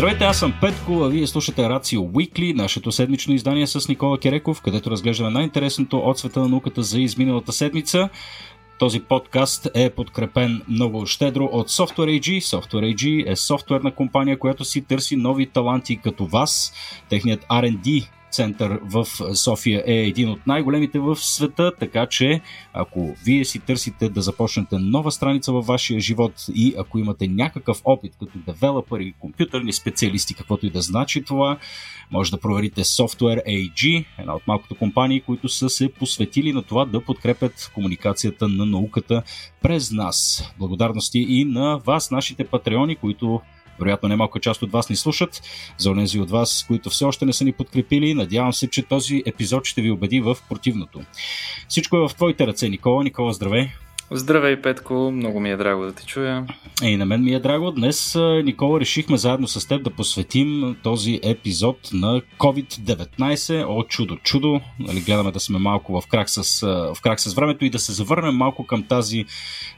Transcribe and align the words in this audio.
Здравейте, 0.00 0.24
аз 0.24 0.38
съм 0.38 0.54
Петко, 0.60 0.92
а 0.92 1.08
вие 1.08 1.26
слушате 1.26 1.68
Рацио 1.68 2.02
Уикли, 2.14 2.54
нашето 2.54 2.92
седмично 2.92 3.34
издание 3.34 3.66
с 3.66 3.88
Никола 3.88 4.18
Кереков, 4.18 4.62
където 4.62 4.90
разглеждаме 4.90 5.30
най-интересното 5.30 5.98
от 5.98 6.18
света 6.18 6.40
на 6.40 6.48
науката 6.48 6.82
за 6.82 7.00
изминалата 7.00 7.52
седмица. 7.52 8.08
Този 8.78 9.00
подкаст 9.00 9.68
е 9.74 9.90
подкрепен 9.90 10.62
много 10.68 11.06
щедро 11.06 11.44
от 11.44 11.70
Software 11.70 12.20
AG. 12.20 12.40
Software 12.40 12.94
AG 12.94 13.32
е 13.32 13.36
софтуерна 13.36 13.94
компания, 13.94 14.38
която 14.38 14.64
си 14.64 14.84
търси 14.84 15.16
нови 15.16 15.46
таланти 15.46 15.96
като 15.96 16.26
вас. 16.26 16.72
Техният 17.08 17.44
R&D 17.44 18.08
център 18.30 18.80
в 18.82 19.06
София 19.34 19.82
е 19.86 19.94
един 19.94 20.28
от 20.28 20.46
най-големите 20.46 20.98
в 20.98 21.16
света, 21.16 21.72
така 21.80 22.06
че 22.06 22.40
ако 22.72 23.14
вие 23.24 23.44
си 23.44 23.58
търсите 23.58 24.08
да 24.08 24.22
започнете 24.22 24.78
нова 24.78 25.12
страница 25.12 25.52
във 25.52 25.66
вашия 25.66 26.00
живот 26.00 26.32
и 26.54 26.74
ако 26.78 26.98
имате 26.98 27.28
някакъв 27.28 27.80
опит 27.84 28.12
като 28.20 28.38
девелопър 28.46 29.00
или 29.00 29.14
компютърни 29.20 29.72
специалисти, 29.72 30.34
каквото 30.34 30.66
и 30.66 30.70
да 30.70 30.82
значи 30.82 31.24
това, 31.24 31.58
може 32.10 32.30
да 32.30 32.40
проверите 32.40 32.84
Software 32.84 33.46
AG, 33.46 34.04
една 34.18 34.34
от 34.34 34.46
малкото 34.46 34.74
компании, 34.74 35.20
които 35.20 35.48
са 35.48 35.68
се 35.68 35.92
посветили 35.92 36.52
на 36.52 36.62
това 36.62 36.84
да 36.84 37.04
подкрепят 37.04 37.70
комуникацията 37.74 38.48
на 38.48 38.66
науката 38.66 39.22
през 39.62 39.92
нас. 39.92 40.50
Благодарности 40.58 41.18
и 41.28 41.44
на 41.44 41.78
вас, 41.78 42.10
нашите 42.10 42.44
патреони, 42.44 42.96
които 42.96 43.40
вероятно 43.80 44.08
немалка 44.08 44.40
част 44.40 44.62
от 44.62 44.72
вас 44.72 44.90
ни 44.90 44.96
слушат. 44.96 45.42
За 45.78 45.90
онези 45.90 46.20
от 46.20 46.30
вас, 46.30 46.64
които 46.66 46.90
все 46.90 47.04
още 47.04 47.26
не 47.26 47.32
са 47.32 47.44
ни 47.44 47.52
подкрепили, 47.52 48.14
надявам 48.14 48.52
се, 48.52 48.70
че 48.70 48.82
този 48.82 49.22
епизод 49.26 49.64
ще 49.64 49.82
ви 49.82 49.90
убеди 49.90 50.20
в 50.20 50.36
противното. 50.48 51.00
Всичко 51.68 51.96
е 51.96 52.08
в 52.08 52.14
твоите 52.14 52.46
ръце, 52.46 52.68
Никола. 52.68 53.04
Никола, 53.04 53.32
здравей! 53.32 53.68
Здравей, 54.12 54.62
Петко! 54.62 54.94
Много 54.94 55.40
ми 55.40 55.50
е 55.50 55.56
драго 55.56 55.82
да 55.82 55.92
те 55.92 56.06
чуя. 56.06 56.46
И 56.82 56.96
на 56.96 57.06
мен 57.06 57.24
ми 57.24 57.34
е 57.34 57.40
драго. 57.40 57.70
Днес, 57.70 58.18
Никола, 58.44 58.80
решихме 58.80 59.16
заедно 59.16 59.48
с 59.48 59.68
теб 59.68 59.82
да 59.82 59.90
посветим 59.90 60.76
този 60.82 61.20
епизод 61.22 61.76
на 61.92 62.22
COVID-19. 62.38 63.64
О, 63.68 63.82
чудо, 63.82 64.16
чудо! 64.16 64.60
Нали, 64.78 65.00
гледаме 65.00 65.30
да 65.30 65.40
сме 65.40 65.58
малко 65.58 66.00
в 66.00 66.06
крак, 66.06 66.30
с, 66.30 66.66
в 66.94 67.02
крак 67.02 67.20
с 67.20 67.34
времето 67.34 67.64
и 67.64 67.70
да 67.70 67.78
се 67.78 67.92
завърнем 67.92 68.34
малко 68.34 68.66
към 68.66 68.82
тази 68.82 69.24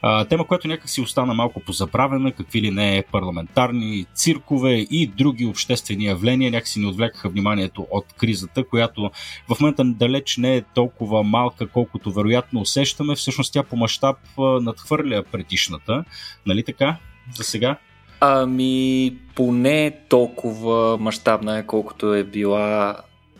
а, 0.01 0.25
тема, 0.25 0.47
която 0.47 0.67
някак 0.67 0.89
си 0.89 1.01
остана 1.01 1.33
малко 1.33 1.59
позабравена, 1.59 2.31
какви 2.31 2.61
ли 2.61 2.71
не 2.71 3.03
парламентарни 3.11 4.05
циркове 4.13 4.73
и 4.73 5.07
други 5.07 5.45
обществени 5.45 6.05
явления. 6.05 6.51
Някакси 6.51 6.79
ни 6.79 6.85
отвлекаха 6.85 7.29
вниманието 7.29 7.87
от 7.91 8.05
кризата, 8.17 8.63
която 8.63 9.11
в 9.49 9.59
момента 9.59 9.83
далеч 9.83 10.37
не 10.37 10.55
е 10.55 10.61
толкова 10.61 11.23
малка, 11.23 11.67
колкото 11.67 12.11
вероятно 12.11 12.61
усещаме. 12.61 13.15
Всъщност 13.15 13.53
тя 13.53 13.63
по 13.63 13.75
мащаб 13.75 14.22
надхвърля 14.37 15.23
предишната. 15.31 16.03
Нали 16.45 16.63
така? 16.63 16.97
За 17.35 17.43
сега? 17.43 17.77
Ами, 18.19 19.17
поне 19.35 19.97
толкова 20.09 20.97
мащабна 20.97 21.57
е, 21.57 21.65
колкото 21.65 22.13
е 22.13 22.23
била 22.23 22.97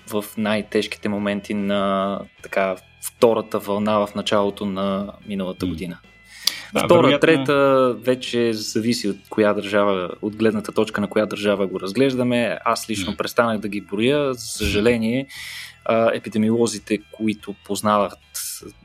в 0.08 0.26
най-тежките 0.38 1.10
моменти 1.10 1.54
на 1.54 2.20
така 2.44 2.76
втората 3.02 3.60
вълна 3.60 3.98
в 3.98 4.16
началото 4.16 4.66
на 4.66 5.14
миналата 5.28 5.66
година. 5.66 6.00
Да, 6.74 6.86
Втора, 6.86 7.02
вероятно... 7.02 7.20
трета 7.20 7.94
вече 8.00 8.54
зависи 8.54 9.10
от 9.10 9.18
коя 9.30 9.54
държава, 9.54 10.10
от 10.22 10.36
гледната 10.36 10.72
точка 10.72 11.02
на 11.02 11.08
коя 11.08 11.26
държава 11.26 11.68
го 11.68 11.80
разглеждаме. 11.80 12.58
Аз 12.66 12.90
лично 12.90 13.18
престанах 13.18 13.60
да 13.60 13.68
ги 13.68 13.82
броя. 13.82 14.34
За 14.34 14.46
съжаление, 14.46 15.28
епидемиолозите, 16.14 17.00
които 17.12 17.56
познават 17.66 18.14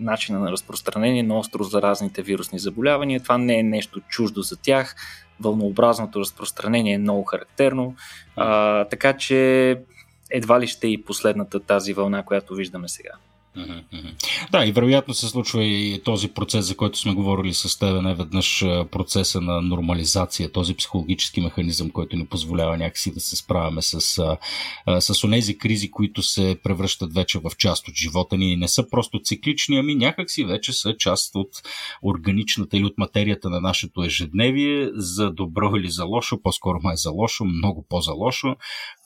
начина 0.01 0.39
на 0.39 0.53
разпространение 0.53 1.23
на 1.23 1.39
остро 1.39 1.65
заразните 1.65 2.23
вирусни 2.23 2.59
заболявания. 2.59 3.21
Това 3.21 3.39
не 3.39 3.59
е 3.59 3.63
нещо 3.63 4.01
чуждо 4.09 4.43
за 4.43 4.57
тях. 4.57 4.97
Вълнообразното 5.41 6.21
разпространение 6.21 6.95
е 6.95 6.99
много 6.99 7.25
характерно. 7.25 7.95
А, 8.37 8.85
така 8.85 9.13
че 9.13 9.71
едва 10.31 10.61
ли 10.61 10.67
ще 10.67 10.87
е 10.87 10.91
и 10.91 11.05
последната 11.05 11.61
тази 11.61 11.93
вълна, 11.93 12.23
която 12.23 12.55
виждаме 12.55 12.89
сега. 12.89 13.11
Да, 14.53 14.67
и 14.67 14.73
вероятно 14.73 15.15
се 15.15 15.29
случва 15.29 15.65
и 15.65 16.03
този 16.05 16.29
процес, 16.29 16.67
за 16.67 16.77
който 16.77 16.99
сме 16.99 17.15
говорили 17.15 17.55
с 17.55 17.79
теб, 17.79 18.03
не 18.03 18.15
веднъж 18.15 18.65
процеса 18.91 19.41
на 19.41 19.61
нормализация, 19.61 20.53
този 20.53 20.75
психологически 20.75 21.41
механизъм, 21.41 21.91
който 21.91 22.17
ни 22.17 22.27
позволява 22.27 22.77
някакси 22.77 23.15
да 23.15 23.21
се 23.21 23.37
справяме 23.37 23.83
с, 23.83 24.01
с 25.01 25.25
онези 25.25 25.59
кризи, 25.59 25.91
които 25.91 26.23
се 26.23 26.57
превръщат 26.63 27.15
вече 27.15 27.39
в 27.39 27.51
част 27.59 27.89
от 27.89 27.95
живота 27.95 28.37
ни. 28.37 28.57
Не 28.57 28.69
са 28.69 28.91
просто 28.91 29.21
циклични, 29.25 29.79
ами 29.79 29.95
някакси 29.95 30.45
вече 30.45 30.73
са 30.73 30.97
част 30.97 31.35
от 31.35 31.51
органичната 32.03 32.77
или 32.77 32.85
от 32.85 32.99
материята 32.99 33.51
на 33.51 33.61
нашето 33.61 34.03
ежедневие, 34.03 34.91
за 34.95 35.31
добро 35.31 35.77
или 35.77 35.91
за 35.91 36.05
лошо, 36.05 36.43
по-скоро 36.43 36.79
май 36.83 36.97
за 36.97 37.11
лошо, 37.11 37.45
много 37.45 37.87
по-за 37.89 38.13
лошо. 38.13 38.57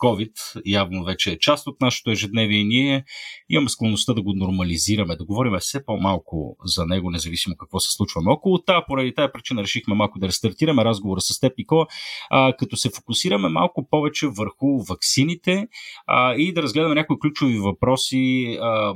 COVID 0.02 0.32
явно 0.66 1.04
вече 1.04 1.30
е 1.30 1.38
част 1.38 1.66
от 1.66 1.80
нашето 1.80 2.10
ежедневие 2.10 2.58
и 2.58 2.64
ние 2.64 3.04
имаме 3.48 3.68
склонността 3.68 4.14
да 4.14 4.22
го 4.22 4.31
нормализираме, 4.34 5.16
да 5.16 5.24
говорим 5.24 5.52
все 5.60 5.84
по-малко 5.84 6.56
за 6.64 6.86
него, 6.86 7.10
независимо 7.10 7.56
какво 7.56 7.80
се 7.80 7.92
случва 7.92 8.20
около. 8.26 8.58
Та, 8.58 8.84
поради 8.86 9.14
тази 9.14 9.32
причина 9.32 9.62
решихме 9.62 9.94
малко 9.94 10.18
да 10.18 10.28
рестартираме 10.28 10.84
разговора 10.84 11.20
с 11.20 11.40
теб, 11.40 11.58
Никола, 11.58 11.86
а, 12.30 12.52
като 12.58 12.76
се 12.76 12.90
фокусираме 12.90 13.48
малко 13.48 13.88
повече 13.90 14.26
върху 14.26 14.82
ваксините 14.88 15.68
а, 16.06 16.34
и 16.34 16.52
да 16.52 16.62
разгледаме 16.62 16.94
някои 16.94 17.18
ключови 17.18 17.58
въпроси. 17.58 18.58
А, 18.60 18.94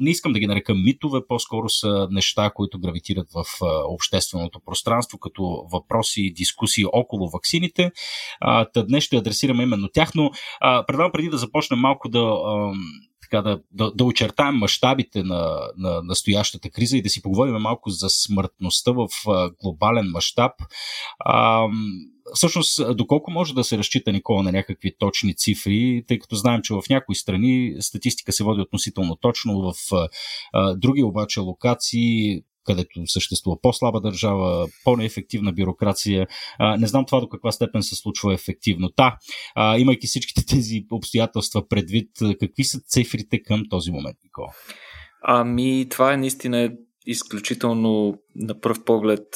не 0.00 0.10
искам 0.10 0.32
да 0.32 0.38
ги 0.38 0.46
нарека 0.46 0.74
митове, 0.74 1.20
по-скоро 1.28 1.68
са 1.68 2.08
неща, 2.10 2.50
които 2.54 2.80
гравитират 2.80 3.26
в 3.34 3.44
общественото 3.88 4.60
пространство, 4.66 5.18
като 5.18 5.66
въпроси 5.72 6.22
и 6.22 6.32
дискусии 6.32 6.84
около 6.92 7.28
ваксините. 7.28 7.92
А, 8.40 8.66
днес 8.76 9.04
ще 9.04 9.16
адресираме 9.16 9.62
именно 9.62 9.88
тях, 9.92 10.14
но 10.14 10.30
а, 10.60 10.86
предавам 10.86 11.12
преди 11.12 11.28
да 11.28 11.38
започнем 11.38 11.80
малко 11.80 12.08
да. 12.08 12.36
А, 13.32 13.42
така 13.42 13.50
да, 13.50 13.60
да, 13.72 13.92
да 13.94 14.04
очертаем 14.04 14.54
мащабите 14.54 15.22
на, 15.22 15.70
на 15.76 16.02
настоящата 16.02 16.70
криза 16.70 16.96
и 16.96 17.02
да 17.02 17.08
си 17.08 17.22
поговорим 17.22 17.54
малко 17.54 17.90
за 17.90 18.08
смъртността 18.08 18.92
в 18.92 19.08
глобален 19.62 20.06
мащаб. 20.06 20.52
Всъщност, 22.34 22.96
доколко 22.96 23.30
може 23.30 23.54
да 23.54 23.64
се 23.64 23.78
разчита 23.78 24.12
Никола 24.12 24.42
на 24.42 24.52
някакви 24.52 24.96
точни 24.98 25.36
цифри, 25.36 26.04
тъй 26.08 26.18
като 26.18 26.36
знаем, 26.36 26.60
че 26.64 26.74
в 26.74 26.82
някои 26.90 27.14
страни 27.14 27.74
статистика 27.80 28.32
се 28.32 28.44
води 28.44 28.60
относително 28.60 29.16
точно, 29.16 29.72
в 29.72 29.74
а, 30.52 30.74
други 30.74 31.02
обаче 31.02 31.40
локации 31.40 32.42
където 32.64 33.06
съществува 33.06 33.60
по-слаба 33.62 34.00
държава, 34.00 34.68
по-неефективна 34.84 35.52
бюрокрация. 35.52 36.26
А, 36.58 36.76
не 36.76 36.86
знам 36.86 37.04
това 37.06 37.20
до 37.20 37.28
каква 37.28 37.52
степен 37.52 37.82
се 37.82 37.96
случва 37.96 38.34
ефективно. 38.34 38.90
Та, 38.96 39.16
а, 39.54 39.78
имайки 39.78 40.06
всичките 40.06 40.46
тези 40.46 40.84
обстоятелства 40.90 41.68
предвид, 41.68 42.10
какви 42.40 42.64
са 42.64 42.80
цифрите 42.80 43.42
към 43.42 43.62
този 43.70 43.90
момент, 43.90 44.16
Никола? 44.24 44.48
Ами, 45.22 45.86
това 45.90 46.12
е 46.12 46.16
наистина 46.16 46.72
изключително 47.06 48.14
на 48.36 48.60
пръв 48.60 48.84
поглед 48.84 49.26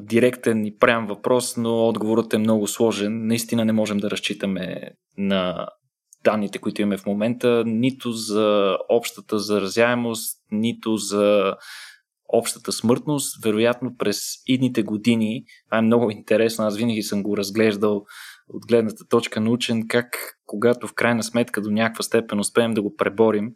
директен 0.00 0.66
и 0.66 0.76
прям 0.76 1.06
въпрос, 1.06 1.56
но 1.56 1.88
отговорът 1.88 2.34
е 2.34 2.38
много 2.38 2.66
сложен. 2.66 3.26
Наистина 3.26 3.64
не 3.64 3.72
можем 3.72 3.98
да 3.98 4.10
разчитаме 4.10 4.90
на 5.18 5.66
данните, 6.24 6.58
които 6.58 6.82
имаме 6.82 6.96
в 6.96 7.06
момента, 7.06 7.62
нито 7.66 8.12
за 8.12 8.76
общата 8.88 9.38
заразяемост, 9.38 10.38
нито 10.50 10.96
за 10.96 11.54
общата 12.32 12.72
смъртност, 12.72 13.44
вероятно 13.44 13.96
през 13.98 14.20
идните 14.46 14.82
години, 14.82 15.44
това 15.68 15.78
е 15.78 15.82
много 15.82 16.10
интересно, 16.10 16.64
аз 16.64 16.76
винаги 16.76 17.02
съм 17.02 17.22
го 17.22 17.36
разглеждал 17.36 18.04
от 18.48 18.66
гледната 18.66 19.08
точка 19.08 19.40
научен, 19.40 19.88
как 19.88 20.38
когато 20.46 20.86
в 20.86 20.94
крайна 20.94 21.22
сметка 21.22 21.60
до 21.60 21.70
някаква 21.70 22.02
степен 22.02 22.40
успеем 22.40 22.74
да 22.74 22.82
го 22.82 22.96
преборим 22.96 23.52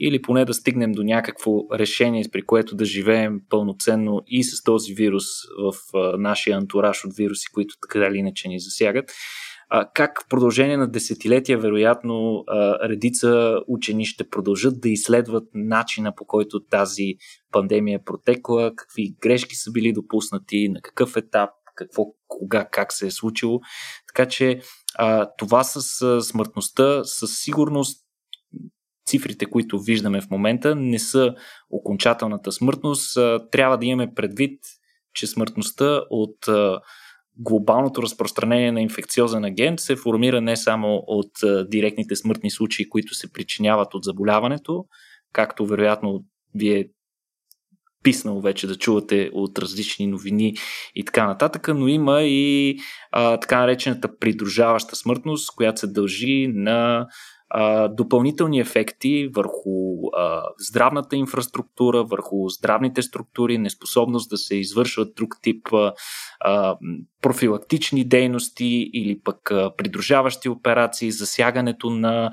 или 0.00 0.22
поне 0.22 0.44
да 0.44 0.54
стигнем 0.54 0.92
до 0.92 1.02
някакво 1.02 1.52
решение, 1.72 2.24
при 2.32 2.42
което 2.42 2.76
да 2.76 2.84
живеем 2.84 3.40
пълноценно 3.48 4.22
и 4.26 4.44
с 4.44 4.62
този 4.62 4.94
вирус 4.94 5.24
в 5.58 5.74
нашия 6.18 6.56
антураж 6.56 7.04
от 7.04 7.16
вируси, 7.16 7.46
които 7.52 7.74
така 7.82 8.06
или 8.06 8.18
иначе 8.18 8.48
ни 8.48 8.60
засягат, 8.60 9.12
как 9.94 10.22
в 10.22 10.28
продължение 10.28 10.76
на 10.76 10.90
десетилетия, 10.90 11.58
вероятно, 11.58 12.44
редица 12.84 13.60
учени 13.68 14.06
ще 14.06 14.30
продължат 14.30 14.80
да 14.80 14.88
изследват 14.88 15.48
начина 15.54 16.14
по 16.14 16.24
който 16.24 16.64
тази 16.64 17.14
пандемия 17.52 17.96
е 17.96 18.04
протекла, 18.04 18.72
какви 18.76 19.14
грешки 19.20 19.54
са 19.54 19.72
били 19.72 19.92
допуснати, 19.92 20.68
на 20.68 20.80
какъв 20.80 21.16
етап, 21.16 21.50
какво, 21.76 22.04
кога, 22.28 22.68
как 22.72 22.92
се 22.92 23.06
е 23.06 23.10
случило. 23.10 23.60
Така 24.14 24.28
че 24.28 24.60
това 25.38 25.64
с 25.64 26.22
смъртността 26.22 27.04
със 27.04 27.30
сигурност 27.38 28.04
цифрите, 29.06 29.46
които 29.46 29.80
виждаме 29.80 30.20
в 30.20 30.30
момента, 30.30 30.74
не 30.74 30.98
са 30.98 31.34
окончателната 31.70 32.52
смъртност. 32.52 33.18
Трябва 33.50 33.78
да 33.78 33.86
имаме 33.86 34.14
предвид, 34.14 34.60
че 35.14 35.26
смъртността 35.26 36.02
от 36.10 36.36
глобалното 37.38 38.02
разпространение 38.02 38.72
на 38.72 38.80
инфекциозен 38.80 39.44
агент 39.44 39.80
се 39.80 39.96
формира 39.96 40.40
не 40.40 40.56
само 40.56 41.02
от 41.06 41.30
директните 41.70 42.16
смъртни 42.16 42.50
случаи, 42.50 42.88
които 42.88 43.14
се 43.14 43.32
причиняват 43.32 43.94
от 43.94 44.04
заболяването, 44.04 44.84
както 45.32 45.66
вероятно 45.66 46.24
вие 46.54 46.88
писнало 48.02 48.40
вече 48.40 48.66
да 48.66 48.76
чувате 48.76 49.30
от 49.32 49.58
различни 49.58 50.06
новини 50.06 50.54
и 50.94 51.04
така 51.04 51.26
нататък, 51.26 51.68
но 51.74 51.88
има 51.88 52.22
и 52.22 52.76
а, 53.12 53.40
така 53.40 53.60
наречената 53.60 54.18
придружаваща 54.18 54.96
смъртност, 54.96 55.56
която 55.56 55.80
се 55.80 55.86
дължи 55.86 56.46
на 56.54 57.06
а, 57.50 57.88
допълнителни 57.88 58.60
ефекти 58.60 59.30
върху 59.34 60.06
а, 60.16 60.42
здравната 60.58 61.16
инфраструктура, 61.16 62.04
върху 62.04 62.48
здравните 62.48 63.02
структури, 63.02 63.58
неспособност 63.58 64.30
да 64.30 64.36
се 64.36 64.56
извършват 64.56 65.14
друг 65.14 65.36
тип 65.42 65.68
а, 66.40 66.76
профилактични 67.24 68.04
дейности 68.04 68.90
или 68.94 69.20
пък 69.24 69.38
придружаващи 69.76 70.48
операции, 70.48 71.10
засягането 71.10 71.90
на, 71.90 72.30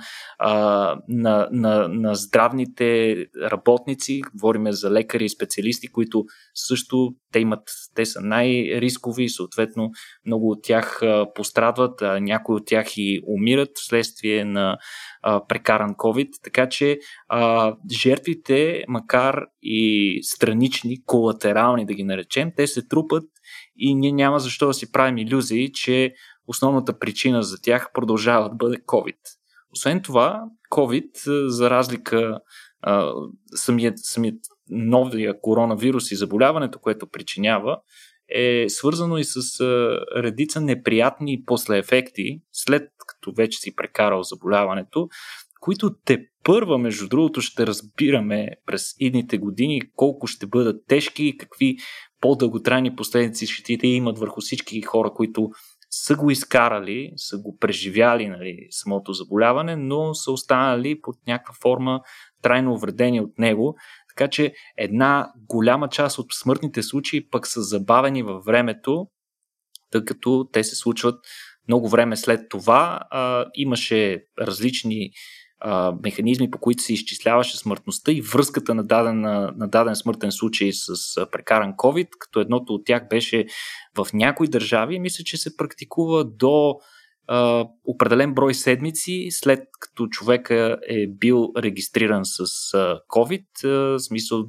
на, 1.07 1.47
на, 1.51 1.87
на 1.87 2.15
здравните 2.15 3.17
работници. 3.41 4.21
Говориме 4.35 4.71
за 4.71 4.91
лекари 4.91 5.25
и 5.25 5.29
специалисти, 5.29 5.87
които 5.87 6.25
също 6.53 7.13
те 7.33 7.39
имат, 7.39 7.63
те 7.95 8.05
са 8.05 8.21
най-рискови 8.21 9.29
съответно 9.29 9.89
много 10.25 10.49
от 10.51 10.59
тях 10.63 11.01
пострадват, 11.35 12.01
а 12.01 12.19
някои 12.19 12.55
от 12.55 12.65
тях 12.65 12.97
и 12.97 13.21
умират 13.27 13.69
вследствие 13.75 14.45
на 14.45 14.77
прекаран 15.49 15.95
COVID. 15.95 16.29
Така 16.43 16.69
че 16.69 16.99
а, 17.27 17.73
жертвите, 17.91 18.83
макар 18.87 19.45
и 19.61 20.19
странични, 20.23 21.03
колатерални 21.05 21.85
да 21.85 21.93
ги 21.93 22.03
наречем, 22.03 22.51
те 22.55 22.67
се 22.67 22.87
трупат 22.87 23.23
и 23.75 23.95
ние 23.95 24.11
няма 24.11 24.39
защо 24.39 24.67
да 24.67 24.73
си 24.73 24.91
правим 24.91 25.17
иллюзии, 25.17 25.71
че 25.73 26.13
основната 26.47 26.99
причина 26.99 27.43
за 27.43 27.61
тях 27.61 27.89
продължава 27.93 28.49
да 28.49 28.55
бъде 28.55 28.77
COVID. 28.77 29.17
Освен 29.71 30.01
това, 30.01 30.43
COVID, 30.71 31.47
за 31.47 31.69
разлика 31.69 32.39
самият, 33.55 33.93
самият 33.97 34.39
новия 34.69 35.41
коронавирус 35.41 36.11
и 36.11 36.15
заболяването, 36.15 36.79
което 36.79 37.07
причинява, 37.07 37.77
е 38.35 38.65
свързано 38.69 39.17
и 39.17 39.23
с 39.23 39.59
редица 40.17 40.61
неприятни 40.61 41.43
послеефекти, 41.45 42.41
след 42.51 42.89
като 43.07 43.31
вече 43.37 43.59
си 43.59 43.75
прекарал 43.75 44.23
заболяването, 44.23 45.09
които 45.61 45.95
те 46.05 46.25
първа, 46.43 46.77
между 46.77 47.07
другото, 47.07 47.41
ще 47.41 47.67
разбираме 47.67 48.47
през 48.65 48.95
идните 48.99 49.37
години 49.37 49.81
колко 49.95 50.27
ще 50.27 50.47
бъдат 50.47 50.83
тежки 50.87 51.23
и 51.23 51.37
какви 51.37 51.77
по-дълготрайни 52.21 52.95
последици 52.95 53.47
ще 53.47 53.87
имат 53.87 54.19
върху 54.19 54.41
всички 54.41 54.81
хора, 54.81 55.11
които 55.15 55.49
са 55.91 56.15
го 56.15 56.31
изкарали, 56.31 57.11
са 57.15 57.37
го 57.37 57.57
преживяли 57.57 58.27
нали, 58.27 58.67
самото 58.69 59.13
заболяване, 59.13 59.75
но 59.75 60.13
са 60.13 60.31
останали 60.31 61.01
под 61.01 61.15
някаква 61.27 61.53
форма 61.61 62.01
трайно 62.41 62.73
увредени 62.73 63.21
от 63.21 63.39
него. 63.39 63.75
Така 64.09 64.29
че 64.29 64.53
една 64.77 65.31
голяма 65.47 65.89
част 65.89 66.19
от 66.19 66.25
смъртните 66.41 66.83
случаи 66.83 67.29
пък 67.29 67.47
са 67.47 67.61
забавени 67.61 68.23
във 68.23 68.45
времето, 68.45 69.07
тъй 69.91 70.05
като 70.05 70.49
те 70.53 70.63
се 70.63 70.75
случват 70.75 71.19
много 71.67 71.89
време 71.89 72.17
след 72.17 72.49
това. 72.49 72.99
А, 73.09 73.45
имаше 73.55 74.23
различни 74.39 75.09
а, 75.61 75.93
механизми, 76.03 76.51
по 76.51 76.57
които 76.57 76.83
се 76.83 76.93
изчисляваше 76.93 77.57
смъртността 77.57 78.11
и 78.11 78.21
връзката 78.21 78.75
на 78.75 78.83
даден, 78.83 79.21
на, 79.21 79.53
даден 79.57 79.95
смъртен 79.95 80.31
случай 80.31 80.71
с 80.73 80.87
а, 81.17 81.29
прекаран 81.29 81.73
COVID, 81.73 82.07
като 82.19 82.39
едното 82.39 82.73
от 82.73 82.85
тях 82.85 83.07
беше 83.09 83.45
в 83.97 84.07
някои 84.13 84.47
държави, 84.47 84.99
мисля, 84.99 85.23
че 85.23 85.37
се 85.37 85.57
практикува 85.57 86.25
до 86.25 86.75
а, 87.27 87.65
определен 87.85 88.33
брой 88.33 88.53
седмици, 88.53 89.27
след 89.31 89.59
като 89.79 90.07
човека 90.07 90.77
е 90.89 91.07
бил 91.07 91.51
регистриран 91.57 92.21
с 92.25 92.39
а, 92.73 92.99
COVID, 93.09 93.65
а, 93.65 93.99
смисъл 93.99 94.45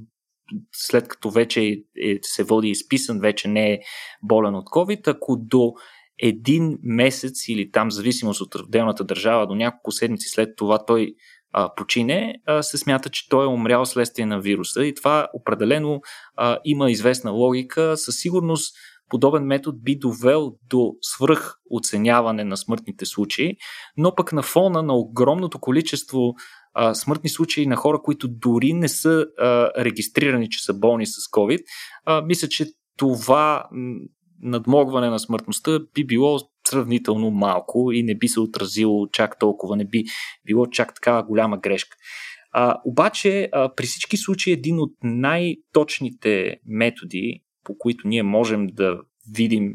след 0.72 1.08
като 1.08 1.30
вече 1.30 1.62
е, 2.02 2.18
се 2.22 2.44
води 2.44 2.68
изписан, 2.68 3.20
вече 3.20 3.48
не 3.48 3.72
е 3.72 3.80
болен 4.22 4.54
от 4.54 4.66
COVID, 4.66 5.08
ако 5.08 5.36
до 5.40 5.72
един 6.18 6.78
месец 6.82 7.48
или 7.48 7.70
там, 7.70 7.90
зависимост 7.90 8.40
от 8.40 8.54
отделната 8.54 9.04
държава, 9.04 9.46
до 9.46 9.54
няколко 9.54 9.92
седмици 9.92 10.28
след 10.28 10.56
това 10.56 10.84
той 10.84 11.14
а, 11.52 11.74
почине, 11.74 12.34
а, 12.46 12.62
се 12.62 12.78
смята, 12.78 13.08
че 13.08 13.28
той 13.28 13.44
е 13.44 13.48
умрял 13.48 13.86
следствие 13.86 14.26
на 14.26 14.40
вируса. 14.40 14.84
И 14.84 14.94
това 14.94 15.28
определено 15.34 16.00
а, 16.36 16.58
има 16.64 16.90
известна 16.90 17.30
логика. 17.30 17.96
Със 17.96 18.16
сигурност 18.16 18.74
подобен 19.08 19.44
метод 19.44 19.78
би 19.82 19.98
довел 19.98 20.52
до 20.70 20.92
свръх 21.02 21.54
оценяване 21.70 22.44
на 22.44 22.56
смъртните 22.56 23.06
случаи, 23.06 23.56
но 23.96 24.14
пък 24.14 24.32
на 24.32 24.42
фона 24.42 24.82
на 24.82 24.94
огромното 24.94 25.58
количество 25.58 26.34
а, 26.74 26.94
смъртни 26.94 27.30
случаи 27.30 27.66
на 27.66 27.76
хора, 27.76 27.98
които 28.02 28.28
дори 28.28 28.72
не 28.72 28.88
са 28.88 29.26
а, 29.38 29.70
регистрирани, 29.84 30.50
че 30.50 30.64
са 30.64 30.74
болни 30.74 31.06
с 31.06 31.12
COVID, 31.12 31.60
а, 32.04 32.22
мисля, 32.22 32.48
че 32.48 32.66
това 32.96 33.64
надмогване 34.42 35.10
на 35.10 35.18
смъртността 35.18 35.80
би 35.94 36.06
било 36.06 36.38
сравнително 36.68 37.30
малко 37.30 37.92
и 37.92 38.02
не 38.02 38.14
би 38.14 38.28
се 38.28 38.40
отразило 38.40 39.08
чак 39.08 39.38
толкова, 39.38 39.76
не 39.76 39.84
би 39.84 40.04
било 40.46 40.66
чак 40.66 40.94
такава 40.94 41.22
голяма 41.22 41.58
грешка. 41.58 41.96
А, 42.52 42.80
обаче, 42.84 43.48
а, 43.52 43.74
при 43.74 43.86
всички 43.86 44.16
случаи, 44.16 44.52
един 44.52 44.78
от 44.78 44.92
най-точните 45.02 46.56
методи, 46.66 47.42
по 47.64 47.78
които 47.78 48.08
ние 48.08 48.22
можем 48.22 48.66
да 48.66 49.00
видим, 49.34 49.72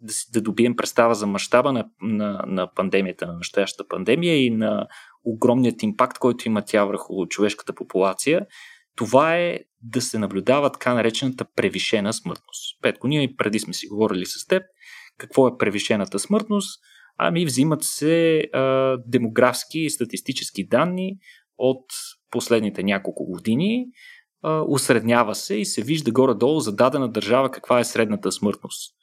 да, 0.00 0.12
да 0.32 0.40
добием 0.40 0.76
представа 0.76 1.14
за 1.14 1.26
мащаба 1.26 1.72
на, 1.72 1.88
на, 2.02 2.44
на 2.46 2.70
пандемията, 2.74 3.26
на 3.26 3.32
настоящата 3.32 3.88
пандемия 3.88 4.44
и 4.44 4.50
на 4.50 4.86
огромният 5.24 5.82
импакт, 5.82 6.18
който 6.18 6.48
има 6.48 6.62
тя 6.62 6.84
върху 6.84 7.26
човешката 7.26 7.74
популация, 7.74 8.46
това 8.96 9.36
е 9.36 9.60
да 9.82 10.00
се 10.00 10.18
наблюдава 10.18 10.72
така 10.72 10.94
наречената 10.94 11.44
превишена 11.56 12.12
смъртност. 12.12 12.78
Петко, 12.82 13.08
ние 13.08 13.34
преди 13.36 13.58
сме 13.58 13.72
си 13.72 13.86
говорили 13.86 14.26
с 14.26 14.46
теб 14.46 14.62
какво 15.18 15.48
е 15.48 15.58
превишената 15.58 16.18
смъртност. 16.18 16.80
Ами 17.18 17.44
взимат 17.44 17.82
се 17.82 18.38
а, 18.52 18.96
демографски 19.06 19.78
и 19.78 19.90
статистически 19.90 20.66
данни 20.66 21.16
от 21.58 21.84
последните 22.30 22.82
няколко 22.82 23.24
години, 23.24 23.86
а, 24.42 24.64
усреднява 24.68 25.34
се 25.34 25.54
и 25.54 25.64
се 25.64 25.82
вижда 25.82 26.12
горе-долу 26.12 26.60
за 26.60 26.76
дадена 26.76 27.08
държава 27.08 27.50
каква 27.50 27.80
е 27.80 27.84
средната 27.84 28.32
смъртност 28.32 28.94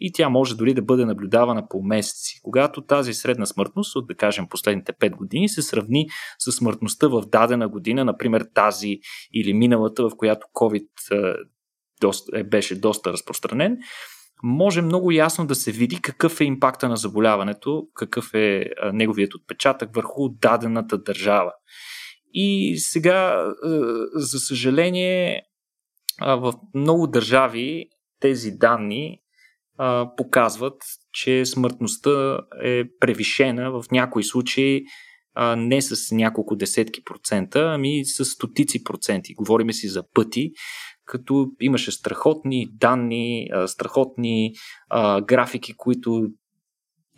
и 0.00 0.12
тя 0.12 0.28
може 0.28 0.56
дори 0.56 0.74
да 0.74 0.82
бъде 0.82 1.04
наблюдавана 1.04 1.68
по 1.68 1.82
месеци. 1.82 2.40
Когато 2.42 2.82
тази 2.82 3.14
средна 3.14 3.46
смъртност 3.46 3.96
от, 3.96 4.06
да 4.06 4.14
кажем, 4.14 4.48
последните 4.48 4.92
5 4.92 5.16
години 5.16 5.48
се 5.48 5.62
сравни 5.62 6.06
с 6.38 6.52
смъртността 6.52 7.08
в 7.08 7.22
дадена 7.26 7.68
година, 7.68 8.04
например 8.04 8.46
тази 8.54 8.98
или 9.34 9.54
миналата, 9.54 10.08
в 10.08 10.16
която 10.16 10.46
COVID 10.54 10.86
е, 12.32 12.44
беше 12.44 12.80
доста 12.80 13.12
разпространен, 13.12 13.78
може 14.42 14.82
много 14.82 15.10
ясно 15.10 15.46
да 15.46 15.54
се 15.54 15.72
види 15.72 16.00
какъв 16.02 16.40
е 16.40 16.44
импакта 16.44 16.88
на 16.88 16.96
заболяването, 16.96 17.88
какъв 17.94 18.34
е 18.34 18.64
неговият 18.92 19.34
отпечатък 19.34 19.94
върху 19.94 20.28
дадената 20.28 20.98
държава. 20.98 21.52
И 22.32 22.76
сега, 22.78 23.46
за 24.14 24.38
съжаление, 24.38 25.42
в 26.20 26.54
много 26.74 27.06
държави 27.06 27.88
тези 28.20 28.50
данни 28.50 29.20
показват, 30.16 30.82
че 31.12 31.46
смъртността 31.46 32.40
е 32.64 32.82
превишена 33.00 33.70
в 33.70 33.84
някои 33.92 34.24
случаи 34.24 34.82
а, 35.34 35.56
не 35.56 35.82
с 35.82 36.14
няколко 36.14 36.56
десетки 36.56 37.04
процента, 37.04 37.70
ами 37.74 38.04
с 38.04 38.24
стотици 38.24 38.84
проценти. 38.84 39.34
Говориме 39.34 39.72
си 39.72 39.88
за 39.88 40.02
пъти, 40.14 40.50
като 41.04 41.46
имаше 41.60 41.92
страхотни 41.92 42.66
данни, 42.72 43.48
а, 43.52 43.68
страхотни 43.68 44.52
а, 44.90 45.20
графики, 45.20 45.74
които 45.76 46.28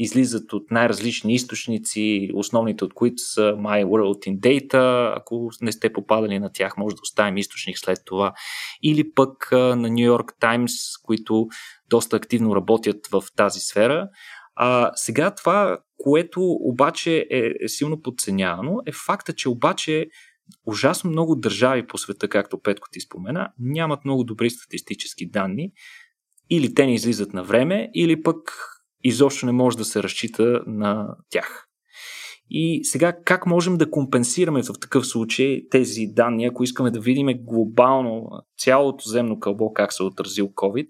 излизат 0.02 0.52
от 0.52 0.70
най-различни 0.70 1.34
източници, 1.34 2.30
основните 2.34 2.84
от 2.84 2.94
които 2.94 3.22
са 3.22 3.40
My 3.40 3.84
World 3.84 4.28
in 4.28 4.38
Data, 4.38 5.12
ако 5.16 5.50
не 5.60 5.72
сте 5.72 5.92
попадали 5.92 6.38
на 6.38 6.52
тях, 6.52 6.76
може 6.76 6.96
да 6.96 7.02
оставим 7.02 7.36
източник 7.36 7.78
след 7.78 7.98
това, 8.04 8.32
или 8.82 9.12
пък 9.12 9.48
на 9.52 9.88
New 9.88 10.16
York 10.16 10.32
Times, 10.40 11.04
които 11.04 11.48
доста 11.90 12.16
активно 12.16 12.56
работят 12.56 13.06
в 13.06 13.22
тази 13.36 13.60
сфера. 13.60 14.08
А 14.54 14.90
сега 14.94 15.34
това, 15.34 15.78
което 15.96 16.42
обаче 16.42 17.26
е, 17.30 17.52
е 17.60 17.68
силно 17.68 18.02
подценявано, 18.02 18.80
е 18.86 18.92
факта, 19.06 19.32
че 19.32 19.48
обаче 19.48 20.06
ужасно 20.66 21.10
много 21.10 21.36
държави 21.36 21.86
по 21.86 21.98
света, 21.98 22.28
както 22.28 22.62
Петко 22.62 22.88
ти 22.92 23.00
спомена, 23.00 23.52
нямат 23.58 24.04
много 24.04 24.24
добри 24.24 24.50
статистически 24.50 25.30
данни. 25.30 25.72
Или 26.50 26.74
те 26.74 26.86
не 26.86 26.94
излизат 26.94 27.32
на 27.32 27.44
време, 27.44 27.90
или 27.94 28.22
пък 28.22 28.70
изобщо 29.04 29.46
не 29.46 29.52
може 29.52 29.76
да 29.76 29.84
се 29.84 30.02
разчита 30.02 30.62
на 30.66 31.16
тях. 31.30 31.66
И 32.50 32.80
сега 32.84 33.12
как 33.24 33.46
можем 33.46 33.76
да 33.76 33.90
компенсираме 33.90 34.62
в 34.62 34.80
такъв 34.80 35.06
случай 35.06 35.62
тези 35.70 36.06
данни, 36.06 36.44
ако 36.44 36.64
искаме 36.64 36.90
да 36.90 37.00
видим 37.00 37.26
глобално 37.40 38.30
цялото 38.58 39.08
земно 39.08 39.40
кълбо 39.40 39.72
как 39.72 39.92
се 39.92 40.02
е 40.02 40.06
отразил 40.06 40.46
COVID 40.48 40.86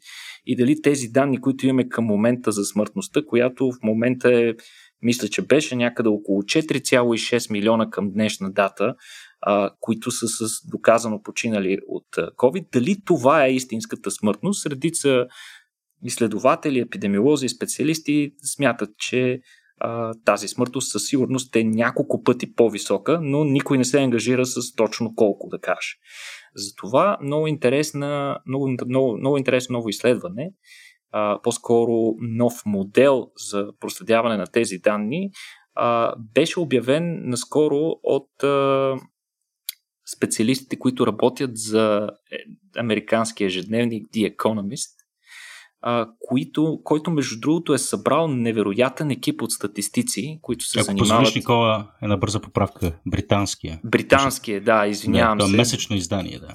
и 0.47 0.57
дали 0.57 0.83
тези 0.83 1.09
данни, 1.09 1.41
които 1.41 1.67
имаме 1.67 1.89
към 1.89 2.05
момента 2.05 2.53
за 2.53 2.65
смъртността, 2.65 3.27
която 3.27 3.73
в 3.73 3.83
момента 3.83 4.35
е, 4.35 4.55
мисля, 5.03 5.29
че 5.29 5.43
беше 5.43 5.77
някъде 5.77 6.09
около 6.09 6.43
4,6 6.43 7.53
милиона 7.53 7.91
към 7.91 8.13
днешна 8.13 8.53
дата, 8.53 8.95
а, 9.43 9.71
които 9.81 10.11
са 10.11 10.29
с 10.29 10.69
доказано 10.71 11.23
починали 11.23 11.79
от 11.89 12.07
COVID. 12.17 12.67
Дали 12.73 12.97
това 13.05 13.45
е 13.45 13.53
истинската 13.53 14.11
смъртност? 14.11 14.67
Редица 14.67 15.27
изследователи, 16.05 16.79
епидемиолози 16.79 17.49
специалисти 17.49 18.33
смятат, 18.43 18.91
че 18.99 19.41
а, 19.81 20.15
тази 20.25 20.49
смъртност 20.49 20.91
със 20.91 21.07
сигурност 21.07 21.57
е 21.57 21.65
няколко 21.65 22.23
пъти 22.23 22.55
по-висока, 22.55 23.21
но 23.23 23.45
никой 23.45 23.79
не 23.79 23.85
се 23.85 24.01
ангажира 24.01 24.47
с 24.47 24.75
точно 24.77 25.15
колко 25.15 25.49
да 25.49 25.59
каже. 25.59 25.97
Затова 26.55 27.19
много, 27.23 27.47
интересна, 27.47 28.39
много, 28.47 28.77
много, 28.87 29.17
много 29.17 29.39
интересно 29.39 29.73
ново 29.73 29.89
изследване, 29.89 30.51
а, 31.13 31.41
по-скоро 31.43 32.15
нов 32.21 32.55
модел 32.67 33.27
за 33.51 33.67
проследяване 33.81 34.37
на 34.37 34.47
тези 34.47 34.79
данни, 34.79 35.31
а, 35.75 36.15
беше 36.35 36.61
обявен 36.61 37.21
наскоро 37.29 37.95
от 38.03 38.43
а, 38.43 38.97
специалистите, 40.17 40.79
които 40.79 41.07
работят 41.07 41.51
за 41.55 42.11
е, 42.33 42.37
американския 42.81 43.47
ежедневник 43.47 44.07
The 44.09 44.37
Economist 44.37 45.00
а, 45.83 46.09
които, 46.29 46.81
който 46.85 47.11
между 47.11 47.41
другото 47.41 47.75
е 47.75 47.79
събрал 47.79 48.29
невероятен 48.29 49.11
екип 49.11 49.43
от 49.43 49.53
статистици, 49.53 50.39
които 50.43 50.65
се 50.65 50.79
Ако 50.79 50.85
занимават... 50.85 51.09
позволиш, 51.09 51.35
Никола, 51.35 51.91
една 52.03 52.17
бърза 52.17 52.41
поправка. 52.41 52.93
Британския. 53.07 53.81
Британския, 53.85 54.61
да, 54.61 54.87
извинявам 54.87 55.39
да, 55.39 55.47
се. 55.47 55.57
месечно 55.57 55.97
издание, 55.97 56.39
да. 56.39 56.49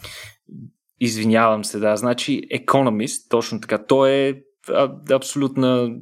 Извинявам 0.99 1.65
се, 1.65 1.79
да. 1.79 1.95
Значи 1.95 2.41
Economist, 2.53 3.29
точно 3.29 3.61
така. 3.61 3.85
Той 3.85 4.11
е 4.11 4.33
абсолютна 5.11 5.95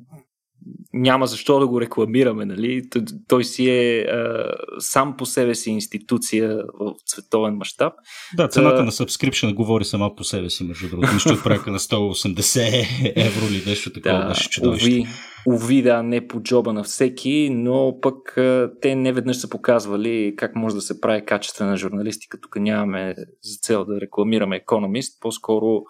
няма 0.94 1.28
защо 1.28 1.60
да 1.60 1.68
го 1.68 1.82
рекламираме, 1.82 2.46
нали? 2.46 2.90
Той, 2.90 3.02
той 3.28 3.44
си 3.44 3.70
е 3.70 4.00
а, 4.00 4.52
сам 4.80 5.18
по 5.18 5.26
себе 5.26 5.56
си 5.56 5.70
институция 5.70 6.58
в 6.80 6.94
световен 7.06 7.56
мащаб. 7.56 7.94
Да, 8.38 8.48
цената 8.48 8.78
Та... 8.78 8.84
на 8.84 8.92
subscription 8.92 9.54
говори 9.54 9.86
сама 9.86 10.16
по 10.16 10.24
себе 10.24 10.50
си, 10.50 10.64
между 10.64 10.90
другото. 10.90 11.14
Нищо 11.14 11.34
от 11.34 11.44
проекта 11.44 11.72
на 11.72 11.80
180 11.80 13.14
евро 13.16 13.46
или 13.52 13.64
нещо 13.68 13.94
такова 13.94 14.20
да, 14.20 14.28
беше 14.28 14.50
чудовище. 14.50 14.90
Уви, 14.90 15.06
уви, 15.48 15.82
да, 15.82 16.04
не 16.04 16.28
по 16.28 16.42
джоба 16.42 16.74
на 16.74 16.84
всеки, 16.84 17.50
но 17.52 17.98
пък 18.02 18.38
те 18.82 18.96
не 18.96 19.14
веднъж 19.14 19.38
са 19.38 19.50
показвали 19.50 20.34
как 20.38 20.56
може 20.56 20.76
да 20.76 20.82
се 20.82 21.02
прави 21.02 21.26
качествена 21.26 21.78
журналистика. 21.78 22.38
Тук 22.42 22.56
нямаме 22.56 23.16
за 23.42 23.58
цел 23.62 23.86
да 23.86 24.02
рекламираме 24.02 24.56
економист, 24.56 25.22
по-скоро 25.22 25.82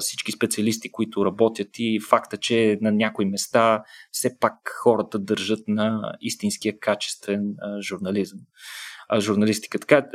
всички 0.00 0.32
специалисти, 0.32 0.92
които 0.92 1.24
работят 1.24 1.68
и 1.78 2.00
факта, 2.08 2.36
че 2.36 2.78
на 2.80 2.92
някои 2.92 3.24
места 3.24 3.82
все 4.10 4.38
пак 4.40 4.54
хората 4.82 5.18
държат 5.18 5.68
на 5.68 6.12
истинския 6.20 6.78
качествен 6.78 7.54
журнализъм 7.80 8.38
журналистика. 9.18 9.78
Така, 9.78 10.06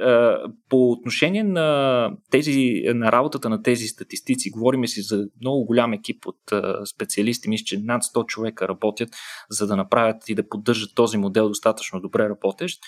по 0.70 0.92
отношение 0.92 1.44
на, 1.44 2.10
тези, 2.32 2.84
на 2.86 3.12
работата 3.12 3.50
на 3.50 3.62
тези 3.62 3.88
статистици, 3.88 4.52
говориме 4.52 4.88
си 4.88 5.02
за 5.02 5.26
много 5.42 5.66
голям 5.66 5.94
екип 5.94 6.26
от 6.26 6.40
специалисти, 6.96 7.50
мисля, 7.50 7.64
че 7.66 7.80
над 7.80 8.04
100 8.04 8.26
човека 8.26 8.68
работят, 8.68 9.10
за 9.50 9.68
да 9.68 9.76
направят 9.76 10.30
и 10.30 10.36
да 10.36 10.48
поддържат 10.48 10.96
този 10.96 11.18
модел 11.18 11.48
достатъчно 11.48 12.02
добре 12.02 12.30
работещ. 12.30 12.80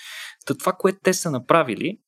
Това, 0.58 0.72
което 0.72 0.98
те 1.02 1.12
са 1.12 1.30
направили, 1.30 1.98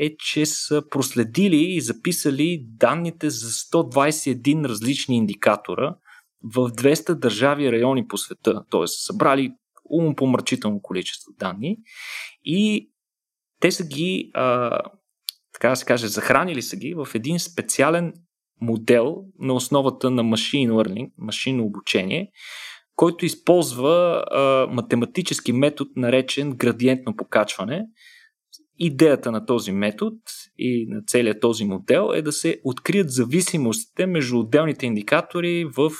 е, 0.00 0.16
че 0.18 0.46
са 0.46 0.82
проследили 0.90 1.74
и 1.74 1.80
записали 1.80 2.64
данните 2.66 3.30
за 3.30 3.50
121 3.50 4.64
различни 4.64 5.16
индикатора 5.16 5.96
в 6.44 6.70
200 6.70 7.14
държави 7.14 7.64
и 7.64 7.72
райони 7.72 8.08
по 8.08 8.18
света. 8.18 8.64
Т.е. 8.70 8.86
събрали 8.86 9.52
умопомрачително 9.90 10.82
количество 10.82 11.32
данни 11.38 11.76
и 12.44 12.90
те 13.60 13.70
са 13.70 13.86
ги, 13.86 14.30
а, 14.34 14.78
така 15.52 15.68
да 15.68 15.76
се 15.76 15.84
каже, 15.84 16.08
захранили 16.08 16.62
са 16.62 16.76
ги 16.76 16.94
в 16.94 17.08
един 17.14 17.38
специален 17.38 18.12
модел 18.60 19.16
на 19.38 19.54
основата 19.54 20.10
на 20.10 20.22
machine 20.22 20.70
learning, 20.70 21.10
машинно 21.18 21.64
обучение, 21.64 22.30
който 22.96 23.24
използва 23.24 24.24
а, 24.30 24.66
математически 24.70 25.52
метод, 25.52 25.90
наречен 25.96 26.50
градиентно 26.50 27.16
покачване, 27.16 27.86
Идеята 28.82 29.32
на 29.32 29.46
този 29.46 29.72
метод 29.72 30.16
и 30.58 30.86
на 30.88 31.02
целият 31.06 31.40
този 31.40 31.64
модел 31.64 32.10
е 32.14 32.22
да 32.22 32.32
се 32.32 32.60
открият 32.64 33.10
зависимостите 33.10 34.06
между 34.06 34.38
отделните 34.38 34.86
индикатори 34.86 35.64
в 35.64 35.90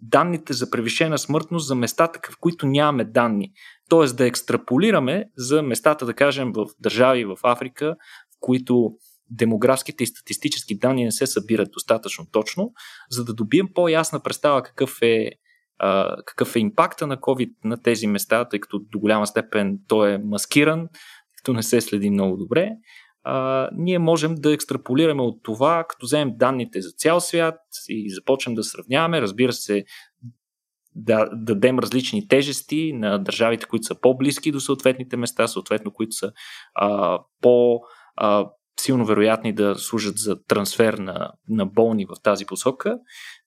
данните 0.00 0.52
за 0.52 0.70
превишена 0.70 1.18
смъртност 1.18 1.66
за 1.66 1.74
местата, 1.74 2.20
в 2.32 2.36
които 2.40 2.66
нямаме 2.66 3.04
данни. 3.04 3.52
Тоест 3.88 4.16
да 4.16 4.26
екстраполираме 4.26 5.24
за 5.36 5.62
местата, 5.62 6.06
да 6.06 6.14
кажем, 6.14 6.52
в 6.52 6.66
държави 6.78 7.24
в 7.24 7.36
Африка, 7.42 7.96
в 8.34 8.36
които 8.40 8.92
демографските 9.30 10.04
и 10.04 10.06
статистически 10.06 10.78
данни 10.78 11.04
не 11.04 11.12
се 11.12 11.26
събират 11.26 11.70
достатъчно 11.72 12.26
точно, 12.32 12.72
за 13.10 13.24
да 13.24 13.34
добием 13.34 13.68
по-ясна 13.74 14.20
представа 14.20 14.62
какъв 14.62 14.98
е, 15.02 15.30
какъв 16.26 16.56
е 16.56 16.58
импакта 16.58 17.06
на 17.06 17.16
COVID 17.16 17.50
на 17.64 17.82
тези 17.82 18.06
места, 18.06 18.48
тъй 18.48 18.60
като 18.60 18.78
до 18.78 18.98
голяма 18.98 19.26
степен 19.26 19.78
той 19.88 20.12
е 20.12 20.18
маскиран, 20.18 20.88
като 21.40 21.52
не 21.52 21.62
се 21.62 21.80
следи 21.80 22.10
много 22.10 22.36
добре, 22.36 22.70
а, 23.22 23.68
ние 23.72 23.98
можем 23.98 24.34
да 24.34 24.52
екстраполираме 24.52 25.22
от 25.22 25.42
това, 25.42 25.84
като 25.88 26.06
вземем 26.06 26.34
данните 26.36 26.80
за 26.80 26.90
цял 26.90 27.20
свят 27.20 27.58
и 27.88 28.14
започнем 28.14 28.54
да 28.54 28.64
сравняваме. 28.64 29.20
Разбира 29.20 29.52
се, 29.52 29.84
да, 30.94 31.24
да 31.24 31.54
дадем 31.54 31.78
различни 31.78 32.28
тежести 32.28 32.92
на 32.92 33.18
държавите, 33.18 33.66
които 33.66 33.86
са 33.86 34.00
по-близки 34.00 34.52
до 34.52 34.60
съответните 34.60 35.16
места, 35.16 35.46
съответно, 35.46 35.92
които 35.92 36.12
са 36.12 36.32
а, 36.74 37.18
по- 37.40 37.80
а, 38.16 38.46
силно 38.80 39.06
вероятни 39.06 39.54
да 39.54 39.74
служат 39.74 40.18
за 40.18 40.44
трансфер 40.44 40.94
на, 40.94 41.32
на 41.48 41.66
болни 41.66 42.06
в 42.06 42.22
тази 42.22 42.46
посока. 42.46 42.98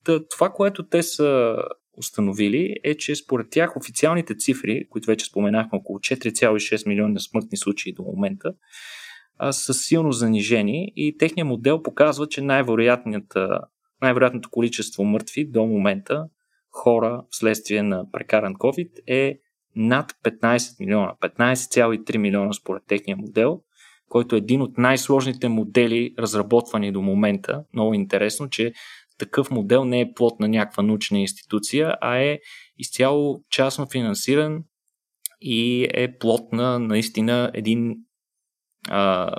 Та, 0.06 0.28
това, 0.28 0.50
което 0.50 0.88
те 0.88 1.04
са 1.04 1.56
установили 1.98 2.76
е, 2.84 2.96
че 2.96 3.16
според 3.16 3.50
тях 3.50 3.78
официалните 3.78 4.38
цифри, 4.38 4.88
които 4.90 5.08
вече 5.08 5.26
споменахме, 5.26 5.78
около 5.78 6.00
4,6 6.00 6.88
милиона 6.88 7.20
смъртни 7.20 7.58
случаи 7.58 7.94
до 7.94 8.04
момента, 8.04 8.54
са 9.52 9.74
силно 9.74 10.12
занижени 10.12 10.94
и 10.96 11.18
техният 11.18 11.48
модел 11.48 11.84
показва, 11.84 12.28
че 12.28 12.42
най-вероятното, 12.42 14.50
количество 14.52 15.04
мъртви 15.04 15.46
до 15.46 15.66
момента 15.66 16.26
хора 16.72 17.24
вследствие 17.30 17.84
на 17.84 18.12
прекаран 18.12 18.56
COVID 18.56 18.90
е 19.08 19.40
над 19.76 20.12
15 20.24 20.80
милиона. 20.80 21.14
15,3 21.22 22.18
милиона 22.18 22.54
според 22.54 22.84
техния 22.88 23.18
модел, 23.18 23.62
който 24.10 24.36
е 24.36 24.38
един 24.38 24.62
от 24.62 24.78
най-сложните 24.78 25.50
модели, 25.50 26.14
разработвани 26.20 26.92
до 26.92 27.02
момента. 27.02 27.64
Много 27.74 27.94
интересно, 27.94 28.50
че 28.50 28.74
такъв 29.24 29.52
модел 29.52 29.86
не 29.86 30.02
е 30.02 30.14
плод 30.16 30.40
на 30.40 30.48
някаква 30.48 30.84
научна 30.84 31.20
институция, 31.20 31.96
а 32.02 32.18
е 32.18 32.40
изцяло 32.78 33.44
частно 33.50 33.88
финансиран 33.92 34.64
и 35.42 35.88
е 35.94 36.18
плод 36.18 36.54
на 36.54 36.80
наистина 36.80 37.52
един 37.54 37.96
а, 38.90 39.32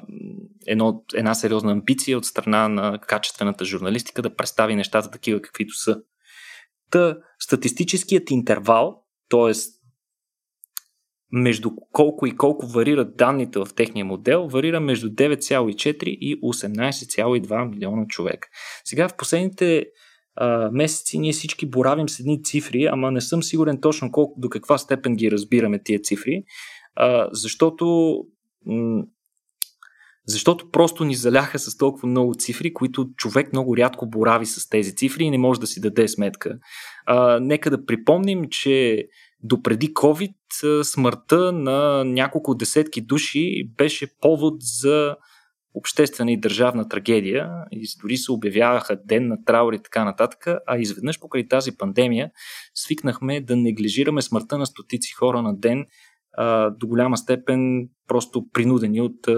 едно, 0.67 1.05
една 1.14 1.35
сериозна 1.35 1.73
амбиция 1.73 2.19
от 2.19 2.25
страна 2.25 2.69
на 2.69 2.99
качествената 2.99 3.64
журналистика 3.64 4.23
да 4.23 4.35
представи 4.35 4.75
нещата 4.75 5.11
такива 5.11 5.41
каквито 5.41 5.75
са. 5.75 5.97
Та, 6.91 7.17
статистическият 7.38 8.31
интервал, 8.31 9.05
т.е. 9.29 9.53
между 11.37 11.71
колко 11.93 12.26
и 12.26 12.37
колко 12.37 12.67
варират 12.67 13.17
данните 13.17 13.59
в 13.59 13.69
техния 13.76 14.05
модел, 14.05 14.49
варира 14.49 14.81
между 14.81 15.09
9,4 15.11 16.05
и 16.05 16.41
18,2 16.41 17.71
милиона 17.71 18.07
човека. 18.07 18.49
Сега 18.85 19.09
в 19.09 19.17
последните 19.17 19.87
а, 20.37 20.71
месеци 20.73 21.19
ние 21.19 21.33
всички 21.33 21.71
боравим 21.71 22.09
с 22.09 22.21
едни 22.21 22.43
цифри, 22.43 22.85
ама 22.85 23.11
не 23.11 23.21
съм 23.21 23.43
сигурен 23.43 23.81
точно 23.81 24.12
колко, 24.12 24.41
до 24.41 24.49
каква 24.49 24.79
степен 24.79 25.17
ги 25.17 25.31
разбираме 25.31 25.83
тия 25.85 26.00
цифри, 26.00 26.43
а, 26.97 27.29
защото 27.33 28.17
м- 28.67 29.05
защото 30.26 30.71
просто 30.71 31.05
ни 31.05 31.14
заляха 31.14 31.59
с 31.59 31.76
толкова 31.76 32.09
много 32.09 32.35
цифри, 32.35 32.75
които 32.75 33.09
човек 33.17 33.53
много 33.53 33.76
рядко 33.76 34.09
борави 34.09 34.47
с 34.47 34.69
тези 34.69 34.97
цифри 34.97 35.25
и 35.25 35.31
не 35.31 35.38
може 35.38 35.61
да 35.61 35.67
си 35.67 35.81
даде 35.81 36.09
сметка. 36.09 36.59
А, 37.07 37.41
нека 37.41 37.71
да 37.71 37.87
припомним, 37.87 38.45
че 38.50 39.07
допреди 39.44 39.94
COVID 39.94 40.82
смъртта 40.82 41.52
на 41.52 42.04
няколко 42.04 42.54
десетки 42.54 43.00
души 43.00 43.70
беше 43.76 44.18
повод 44.20 44.54
за 44.60 45.16
обществена 45.74 46.32
и 46.32 46.40
държавна 46.40 46.88
трагедия 46.88 47.50
и 47.72 47.86
дори 48.02 48.16
се 48.16 48.32
обявяваха 48.32 48.96
ден 49.04 49.28
на 49.28 49.44
траур 49.44 49.72
и 49.72 49.82
така 49.82 50.04
нататък, 50.04 50.46
а 50.66 50.78
изведнъж 50.78 51.20
покрай 51.20 51.48
тази 51.48 51.76
пандемия 51.76 52.30
свикнахме 52.74 53.40
да 53.40 53.56
неглижираме 53.56 54.22
смъртта 54.22 54.58
на 54.58 54.66
стотици 54.66 55.12
хора 55.12 55.42
на 55.42 55.56
ден 55.56 55.86
до 56.70 56.86
голяма 56.86 57.16
степен 57.16 57.88
просто 58.08 58.46
принудени 58.52 59.00
от 59.00 59.28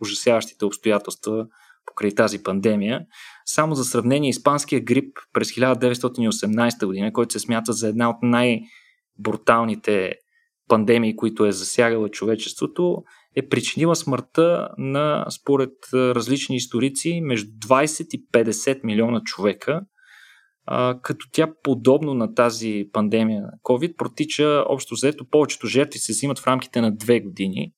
ужасяващите 0.00 0.64
обстоятелства 0.64 1.46
покрай 1.86 2.14
тази 2.14 2.42
пандемия. 2.42 3.00
Само 3.46 3.74
за 3.74 3.84
сравнение, 3.84 4.30
испанския 4.30 4.80
грип 4.80 5.16
през 5.32 5.48
1918 5.48 6.86
година, 6.86 7.12
който 7.12 7.32
се 7.32 7.38
смята 7.38 7.72
за 7.72 7.88
една 7.88 8.10
от 8.10 8.16
най-бруталните 9.18 10.12
пандемии, 10.68 11.16
които 11.16 11.46
е 11.46 11.52
засягала 11.52 12.08
човечеството, 12.08 13.02
е 13.36 13.48
причинила 13.48 13.96
смъртта 13.96 14.68
на, 14.78 15.26
според 15.30 15.72
различни 15.94 16.56
историци, 16.56 17.20
между 17.20 17.50
20 17.50 18.06
и 18.14 18.26
50 18.28 18.80
милиона 18.84 19.20
човека, 19.24 19.80
като 21.02 21.26
тя 21.32 21.52
подобно 21.62 22.14
на 22.14 22.34
тази 22.34 22.84
пандемия 22.92 23.42
на 23.42 23.52
COVID 23.62 23.96
протича 23.96 24.64
общо 24.68 24.94
взето 24.94 25.28
повечето 25.30 25.66
жертви 25.66 25.98
се 25.98 26.12
взимат 26.12 26.38
в 26.38 26.46
рамките 26.46 26.80
на 26.80 26.96
две 26.96 27.20
години. 27.20 27.72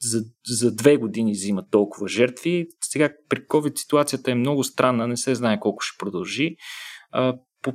За, 0.00 0.24
за 0.46 0.74
две 0.74 0.96
години 0.96 1.32
взимат 1.32 1.70
толкова 1.70 2.08
жертви. 2.08 2.66
Сега 2.80 3.10
при 3.28 3.40
COVID 3.40 3.78
ситуацията 3.78 4.30
е 4.30 4.34
много 4.34 4.64
странна, 4.64 5.08
не 5.08 5.16
се 5.16 5.34
знае 5.34 5.60
колко 5.60 5.80
ще 5.80 5.98
продължи. 5.98 6.56
По, 7.62 7.72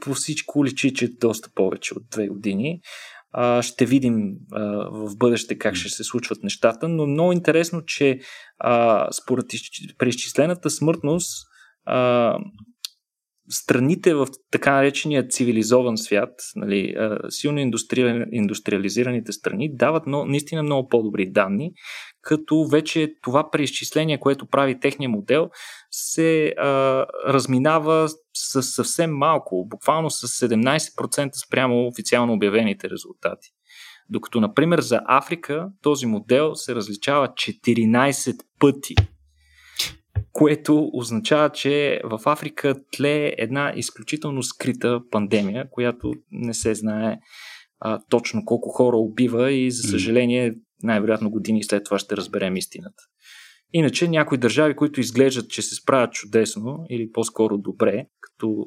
по 0.00 0.14
всичко 0.14 0.64
личи, 0.64 0.94
че 0.94 1.08
доста 1.20 1.50
повече 1.54 1.94
от 1.94 2.02
две 2.10 2.28
години. 2.28 2.80
А, 3.32 3.62
ще 3.62 3.86
видим 3.86 4.32
а, 4.52 4.60
в 4.90 5.16
бъдеще 5.16 5.58
как 5.58 5.74
ще 5.74 5.88
се 5.88 6.04
случват 6.04 6.42
нещата, 6.42 6.88
но 6.88 7.06
много 7.06 7.32
интересно, 7.32 7.82
че 7.84 8.18
а, 8.58 9.06
според 9.12 9.46
преизчислената 9.98 10.70
смъртност 10.70 11.46
а, 11.84 12.38
страните 13.48 14.14
в 14.14 14.26
така 14.50 14.72
наречения 14.72 15.28
цивилизован 15.28 15.98
свят, 15.98 16.30
нали, 16.56 16.96
силно 17.28 17.60
индустриализираните 18.32 19.32
страни, 19.32 19.76
дават 19.76 20.02
но, 20.06 20.24
наистина 20.24 20.62
много 20.62 20.88
по-добри 20.88 21.30
данни, 21.30 21.72
като 22.22 22.64
вече 22.64 23.14
това 23.22 23.50
преизчисление, 23.50 24.20
което 24.20 24.46
прави 24.46 24.80
техния 24.80 25.10
модел, 25.10 25.48
се 25.90 26.54
а, 26.58 26.66
разминава 27.26 28.08
с 28.34 28.62
съвсем 28.62 29.10
малко, 29.10 29.66
буквално 29.68 30.10
с 30.10 30.48
17% 30.48 31.46
спрямо 31.46 31.86
официално 31.86 32.32
обявените 32.32 32.90
резултати. 32.90 33.48
Докато, 34.10 34.40
например, 34.40 34.80
за 34.80 35.00
Африка 35.06 35.68
този 35.82 36.06
модел 36.06 36.54
се 36.54 36.74
различава 36.74 37.28
14 37.28 38.36
пъти 38.60 38.94
което 40.32 40.90
означава, 40.92 41.50
че 41.50 42.00
в 42.04 42.20
Африка 42.26 42.74
тлее 42.92 43.34
една 43.38 43.72
изключително 43.76 44.42
скрита 44.42 45.00
пандемия, 45.10 45.70
която 45.70 46.12
не 46.30 46.54
се 46.54 46.74
знае 46.74 47.18
а, 47.80 48.00
точно 48.10 48.44
колко 48.44 48.68
хора 48.68 48.96
убива 48.96 49.52
и 49.52 49.70
за 49.70 49.88
съжаление 49.88 50.54
най-вероятно 50.82 51.30
години 51.30 51.64
след 51.64 51.84
това 51.84 51.98
ще 51.98 52.16
разберем 52.16 52.56
истината. 52.56 53.02
Иначе 53.72 54.08
някои 54.08 54.38
държави, 54.38 54.76
които 54.76 55.00
изглеждат, 55.00 55.50
че 55.50 55.62
се 55.62 55.74
справят 55.74 56.12
чудесно 56.12 56.86
или 56.90 57.12
по-скоро 57.12 57.58
добре, 57.58 58.06
като 58.20 58.66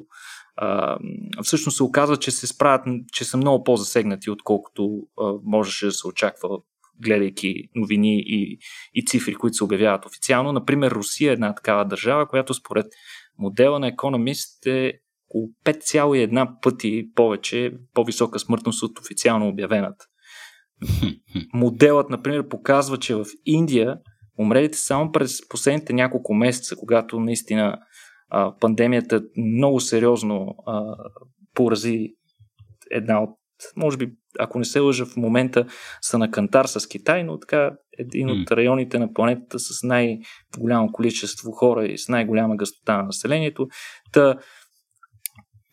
а, 0.56 0.98
всъщност 1.42 1.76
се 1.76 1.82
оказва, 1.82 2.16
че 2.16 2.30
се 2.30 2.46
справят, 2.46 2.86
че 3.12 3.24
са 3.24 3.36
много 3.36 3.64
по-засегнати, 3.64 4.30
отколкото 4.30 4.90
а, 5.20 5.32
можеше 5.44 5.86
да 5.86 5.92
се 5.92 6.06
очаква 6.06 6.48
гледайки 7.02 7.54
новини 7.74 8.22
и, 8.26 8.58
и 8.94 9.04
цифри, 9.06 9.34
които 9.34 9.54
се 9.54 9.64
обявяват 9.64 10.06
официално. 10.06 10.52
Например, 10.52 10.90
Русия 10.90 11.30
е 11.30 11.32
една 11.32 11.54
такава 11.54 11.84
държава, 11.84 12.28
която 12.28 12.54
според 12.54 12.86
модела 13.38 13.78
на 13.78 13.92
Economist 13.92 14.66
е 14.66 14.92
около 15.28 15.48
5,1 15.64 16.60
пъти 16.62 17.08
повече, 17.14 17.72
по-висока 17.94 18.38
смъртност 18.38 18.82
от 18.82 18.98
официално 18.98 19.48
обявената. 19.48 20.04
Моделът, 21.54 22.10
например, 22.10 22.48
показва, 22.48 22.98
че 22.98 23.14
в 23.14 23.24
Индия 23.44 23.98
умрелите 24.38 24.78
само 24.78 25.12
през 25.12 25.48
последните 25.48 25.92
няколко 25.92 26.34
месеца, 26.34 26.76
когато 26.76 27.20
наистина 27.20 27.78
а, 28.28 28.56
пандемията 28.60 29.22
много 29.36 29.80
сериозно 29.80 30.54
а, 30.66 30.96
порази 31.54 32.08
една 32.90 33.22
от 33.22 33.30
може 33.76 33.96
би, 33.96 34.12
ако 34.40 34.58
не 34.58 34.64
се 34.64 34.80
лъжа 34.80 35.06
в 35.06 35.16
момента, 35.16 35.66
са 36.00 36.18
на 36.18 36.30
кантар 36.30 36.64
с 36.64 36.86
Китай, 36.86 37.24
но 37.24 37.38
така 37.38 37.70
един 37.98 38.30
от 38.30 38.50
районите 38.50 38.98
на 38.98 39.12
планетата 39.12 39.58
с 39.58 39.82
най-голямо 39.82 40.92
количество 40.92 41.52
хора 41.52 41.86
и 41.86 41.98
с 41.98 42.08
най-голяма 42.08 42.56
гъстота 42.56 42.96
на 42.96 43.02
населението. 43.02 43.68
Та, 44.12 44.36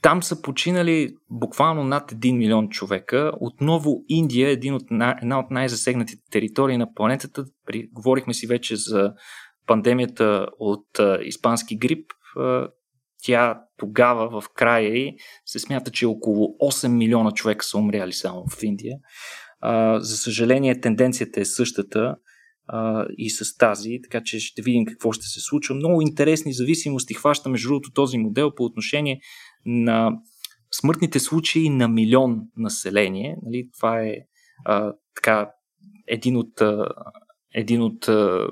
там 0.02 0.24
са 0.24 0.42
починали 0.42 1.14
буквално 1.30 1.84
над 1.84 2.12
1 2.12 2.38
милион 2.38 2.70
човека. 2.70 3.32
Отново 3.40 4.04
Индия 4.10 4.50
е 4.50 4.52
един 4.52 4.74
от, 4.74 4.84
една 5.22 5.40
от 5.40 5.52
най-засегнатите 5.52 6.22
територии 6.32 6.78
на 6.78 6.94
планетата. 6.94 7.46
При, 7.66 7.88
говорихме 7.94 8.34
си 8.34 8.48
вече 8.48 8.76
за 8.76 9.14
пандемията 9.68 10.48
от 10.60 11.00
а, 11.00 11.20
испански 11.24 11.78
грип. 11.78 12.12
А, 12.38 12.68
тя 13.24 13.62
тогава 13.78 14.42
в 14.42 14.50
края 14.50 14.98
й 14.98 15.18
се 15.46 15.60
смята, 15.60 15.92
че 15.92 16.06
около 16.06 16.48
8 16.48 16.88
милиона 16.88 17.32
човека 17.32 17.66
са 17.66 17.78
умряли 17.78 18.14
само 18.14 18.46
в 18.50 18.64
Индия. 18.64 18.98
А, 19.62 20.00
за 20.00 20.18
съжаление, 20.18 20.82
тенденцията 20.82 21.40
е 21.40 21.46
същата 21.46 22.16
а, 22.68 23.06
и 23.18 23.30
с 23.30 23.58
тази, 23.58 24.00
така 24.04 24.24
че 24.24 24.40
ще 24.40 24.62
видим 24.62 24.86
какво 24.86 25.12
ще 25.12 25.26
се 25.26 25.40
случва. 25.40 25.76
Много 25.76 26.02
интересни 26.02 26.54
зависимости 26.54 27.14
хваща 27.14 27.50
между 27.50 27.68
другото 27.68 27.92
този 27.94 28.18
модел 28.18 28.56
по 28.56 28.64
отношение 28.64 29.20
на 29.66 30.12
смъртните 30.72 31.20
случаи 31.20 31.70
на 31.70 31.88
милион 31.88 32.40
население. 32.58 33.38
Нали, 33.46 33.70
това 33.78 34.02
е 34.02 34.16
а, 34.66 34.94
така 35.16 35.50
един 36.08 36.38
от 36.38 36.62
а, 36.62 36.88
един 37.58 37.82
от 37.82 38.08
а, 38.08 38.48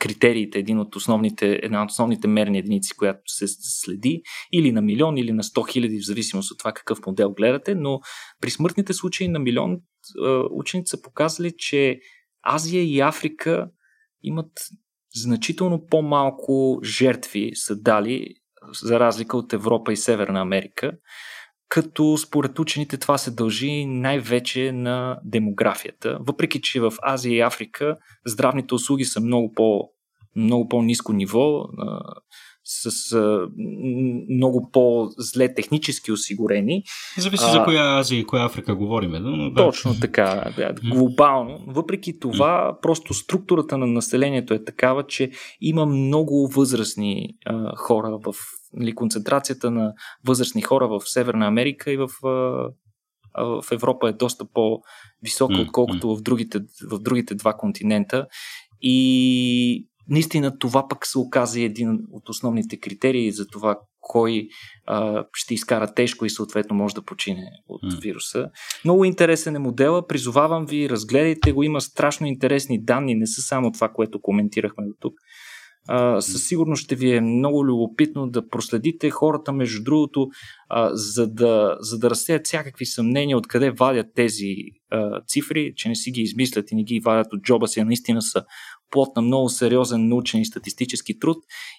критериите, 0.00 0.58
един 0.58 0.78
от 0.78 0.96
основните, 0.96 1.60
една 1.62 1.82
от 1.82 1.90
основните 1.90 2.28
мерни 2.28 2.58
единици, 2.58 2.96
която 2.96 3.20
се 3.26 3.44
следи, 3.48 4.22
или 4.52 4.72
на 4.72 4.82
милион, 4.82 5.16
или 5.16 5.32
на 5.32 5.42
100 5.42 5.72
хиляди, 5.72 6.00
в 6.00 6.06
зависимост 6.06 6.50
от 6.50 6.58
това 6.58 6.72
какъв 6.72 6.98
модел 7.06 7.30
гледате, 7.30 7.74
но 7.74 8.00
при 8.40 8.50
смъртните 8.50 8.92
случаи 8.92 9.28
на 9.28 9.38
милион 9.38 9.76
а, 10.24 10.42
ученици 10.50 10.90
са 10.90 11.02
показали, 11.02 11.52
че 11.58 12.00
Азия 12.42 12.82
и 12.82 13.00
Африка 13.00 13.70
имат 14.22 14.52
значително 15.14 15.86
по-малко 15.86 16.80
жертви 16.84 17.50
са 17.54 17.76
дали, 17.80 18.34
за 18.82 19.00
разлика 19.00 19.36
от 19.36 19.52
Европа 19.52 19.92
и 19.92 19.96
Северна 19.96 20.40
Америка 20.40 20.92
като 21.68 22.16
според 22.16 22.58
учените 22.58 22.96
това 22.96 23.18
се 23.18 23.30
дължи 23.30 23.86
най-вече 23.86 24.72
на 24.72 25.18
демографията. 25.24 26.18
Въпреки, 26.20 26.60
че 26.60 26.80
в 26.80 26.92
Азия 27.02 27.36
и 27.36 27.40
Африка 27.40 27.96
здравните 28.26 28.74
услуги 28.74 29.04
са 29.04 29.20
много, 29.20 29.52
по, 29.52 29.88
много 30.36 30.68
по-низко 30.68 31.12
ниво, 31.12 31.64
с 32.64 33.12
а, 33.12 33.48
много 34.30 34.70
по-зле 34.72 35.54
технически 35.54 36.12
осигурени. 36.12 36.82
Зависи 37.18 37.44
а, 37.46 37.52
за 37.52 37.64
коя 37.64 37.98
Азия 37.98 38.18
и 38.18 38.24
коя 38.24 38.44
Африка 38.44 38.74
говорим. 38.74 39.10
Но, 39.10 39.50
да. 39.50 39.64
Точно 39.64 40.00
така, 40.00 40.52
да, 40.56 40.74
глобално. 40.90 41.64
Въпреки 41.66 42.20
това, 42.20 42.78
просто 42.82 43.14
структурата 43.14 43.78
на 43.78 43.86
населението 43.86 44.54
е 44.54 44.64
такава, 44.64 45.06
че 45.06 45.30
има 45.60 45.86
много 45.86 46.48
възрастни 46.48 47.28
а, 47.46 47.76
хора 47.76 48.18
в 48.24 48.34
нали, 48.72 48.94
концентрацията 48.94 49.70
на 49.70 49.92
възрастни 50.26 50.62
хора 50.62 50.88
в 50.88 51.00
Северна 51.04 51.46
Америка 51.46 51.92
и 51.92 51.96
в, 51.96 52.08
в 53.34 53.72
Европа 53.72 54.08
е 54.08 54.12
доста 54.12 54.44
по-висока, 54.54 55.60
отколкото 55.60 56.16
в 56.16 56.22
другите, 56.22 56.58
в 56.90 56.98
другите 56.98 57.34
два 57.34 57.54
континента. 57.54 58.26
И 58.82 59.86
наистина 60.08 60.58
това 60.58 60.88
пък 60.88 61.06
се 61.06 61.18
оказа 61.18 61.60
един 61.60 61.98
от 62.12 62.28
основните 62.28 62.80
критерии 62.80 63.32
за 63.32 63.46
това 63.46 63.78
кой 64.00 64.48
а, 64.86 65.24
ще 65.34 65.54
изкара 65.54 65.94
тежко 65.94 66.24
и 66.24 66.30
съответно 66.30 66.76
може 66.76 66.94
да 66.94 67.02
почине 67.02 67.50
от 67.68 67.82
mm. 67.82 68.00
вируса. 68.00 68.50
Много 68.84 69.04
интересен 69.04 69.56
е 69.56 69.58
модела, 69.58 70.06
призовавам 70.06 70.66
ви, 70.66 70.90
разгледайте 70.90 71.52
го, 71.52 71.62
има 71.62 71.80
страшно 71.80 72.26
интересни 72.26 72.84
данни, 72.84 73.14
не 73.14 73.26
са 73.26 73.42
само 73.42 73.72
това, 73.72 73.88
което 73.88 74.20
коментирахме 74.20 74.84
до 74.86 74.94
тук. 75.00 75.14
Със 76.20 76.48
сигурност 76.48 76.82
ще 76.82 76.96
ви 76.96 77.14
е 77.14 77.20
много 77.20 77.66
любопитно 77.66 78.30
да 78.30 78.48
проследите 78.48 79.10
хората, 79.10 79.52
между 79.52 79.82
другото, 79.82 80.28
а, 80.68 80.90
за, 80.92 81.26
да, 81.26 81.76
за 81.80 81.98
да 81.98 82.10
разсеят 82.10 82.46
всякакви 82.46 82.86
съмнения 82.86 83.38
откъде 83.38 83.70
вадят 83.70 84.06
тези 84.14 84.54
а, 84.90 85.20
цифри, 85.26 85.72
че 85.76 85.88
не 85.88 85.94
си 85.94 86.10
ги 86.10 86.20
измислят 86.20 86.70
и 86.70 86.74
не 86.74 86.84
ги 86.84 87.00
вадят 87.00 87.32
от 87.32 87.42
джоба 87.42 87.68
си, 87.68 87.80
а 87.80 87.84
наистина 87.84 88.22
са 88.22 88.44
плод 88.90 89.08
на 89.16 89.22
много 89.22 89.48
сериозен 89.48 90.08
научен 90.08 90.40
и 90.40 90.46
статистически 90.46 91.18
труд. 91.18 91.36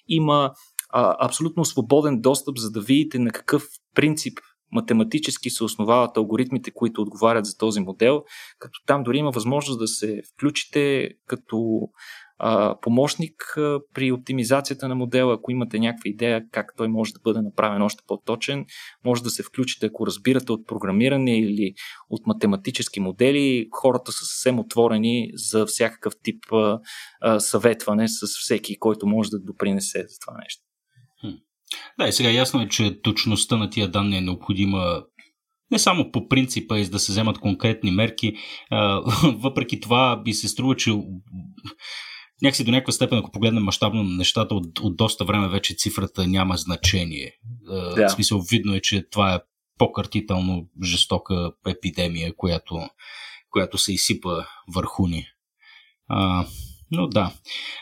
Има 0.08 0.52
а, 0.92 1.26
абсолютно 1.26 1.64
свободен 1.64 2.20
достъп, 2.20 2.58
за 2.58 2.70
да 2.70 2.80
видите 2.80 3.18
на 3.18 3.30
какъв 3.30 3.66
принцип 3.94 4.38
математически 4.72 5.50
се 5.50 5.64
основават 5.64 6.16
алгоритмите, 6.16 6.70
които 6.70 7.02
отговарят 7.02 7.46
за 7.46 7.56
този 7.56 7.80
модел, 7.80 8.22
като 8.58 8.80
там 8.86 9.02
дори 9.02 9.18
има 9.18 9.30
възможност 9.30 9.78
да 9.78 9.88
се 9.88 10.22
включите 10.34 11.10
като 11.26 11.80
помощник 12.82 13.34
при 13.94 14.12
оптимизацията 14.12 14.88
на 14.88 14.94
модела. 14.94 15.34
Ако 15.34 15.50
имате 15.50 15.78
някаква 15.78 16.08
идея 16.08 16.42
как 16.52 16.72
той 16.76 16.88
може 16.88 17.12
да 17.12 17.20
бъде 17.24 17.40
направен 17.42 17.82
още 17.82 18.02
по-точен, 18.06 18.66
може 19.04 19.22
да 19.22 19.30
се 19.30 19.42
включите, 19.42 19.86
ако 19.86 20.06
разбирате 20.06 20.52
от 20.52 20.66
програмиране 20.66 21.38
или 21.38 21.74
от 22.10 22.26
математически 22.26 23.00
модели. 23.00 23.68
Хората 23.72 24.12
са 24.12 24.24
съвсем 24.24 24.58
отворени 24.58 25.30
за 25.34 25.66
всякакъв 25.66 26.12
тип 26.22 26.44
съветване 27.38 28.08
с 28.08 28.26
всеки, 28.40 28.78
който 28.78 29.06
може 29.06 29.30
да 29.30 29.40
допринесе 29.40 29.98
за 29.98 30.18
това 30.26 30.38
нещо. 30.38 30.62
Да, 31.98 32.08
и 32.08 32.12
сега 32.12 32.30
ясно 32.30 32.62
е, 32.62 32.68
че 32.68 33.02
точността 33.02 33.56
на 33.56 33.70
тия 33.70 33.88
данни 33.88 34.16
е 34.16 34.20
необходима 34.20 35.02
не 35.70 35.78
само 35.78 36.10
по 36.12 36.28
принципа 36.28 36.78
и 36.78 36.84
да 36.84 36.98
се 36.98 37.12
вземат 37.12 37.38
конкретни 37.38 37.90
мерки, 37.90 38.32
въпреки 39.24 39.80
това 39.80 40.22
би 40.24 40.32
се 40.32 40.48
струва, 40.48 40.76
че 40.76 40.90
някакси 42.42 42.64
до 42.64 42.70
някаква 42.70 42.92
степен, 42.92 43.18
ако 43.18 43.30
погледнем 43.30 43.62
мащабно 43.62 44.02
на 44.02 44.16
нещата, 44.16 44.54
от, 44.54 44.78
от 44.80 44.96
доста 44.96 45.24
време 45.24 45.48
вече 45.48 45.74
цифрата 45.74 46.26
няма 46.26 46.56
значение. 46.56 47.32
Да. 47.96 48.08
В 48.08 48.12
смисъл, 48.12 48.40
видно 48.50 48.74
е, 48.74 48.80
че 48.80 49.08
това 49.10 49.34
е 49.34 49.40
по-картително 49.78 50.66
жестока 50.84 51.52
епидемия, 51.68 52.36
която, 52.36 52.88
която 53.50 53.78
се 53.78 53.92
изсипа 53.92 54.44
върху 54.74 55.06
ни. 55.06 55.26
А, 56.08 56.46
но 56.90 57.08
да, 57.08 57.32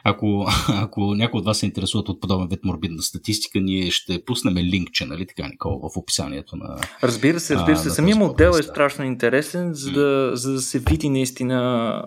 ако, 0.04 0.46
ако 0.68 1.14
някой 1.14 1.38
от 1.38 1.44
вас 1.44 1.58
се 1.58 1.66
интересуват 1.66 2.08
от 2.08 2.20
подобен 2.20 2.48
вид 2.48 2.64
морбидна 2.64 3.02
статистика, 3.02 3.60
ние 3.60 3.90
ще 3.90 4.24
пуснем 4.24 4.56
линкче, 4.56 5.06
нали 5.06 5.26
така, 5.26 5.48
Никола, 5.48 5.90
в 5.90 5.96
описанието 5.96 6.56
на. 6.56 6.80
Разбира 7.02 7.40
се, 7.40 7.54
разбира 7.54 7.76
се. 7.76 7.90
Самия 7.90 8.16
модел 8.16 8.50
е 8.50 8.62
страшно 8.62 9.04
интересен, 9.04 9.74
за 9.74 9.92
да, 9.92 10.30
за 10.34 10.52
да 10.52 10.60
се 10.60 10.78
види 10.78 11.08
наистина 11.08 12.02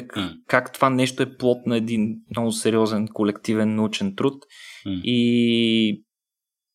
как, 0.00 0.16
mm. 0.16 0.32
как 0.46 0.72
това 0.72 0.90
нещо 0.90 1.22
е 1.22 1.36
плод 1.36 1.66
на 1.66 1.76
един 1.76 2.16
много 2.30 2.52
сериозен 2.52 3.08
колективен 3.08 3.74
научен 3.74 4.14
труд. 4.16 4.34
Mm. 4.86 5.00
И 5.02 6.04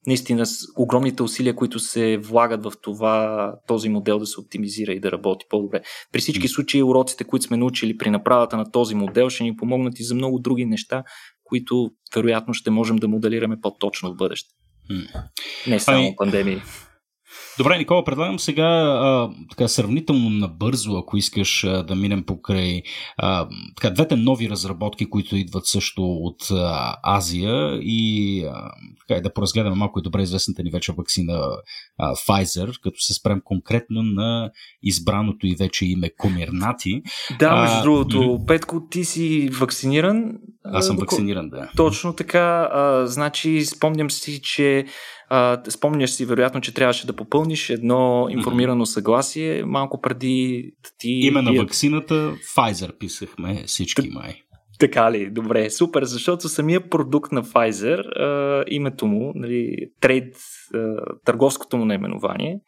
наистина 0.08 0.46
с 0.46 0.58
огромните 0.78 1.24
усилия, 1.24 1.56
които 1.56 1.80
се 1.80 2.18
влагат 2.18 2.64
в 2.64 2.74
това 2.82 3.54
този 3.68 3.90
модел 3.90 4.20
да 4.20 4.26
се 4.26 4.40
оптимизира 4.40 4.94
и 4.94 5.00
да 5.00 5.12
работи 5.12 5.46
по-добре. 5.50 5.82
При 6.12 6.20
всички 6.20 6.48
случаи 6.48 6.84
уроците, 6.84 7.24
които 7.24 7.46
сме 7.46 7.58
научили 7.58 7.98
при 7.98 8.10
направата 8.10 8.58
на 8.58 8.72
този 8.72 8.96
модел, 8.96 9.30
ще 9.30 9.44
ни 9.44 9.56
помогнат 9.56 10.00
и 10.00 10.04
за 10.04 10.16
много 10.16 10.40
други 10.40 10.66
неща, 10.66 11.04
които 11.44 11.92
вероятно 12.16 12.54
ще 12.54 12.70
можем 12.70 12.96
да 12.96 13.08
моделираме 13.08 13.62
по-точно 13.62 14.14
в 14.14 14.16
бъдеще. 14.16 14.50
Не 15.68 15.80
само 15.80 15.98
ами, 16.00 16.16
пандемии. 16.18 16.62
Добре, 17.58 17.78
Никола, 17.78 18.04
предлагам 18.04 18.40
сега 18.40 18.64
а, 18.64 19.30
така 19.50 19.68
сравнително 19.68 20.30
набързо, 20.30 20.98
ако 20.98 21.18
искаш 21.18 21.64
а, 21.64 21.84
да 21.84 21.96
минем 21.96 22.24
покрай 22.24 22.82
а, 23.18 23.48
така, 23.76 23.94
двете 23.94 24.16
нови 24.16 24.50
разработки, 24.50 25.10
които 25.10 25.36
идват 25.36 25.66
също 25.66 26.04
от 26.04 26.52
а, 26.52 26.96
Азия 27.04 27.80
и 27.82 28.44
а, 28.46 28.72
така, 29.08 29.22
да 29.22 29.34
поразгледаме 29.34 29.76
малко 29.76 30.00
и 30.00 30.04
добре 30.04 30.22
известната 30.22 30.64
ни 30.64 30.72
вече 30.72 30.92
вакцина 30.92 31.42
а, 31.98 32.16
Pfizer, 32.16 32.80
като 32.84 33.00
се 33.00 33.14
спрем 33.14 33.42
конкретно 33.44 34.04
на 34.04 34.52
избраното 34.84 35.48
и 35.48 35.56
вече 35.56 35.86
име 35.86 36.10
Комирнати. 36.18 37.02
Да, 37.40 37.62
между 37.62 37.78
а, 37.78 37.82
другото, 37.82 38.40
Петко, 38.48 38.88
ти 38.90 39.06
си 39.06 39.50
вакциниран. 39.60 40.34
Аз 40.74 40.88
съм 40.88 40.98
вакциниран, 40.98 41.50
да. 41.50 41.70
Точно 41.78 42.14
така. 42.14 42.70
А, 42.72 43.08
значи, 43.08 43.66
спомням 43.66 44.12
си, 44.12 44.42
че 44.42 44.86
а, 45.30 45.62
спомняш 45.70 46.10
си, 46.10 46.26
вероятно, 46.26 46.62
че 46.62 46.74
трябваше 46.74 47.08
да 47.08 47.16
попълниш 47.16 47.70
едно 47.70 48.28
информирано 48.30 48.86
съгласие 48.86 49.64
малко 49.66 50.02
преди 50.02 50.72
ти. 50.98 51.10
Име 51.10 51.42
на 51.42 51.54
вакцината 51.54 52.34
Pfizer 52.56 52.98
писахме 52.98 53.64
всички 53.66 54.10
май. 54.10 54.42
Така 54.80 55.12
ли? 55.12 55.30
Добре, 55.30 55.70
супер, 55.70 56.04
защото 56.04 56.50
самия 56.50 56.90
продукт 56.90 57.32
на 57.32 57.44
Pfizer, 57.44 58.20
а, 58.20 58.64
името 58.68 59.08
му, 59.08 59.32
нали, 59.36 59.76
трейд, 60.02 60.36
а, 60.76 60.96
търговското 61.26 61.78
му 61.78 61.86
наименование, 61.86 62.60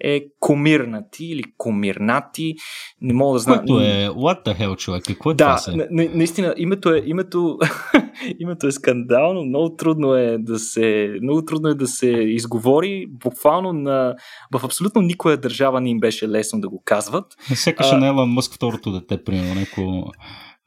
е 0.00 0.24
комирнати 0.40 1.24
или 1.24 1.42
комирнати. 1.56 2.54
Не 3.00 3.14
мога 3.14 3.32
да 3.32 3.38
знам. 3.38 3.58
Което 3.58 3.80
е 3.80 4.08
what 4.08 4.44
the 4.44 4.58
hell, 4.58 4.76
човек? 4.76 5.04
Какво 5.06 5.30
е 5.30 5.34
да, 5.34 5.56
това 5.56 5.76
на, 5.76 5.86
на, 5.90 6.08
наистина, 6.14 6.54
името 6.56 6.94
е, 6.94 7.02
името, 7.06 7.58
името 8.38 8.66
е 8.66 8.72
скандално, 8.72 9.44
много 9.44 9.76
трудно 9.76 10.14
е 10.14 10.38
да 10.38 10.58
се, 10.58 11.14
много 11.22 11.44
трудно 11.44 11.68
е 11.68 11.74
да 11.74 11.86
се 11.86 12.08
изговори. 12.10 13.06
Буквално 13.10 13.72
на, 13.72 14.14
в 14.54 14.64
абсолютно 14.64 15.02
никоя 15.02 15.36
държава 15.36 15.80
не 15.80 15.90
им 15.90 16.00
беше 16.00 16.28
лесно 16.28 16.60
да 16.60 16.68
го 16.68 16.82
казват. 16.84 17.24
Сякаш 17.54 17.92
на 17.92 18.06
Елан 18.06 18.28
Мъск 18.28 18.54
второто 18.54 18.92
дете, 18.92 19.24
примерно, 19.24 19.54
някакво 19.54 20.04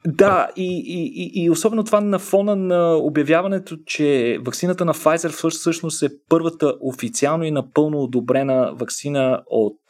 да, 0.06 0.48
и, 0.56 0.82
и, 0.86 1.44
и 1.44 1.50
особено 1.50 1.84
това 1.84 2.00
на 2.00 2.18
фона 2.18 2.56
на 2.56 2.96
обявяването, 2.96 3.76
че 3.86 4.38
вакцината 4.46 4.84
на 4.84 4.94
Pfizer 4.94 5.50
всъщност 5.50 6.02
е 6.02 6.08
първата 6.28 6.74
официално 6.80 7.44
и 7.44 7.50
напълно 7.50 8.02
одобрена 8.02 8.72
вакцина 8.74 9.42
от 9.46 9.80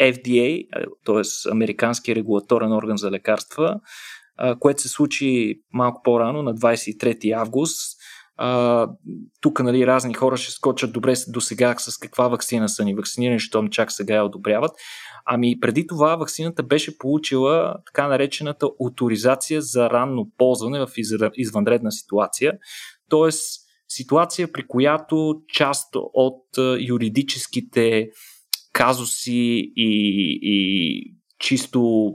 FDA, 0.00 0.66
т.е. 1.04 1.50
Американски 1.50 2.14
регулаторен 2.14 2.72
орган 2.72 2.96
за 2.96 3.10
лекарства, 3.10 3.80
което 4.58 4.82
се 4.82 4.88
случи 4.88 5.60
малко 5.72 6.02
по-рано, 6.02 6.42
на 6.42 6.54
23 6.54 7.32
август. 7.32 7.96
Тук 9.40 9.60
нали, 9.60 9.86
разни 9.86 10.14
хора 10.14 10.36
ще 10.36 10.52
скочат 10.52 10.92
добре 10.92 11.14
до 11.28 11.40
сега 11.40 11.74
с 11.78 11.98
каква 11.98 12.28
вакцина 12.28 12.68
са 12.68 12.84
ни 12.84 12.94
вакцинирани, 12.94 13.38
защото 13.38 13.68
чак 13.68 13.92
сега 13.92 14.14
я 14.14 14.24
одобряват. 14.24 14.70
Ами 15.26 15.60
преди 15.60 15.86
това 15.86 16.16
вакцината 16.16 16.62
беше 16.62 16.98
получила 16.98 17.76
така 17.86 18.08
наречената 18.08 18.68
авторизация 18.86 19.62
за 19.62 19.90
ранно 19.90 20.30
ползване 20.38 20.78
в 20.78 20.88
извънредна 21.36 21.90
ситуация. 21.90 22.52
Тоест 23.08 23.60
ситуация, 23.88 24.52
при 24.52 24.66
която 24.66 25.42
част 25.48 25.88
от 25.94 26.44
юридическите 26.80 28.08
казуси 28.72 29.72
и, 29.76 30.38
и 30.42 31.14
чисто 31.38 32.12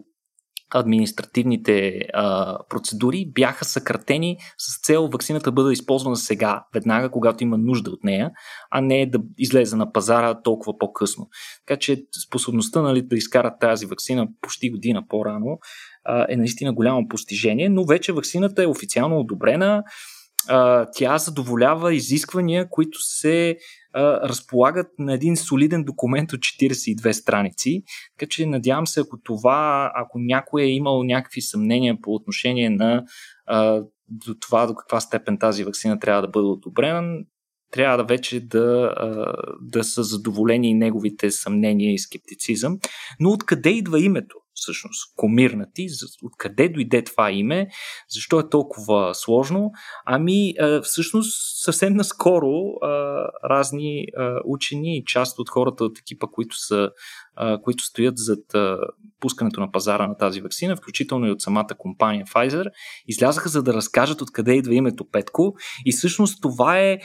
административните 0.73 2.01
а, 2.13 2.58
процедури 2.69 3.32
бяха 3.36 3.65
съкратени 3.65 4.38
с 4.58 4.82
цел 4.82 5.08
вакцината 5.08 5.51
бъде 5.51 5.73
използвана 5.73 6.15
сега, 6.15 6.63
веднага, 6.73 7.12
когато 7.12 7.43
има 7.43 7.58
нужда 7.58 7.91
от 7.91 8.04
нея, 8.04 8.32
а 8.71 8.82
не 8.82 9.06
да 9.06 9.19
излезе 9.38 9.75
на 9.75 9.91
пазара 9.91 10.41
толкова 10.41 10.78
по-късно. 10.78 11.28
Така 11.67 11.80
че 11.80 12.04
способността 12.28 12.82
нали, 12.82 13.01
да 13.01 13.15
изкарат 13.15 13.60
тази 13.60 13.86
вакцина 13.86 14.28
почти 14.41 14.71
година 14.71 15.04
по-рано 15.10 15.60
а, 16.06 16.25
е 16.30 16.36
наистина 16.36 16.73
голямо 16.73 17.08
постижение, 17.08 17.69
но 17.69 17.86
вече 17.86 18.13
вакцината 18.13 18.63
е 18.63 18.67
официално 18.67 19.19
одобрена. 19.19 19.84
Тя 20.93 21.17
задоволява 21.17 21.93
изисквания, 21.93 22.69
които 22.69 22.97
се 23.01 23.58
а, 23.93 24.29
разполагат 24.29 24.88
на 24.99 25.13
един 25.13 25.38
солиден 25.38 25.84
документ 25.84 26.34
от 26.34 26.39
42 26.39 27.12
страници. 27.12 27.84
Така 28.17 28.29
че 28.29 28.45
надявам 28.45 28.88
се, 28.88 28.99
ако 28.99 29.17
това, 29.23 29.91
ако 29.95 30.19
някой 30.19 30.62
е 30.62 30.69
имал 30.69 31.03
някакви 31.03 31.41
съмнения 31.41 31.97
по 32.01 32.13
отношение 32.13 32.69
на 32.69 33.03
а, 33.45 33.84
до 34.10 34.36
това 34.39 34.65
до 34.65 34.75
каква 34.75 34.99
степен 34.99 35.38
тази 35.39 35.63
вакцина 35.63 35.99
трябва 35.99 36.21
да 36.21 36.27
бъде 36.27 36.47
одобрена, 36.47 37.17
трябва 37.71 37.97
да 37.97 38.03
вече 38.03 38.39
да, 38.39 38.93
да 39.62 39.84
са 39.84 40.03
задоволени 40.03 40.73
неговите 40.73 41.31
съмнения 41.31 41.93
и 41.93 41.99
скептицизъм. 41.99 42.79
Но 43.19 43.29
откъде 43.29 43.69
идва 43.69 43.99
името? 43.99 44.36
Всъщност 44.55 45.15
комирнати, 45.15 45.87
откъде 46.23 46.69
дойде 46.69 47.03
това 47.03 47.31
име, 47.31 47.67
защо 48.09 48.39
е 48.39 48.49
толкова 48.49 49.15
сложно. 49.15 49.71
Ами 50.05 50.53
всъщност 50.83 51.63
съвсем 51.63 51.93
наскоро 51.93 52.51
разни 53.49 54.05
учени 54.45 54.97
и 54.97 55.05
част 55.05 55.39
от 55.39 55.49
хората 55.49 55.83
от 55.83 55.99
екипа, 55.99 56.27
които 56.27 56.57
са 56.57 56.89
които 57.63 57.83
стоят 57.83 58.17
зад 58.17 58.55
пускането 59.19 59.59
на 59.59 59.71
пазара 59.71 60.07
на 60.07 60.17
тази 60.17 60.41
вакцина, 60.41 60.75
включително 60.75 61.27
и 61.27 61.31
от 61.31 61.41
самата 61.41 61.67
компания 61.77 62.25
Pfizer, 62.25 62.65
излязаха 63.07 63.49
за 63.49 63.63
да 63.63 63.73
разкажат 63.73 64.21
откъде 64.21 64.53
идва 64.53 64.75
името 64.75 65.05
Петко. 65.11 65.55
И 65.85 65.91
всъщност 65.91 66.41
това 66.41 66.79
е, 66.79 66.91
е 66.91 66.99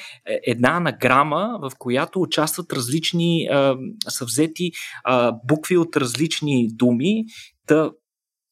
една 0.47 0.69
анаграма, 0.69 1.59
в 1.63 1.73
която 1.79 2.21
участват 2.21 2.73
различни 2.73 3.49
съвзети 4.09 4.71
букви 5.49 5.77
от 5.77 5.97
различни 5.97 6.69
думи. 6.73 7.25
Та, 7.71 7.91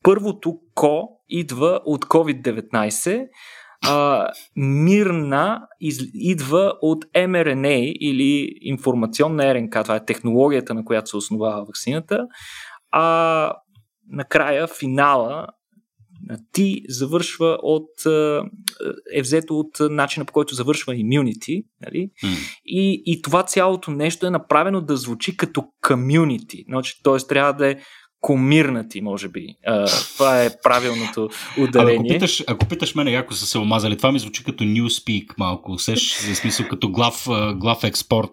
първото 0.02 0.58
ко 0.74 1.08
идва 1.28 1.80
от 1.84 2.04
COVID-19, 2.04 3.26
а, 3.86 4.26
мирна 4.56 5.60
из, 5.80 5.98
идва 6.14 6.72
от 6.82 7.04
mRNA 7.04 7.92
или 8.00 8.58
информационна 8.60 9.54
РНК, 9.54 9.82
това 9.82 9.96
е 9.96 10.04
технологията, 10.04 10.74
на 10.74 10.84
която 10.84 11.10
се 11.10 11.16
основава 11.16 11.64
вакцината, 11.64 12.26
а 12.92 13.52
накрая 14.08 14.66
финала 14.66 15.46
на 16.28 16.38
Ти 16.52 16.82
завършва 16.88 17.58
от 17.62 17.90
е 19.14 19.22
взето 19.22 19.58
от 19.58 19.76
начина 19.80 20.24
по 20.24 20.32
който 20.32 20.54
завършва 20.54 20.92
immunity, 20.94 21.64
нали? 21.86 22.10
Mm. 22.24 22.60
И, 22.66 23.02
и 23.06 23.22
това 23.22 23.42
цялото 23.42 23.90
нещо 23.90 24.26
е 24.26 24.30
направено 24.30 24.80
да 24.80 24.96
звучи 24.96 25.36
като 25.36 25.64
community. 25.82 26.64
Значи, 26.68 27.02
т.е. 27.02 27.26
трябва 27.28 27.52
да 27.52 27.70
е 27.70 27.76
комирнати, 28.20 29.00
може 29.00 29.28
би. 29.28 29.46
А, 29.66 29.86
това 30.16 30.44
е 30.44 30.50
правилното 30.62 31.28
ударение. 31.58 31.94
ако, 31.94 32.08
питаш, 32.08 32.44
ако 32.46 32.66
питаш 32.66 32.94
мене, 32.94 33.12
яко 33.12 33.34
са 33.34 33.46
се 33.46 33.58
омазали, 33.58 33.96
това 33.96 34.12
ми 34.12 34.18
звучи 34.18 34.44
като 34.44 34.64
Newspeak 34.64 35.26
малко. 35.38 35.72
Усеш, 35.72 36.16
в 36.16 36.36
смисъл 36.36 36.66
като 36.68 36.90
глав, 36.90 37.26
глав 37.54 37.84
експорт 37.84 38.32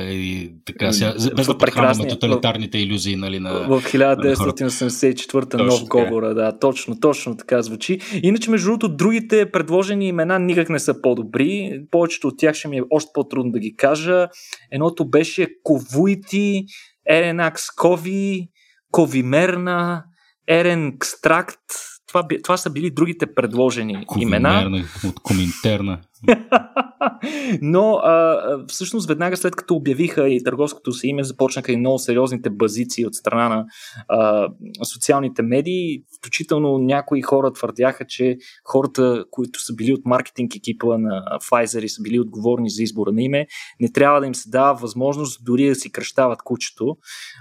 и 0.00 0.52
така. 0.64 0.92
Сега, 0.92 1.14
без 1.36 1.46
да 1.46 1.58
подхранваме 1.58 2.08
тоталитарните 2.08 2.78
иллюзии 2.78 3.16
нали, 3.16 3.40
на 3.40 3.52
В 3.52 3.82
1984 3.82 5.54
нов 5.54 5.82
е. 5.82 5.84
говора, 5.84 6.34
да, 6.34 6.58
точно, 6.58 7.00
точно 7.00 7.36
така 7.36 7.62
звучи. 7.62 8.00
Иначе, 8.22 8.50
между 8.50 8.66
другото, 8.66 8.88
другите 8.88 9.50
предложени 9.50 10.08
имена 10.08 10.38
никак 10.38 10.68
не 10.68 10.78
са 10.78 11.00
по-добри. 11.02 11.80
Повечето 11.90 12.28
от 12.28 12.38
тях 12.38 12.54
ще 12.54 12.68
ми 12.68 12.78
е 12.78 12.82
още 12.90 13.10
по-трудно 13.14 13.52
да 13.52 13.58
ги 13.58 13.76
кажа. 13.76 14.28
Едното 14.72 15.08
беше 15.10 15.46
Ковуити, 15.62 16.64
Еренакс 17.10 17.62
Кови, 17.76 18.48
ковимерна, 18.94 20.04
ерен 20.48 20.86
екстракт. 20.86 21.60
Това, 22.08 22.26
това 22.42 22.56
са 22.56 22.70
били 22.70 22.90
другите 22.90 23.34
предложени 23.34 24.06
Ковимерна, 24.06 24.60
имена. 24.66 24.84
От 25.04 25.20
коминтерна. 25.20 25.98
Но 27.62 27.92
а, 27.92 28.40
всъщност 28.68 29.08
веднага 29.08 29.36
след 29.36 29.56
като 29.56 29.74
обявиха 29.74 30.28
и 30.28 30.42
търговското 30.42 30.92
си 30.92 31.08
име, 31.08 31.24
започнаха 31.24 31.72
и 31.72 31.76
много 31.76 31.98
сериозните 31.98 32.50
базици 32.50 33.06
от 33.06 33.14
страна 33.14 33.48
на 33.48 33.66
а, 34.08 34.48
социалните 34.84 35.42
медии. 35.42 36.02
Включително 36.18 36.78
някои 36.78 37.22
хора 37.22 37.52
твърдяха, 37.52 38.04
че 38.08 38.36
хората, 38.64 39.24
които 39.30 39.60
са 39.60 39.74
били 39.74 39.92
от 39.92 40.00
маркетинг 40.04 40.56
екипа 40.56 40.98
на 40.98 41.22
Pfizer 41.50 41.82
и 41.82 41.88
са 41.88 42.02
били 42.02 42.20
отговорни 42.20 42.70
за 42.70 42.82
избора 42.82 43.12
на 43.12 43.22
име, 43.22 43.46
не 43.80 43.92
трябва 43.92 44.20
да 44.20 44.26
им 44.26 44.34
се 44.34 44.50
дава 44.50 44.74
възможност 44.74 45.44
дори 45.44 45.68
да 45.68 45.74
си 45.74 45.92
кръщават 45.92 46.38
кучето. 46.44 46.96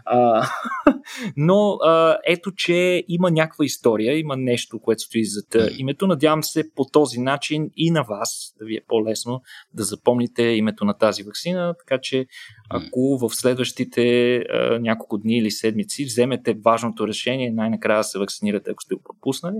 А, 0.06 0.48
но 1.38 1.74
а, 1.74 2.18
ето, 2.28 2.52
че 2.56 3.04
има 3.08 3.32
някаква 3.32 3.66
история, 3.66 4.20
има 4.20 4.38
нещо, 4.38 4.80
което 4.80 5.02
стои 5.02 5.26
зад 5.26 5.56
името. 5.78 6.08
Надявам 6.08 6.44
се 6.44 6.64
по 6.76 6.86
този 6.86 7.20
начин 7.20 7.70
и 7.76 7.92
на 7.92 8.04
вас 8.04 8.54
да 8.60 8.66
ви 8.66 8.73
ви 8.74 8.78
е 8.78 8.82
по-лесно 8.88 9.42
да 9.74 9.84
запомните 9.84 10.44
името 10.44 10.86
на 10.86 10.94
тази 10.94 11.24
вакцина, 11.24 11.76
така 11.80 12.02
че 12.02 12.26
ако 12.70 13.18
в 13.18 13.30
следващите 13.30 14.36
а, 14.36 14.80
няколко 14.80 15.18
дни 15.18 15.38
или 15.38 15.52
седмици 15.52 16.06
вземете 16.06 16.56
важното 16.66 17.08
решение 17.08 17.52
най-накрая 17.52 18.00
да 18.00 18.04
се 18.04 18.20
вакцинирате, 18.20 18.72
ако 18.72 18.82
сте 18.82 18.96
го 18.96 19.02
пропуснали, 19.04 19.56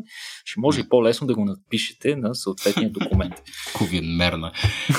ще 0.46 0.60
може 0.60 0.82
и 0.82 0.90
по-лесно 0.90 1.28
да 1.28 1.36
го 1.36 1.46
напишете 1.46 2.16
на 2.16 2.36
съответния 2.36 2.90
документ. 2.90 3.34
мерна. 4.04 4.52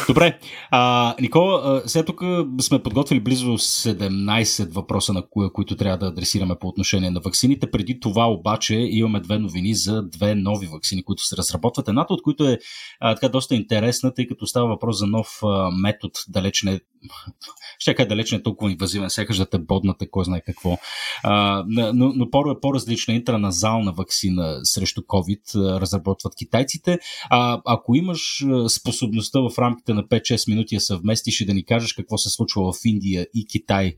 Добре, 0.08 0.38
а, 0.70 1.14
Никола, 1.20 1.82
сега 1.86 2.04
тук 2.04 2.22
сме 2.60 2.82
подготвили 2.82 3.20
близо 3.20 3.46
17 3.46 4.72
въпроса, 4.72 5.12
на 5.12 5.22
кои, 5.30 5.48
които 5.52 5.76
трябва 5.76 5.98
да 5.98 6.06
адресираме 6.06 6.54
по 6.60 6.68
отношение 6.68 7.10
на 7.10 7.20
вакцините. 7.20 7.70
Преди 7.70 8.00
това 8.00 8.30
обаче 8.30 8.74
имаме 8.74 9.20
две 9.20 9.38
новини 9.38 9.74
за 9.74 10.02
две 10.02 10.34
нови 10.34 10.66
вакцини, 10.66 11.04
които 11.04 11.24
се 11.24 11.36
разработват. 11.36 11.88
Едната 11.88 12.12
от 12.14 12.22
които 12.22 12.48
е 12.48 12.58
а, 13.00 13.14
така 13.14 13.28
доста 13.28 13.54
интересна, 13.54 14.03
тъй 14.14 14.26
като 14.26 14.46
става 14.46 14.68
въпрос 14.68 14.98
за 14.98 15.06
нов 15.06 15.40
метод, 15.82 16.12
далеч 16.28 16.62
не 16.62 16.80
ще 17.78 17.94
кажа 17.94 18.08
далеч 18.08 18.32
не 18.32 18.42
толкова 18.42 18.72
инвазивен, 18.72 19.10
сякаш 19.10 19.36
да 19.36 19.46
те 19.46 19.58
боднате, 19.58 20.10
кой 20.10 20.24
знае 20.24 20.40
какво. 20.40 20.78
А, 21.22 21.64
но, 21.68 22.12
но 22.16 22.30
по- 22.30 22.60
по-различна 22.62 23.14
интраназална 23.14 23.92
вакцина 23.92 24.60
срещу 24.62 25.00
COVID 25.00 25.54
разработват 25.80 26.34
китайците. 26.36 26.98
А, 27.30 27.62
ако 27.66 27.94
имаш 27.94 28.44
способността 28.68 29.40
в 29.40 29.58
рамките 29.58 29.94
на 29.94 30.02
5-6 30.04 30.50
минути 30.50 30.74
я 30.74 30.80
съвместиш 30.80 31.40
и 31.40 31.46
да 31.46 31.54
ни 31.54 31.64
кажеш 31.64 31.92
какво 31.92 32.18
се 32.18 32.30
случва 32.30 32.72
в 32.72 32.76
Индия 32.84 33.26
и 33.34 33.46
Китай 33.46 33.94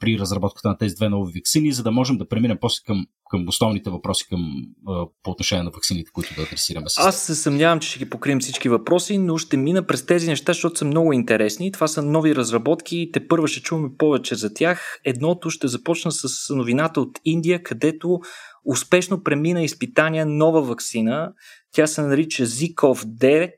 при 0.00 0.18
разработката 0.18 0.68
на 0.68 0.78
тези 0.78 0.94
две 0.94 1.08
нови 1.08 1.32
вакцини, 1.32 1.72
за 1.72 1.82
да 1.82 1.90
можем 1.90 2.18
да 2.18 2.28
преминем 2.28 2.58
после 2.60 2.82
към, 2.86 3.06
към 3.30 3.48
основните 3.48 3.90
въпроси 3.90 4.26
към, 4.28 4.40
по 5.22 5.30
отношение 5.30 5.62
на 5.62 5.70
вакцините, 5.70 6.10
които 6.12 6.34
да 6.36 6.42
адресираме. 6.42 6.88
С 6.88 6.98
Аз 6.98 7.22
се 7.22 7.34
съмнявам, 7.34 7.80
че 7.80 7.88
ще 7.88 7.98
ги 7.98 8.10
покрием 8.10 8.40
всички 8.40 8.68
въпроси, 8.68 9.18
но 9.18 9.38
ще 9.38 9.56
мина 9.56 9.86
през 9.86 10.06
тези 10.06 10.28
неща, 10.28 10.52
защото 10.52 10.78
са 10.78 10.84
много 10.84 11.12
интересни. 11.12 11.72
Това 11.72 11.88
са 11.88 12.02
нови 12.02 12.34
разработки, 12.34 13.10
те 13.12 13.28
първо 13.28 13.46
ще 13.46 13.62
чуваме 13.62 13.88
повече 13.98 14.34
за 14.34 14.54
тях. 14.54 15.00
Едното 15.04 15.50
ще 15.50 15.68
започна 15.68 16.12
с 16.12 16.54
новината 16.54 17.00
от 17.00 17.18
Индия, 17.24 17.62
където 17.62 18.18
успешно 18.64 19.22
премина 19.22 19.62
изпитания 19.62 20.26
нова 20.26 20.62
вакцина. 20.62 21.32
Тя 21.72 21.86
се 21.86 22.02
нарича 22.02 22.46
Zikov-D, 22.46 23.50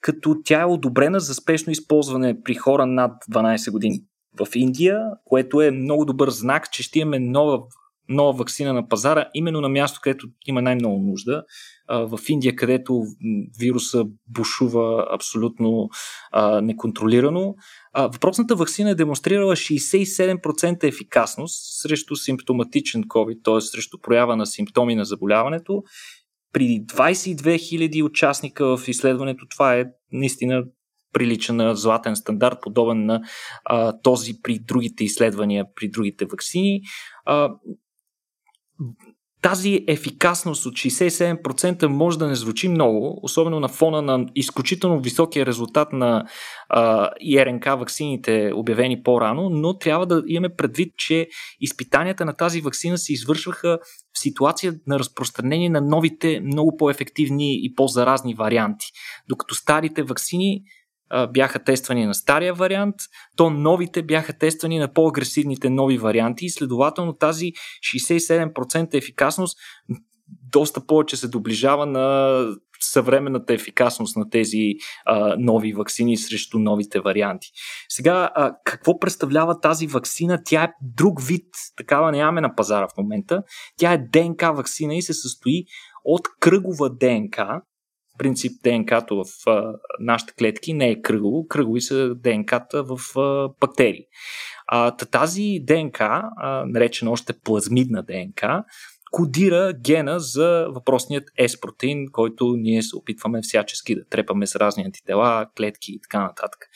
като 0.00 0.36
тя 0.44 0.60
е 0.60 0.64
одобрена 0.64 1.20
за 1.20 1.34
спешно 1.34 1.72
използване 1.72 2.42
при 2.42 2.54
хора 2.54 2.86
над 2.86 3.12
12 3.32 3.70
години 3.70 4.00
в 4.40 4.46
Индия, 4.54 5.00
което 5.24 5.60
е 5.60 5.70
много 5.70 6.04
добър 6.04 6.30
знак, 6.30 6.72
че 6.72 6.82
ще 6.82 6.98
имаме 6.98 7.18
нова, 7.18 7.62
нова 8.08 8.32
вакцина 8.32 8.72
на 8.72 8.88
пазара, 8.88 9.28
именно 9.34 9.60
на 9.60 9.68
място, 9.68 10.00
където 10.02 10.26
има 10.46 10.62
най-много 10.62 10.98
нужда. 10.98 11.42
В 11.90 12.20
Индия, 12.28 12.56
където 12.56 13.02
вируса 13.60 14.04
бушува 14.28 15.06
абсолютно 15.10 15.88
неконтролирано. 16.62 17.54
Въпросната 17.98 18.56
вакцина 18.56 18.90
е 18.90 18.94
демонстрирала 18.94 19.56
67% 19.56 20.84
ефикасност 20.84 21.80
срещу 21.82 22.16
симптоматичен 22.16 23.04
COVID, 23.04 23.44
т.е. 23.44 23.60
срещу 23.60 23.98
проява 24.00 24.36
на 24.36 24.46
симптоми 24.46 24.94
на 24.94 25.04
заболяването. 25.04 25.82
При 26.52 26.64
22 26.64 27.36
000 27.36 28.04
участника 28.04 28.76
в 28.76 28.88
изследването 28.88 29.46
това 29.50 29.74
е 29.74 29.84
наистина 30.12 30.64
прилича 31.12 31.52
на 31.52 31.76
златен 31.76 32.16
стандарт, 32.16 32.58
подобен 32.62 33.06
на 33.06 33.22
а, 33.64 34.00
този 34.02 34.32
при 34.42 34.58
другите 34.58 35.04
изследвания, 35.04 35.64
при 35.74 35.88
другите 35.90 36.24
вакцини. 36.24 36.80
А, 37.24 37.50
тази 39.42 39.84
ефикасност 39.88 40.66
от 40.66 40.74
67% 40.74 41.86
може 41.86 42.18
да 42.18 42.26
не 42.26 42.34
звучи 42.34 42.68
много, 42.68 43.20
особено 43.22 43.60
на 43.60 43.68
фона 43.68 44.02
на 44.02 44.26
изключително 44.34 45.00
високия 45.00 45.46
резултат 45.46 45.92
на 45.92 46.24
а, 46.68 47.10
ИРНК 47.20 47.64
ваксините, 47.64 48.52
обявени 48.54 49.02
по-рано, 49.02 49.50
но 49.50 49.78
трябва 49.78 50.06
да 50.06 50.22
имаме 50.26 50.54
предвид, 50.56 50.94
че 50.96 51.28
изпитанията 51.60 52.24
на 52.24 52.32
тази 52.32 52.60
вакцина 52.60 52.98
се 52.98 53.12
извършваха 53.12 53.78
в 54.14 54.18
ситуация 54.18 54.74
на 54.86 54.98
разпространение 54.98 55.68
на 55.68 55.80
новите, 55.80 56.40
много 56.40 56.76
по-ефективни 56.76 57.64
и 57.64 57.74
по-заразни 57.74 58.34
варианти. 58.34 58.86
Докато 59.28 59.54
старите 59.54 60.02
вакцини 60.02 60.62
бяха 61.32 61.64
тествани 61.64 62.06
на 62.06 62.14
стария 62.14 62.54
вариант, 62.54 62.94
то 63.36 63.50
новите 63.50 64.02
бяха 64.02 64.32
тествани 64.32 64.78
на 64.78 64.92
по-агресивните 64.92 65.70
нови 65.70 65.98
варианти 65.98 66.44
и 66.44 66.50
следователно 66.50 67.12
тази 67.12 67.52
67% 67.94 68.94
ефикасност 68.94 69.58
доста 70.52 70.86
повече 70.86 71.16
се 71.16 71.28
доближава 71.28 71.86
на 71.86 72.46
съвременната 72.80 73.54
ефикасност 73.54 74.16
на 74.16 74.30
тези 74.30 74.74
а, 75.04 75.36
нови 75.38 75.72
вакцини 75.72 76.16
срещу 76.16 76.58
новите 76.58 77.00
варианти. 77.00 77.48
Сега, 77.88 78.30
а, 78.34 78.54
какво 78.64 78.98
представлява 78.98 79.60
тази 79.60 79.86
вакцина? 79.86 80.40
Тя 80.44 80.62
е 80.64 80.72
друг 80.82 81.22
вид, 81.22 81.46
такава 81.76 82.12
нямаме 82.12 82.40
на 82.40 82.54
пазара 82.54 82.88
в 82.88 82.96
момента. 82.98 83.42
Тя 83.76 83.92
е 83.92 84.04
ДНК 84.12 84.52
вакцина 84.52 84.94
и 84.94 85.02
се 85.02 85.14
състои 85.14 85.64
от 86.04 86.22
кръгова 86.40 86.90
ДНК, 86.90 87.60
принцип 88.18 88.52
ДНК-то 88.64 89.24
в 89.24 89.50
а, 89.50 89.74
нашите 90.00 90.32
клетки 90.32 90.74
не 90.74 90.90
е 90.90 91.02
кръгово, 91.02 91.48
кръгови 91.48 91.80
са 91.80 92.14
ДНК-та 92.14 92.82
в 92.82 93.18
а, 93.18 93.48
бактерии. 93.60 94.04
А, 94.66 94.90
тази 94.90 95.58
ДНК, 95.62 96.00
а, 96.00 96.64
наречена 96.66 97.10
още 97.10 97.32
плазмидна 97.32 98.02
ДНК, 98.02 98.64
кодира 99.10 99.72
гена 99.84 100.20
за 100.20 100.66
въпросният 100.70 101.24
S-протеин, 101.40 102.10
който 102.10 102.54
ние 102.56 102.82
се 102.82 102.96
опитваме 102.96 103.40
всячески 103.42 103.94
да 103.94 104.04
трепаме 104.04 104.46
с 104.46 104.56
разни 104.56 104.84
антитела, 104.84 105.46
клетки 105.56 105.92
и 105.92 106.00
така 106.00 106.22
нататък. 106.22 106.66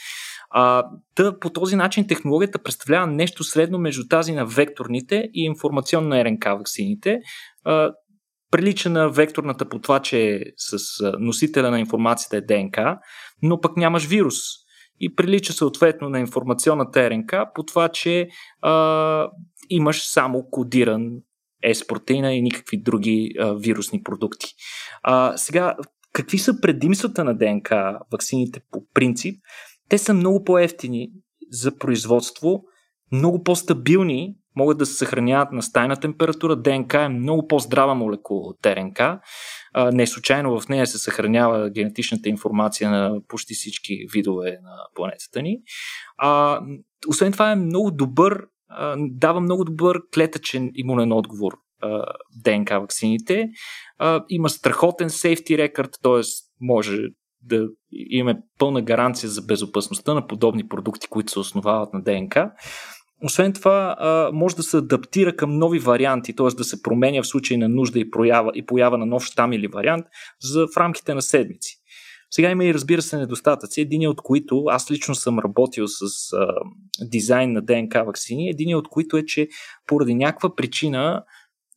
А, 0.50 0.86
тъ, 1.14 1.38
по 1.38 1.50
този 1.50 1.76
начин 1.76 2.06
технологията 2.06 2.58
представлява 2.58 3.06
нещо 3.06 3.44
средно 3.44 3.78
между 3.78 4.08
тази 4.08 4.32
на 4.32 4.46
векторните 4.46 5.30
и 5.34 5.44
информационна 5.44 6.24
РНК 6.24 6.44
вакцините. 6.44 7.20
Прилича 8.52 8.90
на 8.90 9.08
векторната 9.08 9.68
по 9.68 9.78
това, 9.78 10.00
че 10.00 10.44
с 10.56 10.78
носителя 11.18 11.70
на 11.70 11.80
информацията 11.80 12.36
е 12.36 12.40
ДНК, 12.40 12.98
но 13.42 13.60
пък 13.60 13.76
нямаш 13.76 14.06
вирус. 14.06 14.36
И 15.00 15.14
прилича 15.14 15.52
съответно 15.52 16.08
на 16.08 16.20
информационната 16.20 17.10
РНК 17.10 17.34
по 17.54 17.62
това, 17.62 17.88
че 17.88 18.28
а, 18.60 19.28
имаш 19.70 20.06
само 20.06 20.44
кодиран 20.50 21.10
S-протеина 21.66 22.30
и 22.30 22.42
никакви 22.42 22.82
други 22.82 23.30
а, 23.40 23.54
вирусни 23.54 24.02
продукти. 24.02 24.46
А, 25.02 25.36
сега, 25.36 25.76
какви 26.12 26.38
са 26.38 26.60
предимствата 26.60 27.24
на 27.24 27.34
ДНК 27.34 27.98
ваксините 28.12 28.60
по 28.70 28.84
принцип? 28.94 29.42
Те 29.88 29.98
са 29.98 30.14
много 30.14 30.44
по-ефтини 30.44 31.10
за 31.50 31.76
производство, 31.78 32.62
много 33.12 33.42
по-стабилни 33.42 34.36
могат 34.56 34.78
да 34.78 34.86
се 34.86 34.94
съхраняват 34.94 35.52
на 35.52 35.62
стайна 35.62 35.96
температура. 35.96 36.56
ДНК 36.56 36.94
е 36.94 37.08
много 37.08 37.46
по-здрава 37.46 37.94
молекула 37.94 38.40
от 38.40 38.66
РНК. 38.66 39.00
Не 39.92 40.06
случайно 40.06 40.60
в 40.60 40.68
нея 40.68 40.86
се 40.86 40.98
съхранява 40.98 41.70
генетичната 41.70 42.28
информация 42.28 42.90
на 42.90 43.20
почти 43.28 43.54
всички 43.54 44.06
видове 44.12 44.50
на 44.50 44.76
планетата 44.94 45.42
ни. 45.42 45.58
А, 46.18 46.60
освен 47.08 47.32
това 47.32 47.52
е 47.52 47.56
много 47.56 47.90
добър 47.90 48.46
дава 48.96 49.40
много 49.40 49.64
добър 49.64 50.00
клетъчен 50.14 50.70
имунен 50.74 51.12
отговор 51.12 51.52
ДНК 52.44 52.80
вакцините. 52.80 53.48
А, 53.98 54.24
има 54.28 54.50
страхотен 54.50 55.10
сейфти 55.10 55.58
рекорд, 55.58 55.90
т.е. 56.02 56.20
може 56.60 56.98
да 57.42 57.68
имаме 57.92 58.40
пълна 58.58 58.82
гаранция 58.82 59.30
за 59.30 59.42
безопасността 59.42 60.14
на 60.14 60.26
подобни 60.26 60.68
продукти, 60.68 61.06
които 61.10 61.32
се 61.32 61.38
основават 61.38 61.92
на 61.92 62.02
ДНК. 62.02 62.50
Освен 63.24 63.52
това, 63.52 63.96
може 64.32 64.56
да 64.56 64.62
се 64.62 64.76
адаптира 64.76 65.36
към 65.36 65.58
нови 65.58 65.78
варианти, 65.78 66.36
т.е. 66.36 66.46
да 66.46 66.64
се 66.64 66.82
променя 66.82 67.22
в 67.22 67.26
случай 67.26 67.56
на 67.56 67.68
нужда 67.68 67.98
и, 67.98 68.10
проява, 68.10 68.50
и 68.54 68.66
поява 68.66 68.98
на 68.98 69.06
нов 69.06 69.24
щам 69.24 69.52
или 69.52 69.66
вариант 69.66 70.06
за 70.40 70.66
в 70.66 70.76
рамките 70.76 71.14
на 71.14 71.22
седмици. 71.22 71.76
Сега 72.30 72.50
има 72.50 72.64
и 72.64 72.74
разбира 72.74 73.02
се 73.02 73.18
недостатъци, 73.18 73.80
един 73.80 74.08
от 74.08 74.20
които 74.22 74.64
аз 74.68 74.90
лично 74.90 75.14
съм 75.14 75.38
работил 75.38 75.84
с 75.88 76.32
а, 76.32 76.46
дизайн 77.00 77.52
на 77.52 77.62
ДНК 77.62 78.04
вакцини, 78.06 78.48
един 78.48 78.76
от 78.76 78.88
които 78.88 79.16
е, 79.16 79.24
че 79.24 79.48
поради 79.86 80.14
някаква 80.14 80.54
причина 80.56 81.24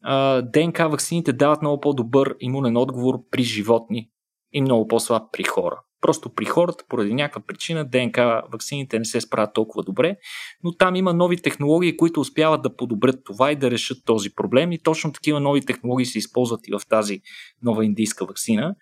а, 0.04 0.42
ДНК 0.42 0.90
вакцините 0.90 1.34
дават 1.34 1.62
много 1.62 1.82
по-добър 1.82 2.36
имунен 2.40 2.78
отговор 2.78 3.16
при 3.32 3.44
животни 3.44 4.10
и 4.54 4.62
много 4.62 4.88
по-слаб 4.88 5.24
при 5.32 5.44
хора. 5.44 5.82
Просто 6.02 6.34
при 6.34 6.46
хората, 6.46 6.84
поради 6.90 7.14
някаква 7.14 7.42
причина, 7.48 7.86
ДНК 7.86 8.18
вакцините 8.52 9.00
не 9.00 9.06
се 9.06 9.22
справят 9.22 9.54
толкова 9.54 9.84
добре, 9.84 10.18
но 10.64 10.76
там 10.78 10.96
има 10.96 11.14
нови 11.14 11.38
технологии, 11.38 11.98
които 11.98 12.20
успяват 12.20 12.62
да 12.62 12.76
подобрят 12.76 13.20
това 13.26 13.52
и 13.52 13.56
да 13.56 13.72
решат 13.72 13.98
този 14.06 14.30
проблем. 14.30 14.72
И 14.72 14.84
точно 14.84 15.12
такива 15.12 15.40
нови 15.40 15.62
технологии 15.62 16.06
се 16.06 16.18
използват 16.18 16.68
и 16.68 16.72
в 16.72 16.82
тази 16.90 17.22
нова 17.64 17.86
индийска 17.86 18.26
вакцина. 18.26 18.76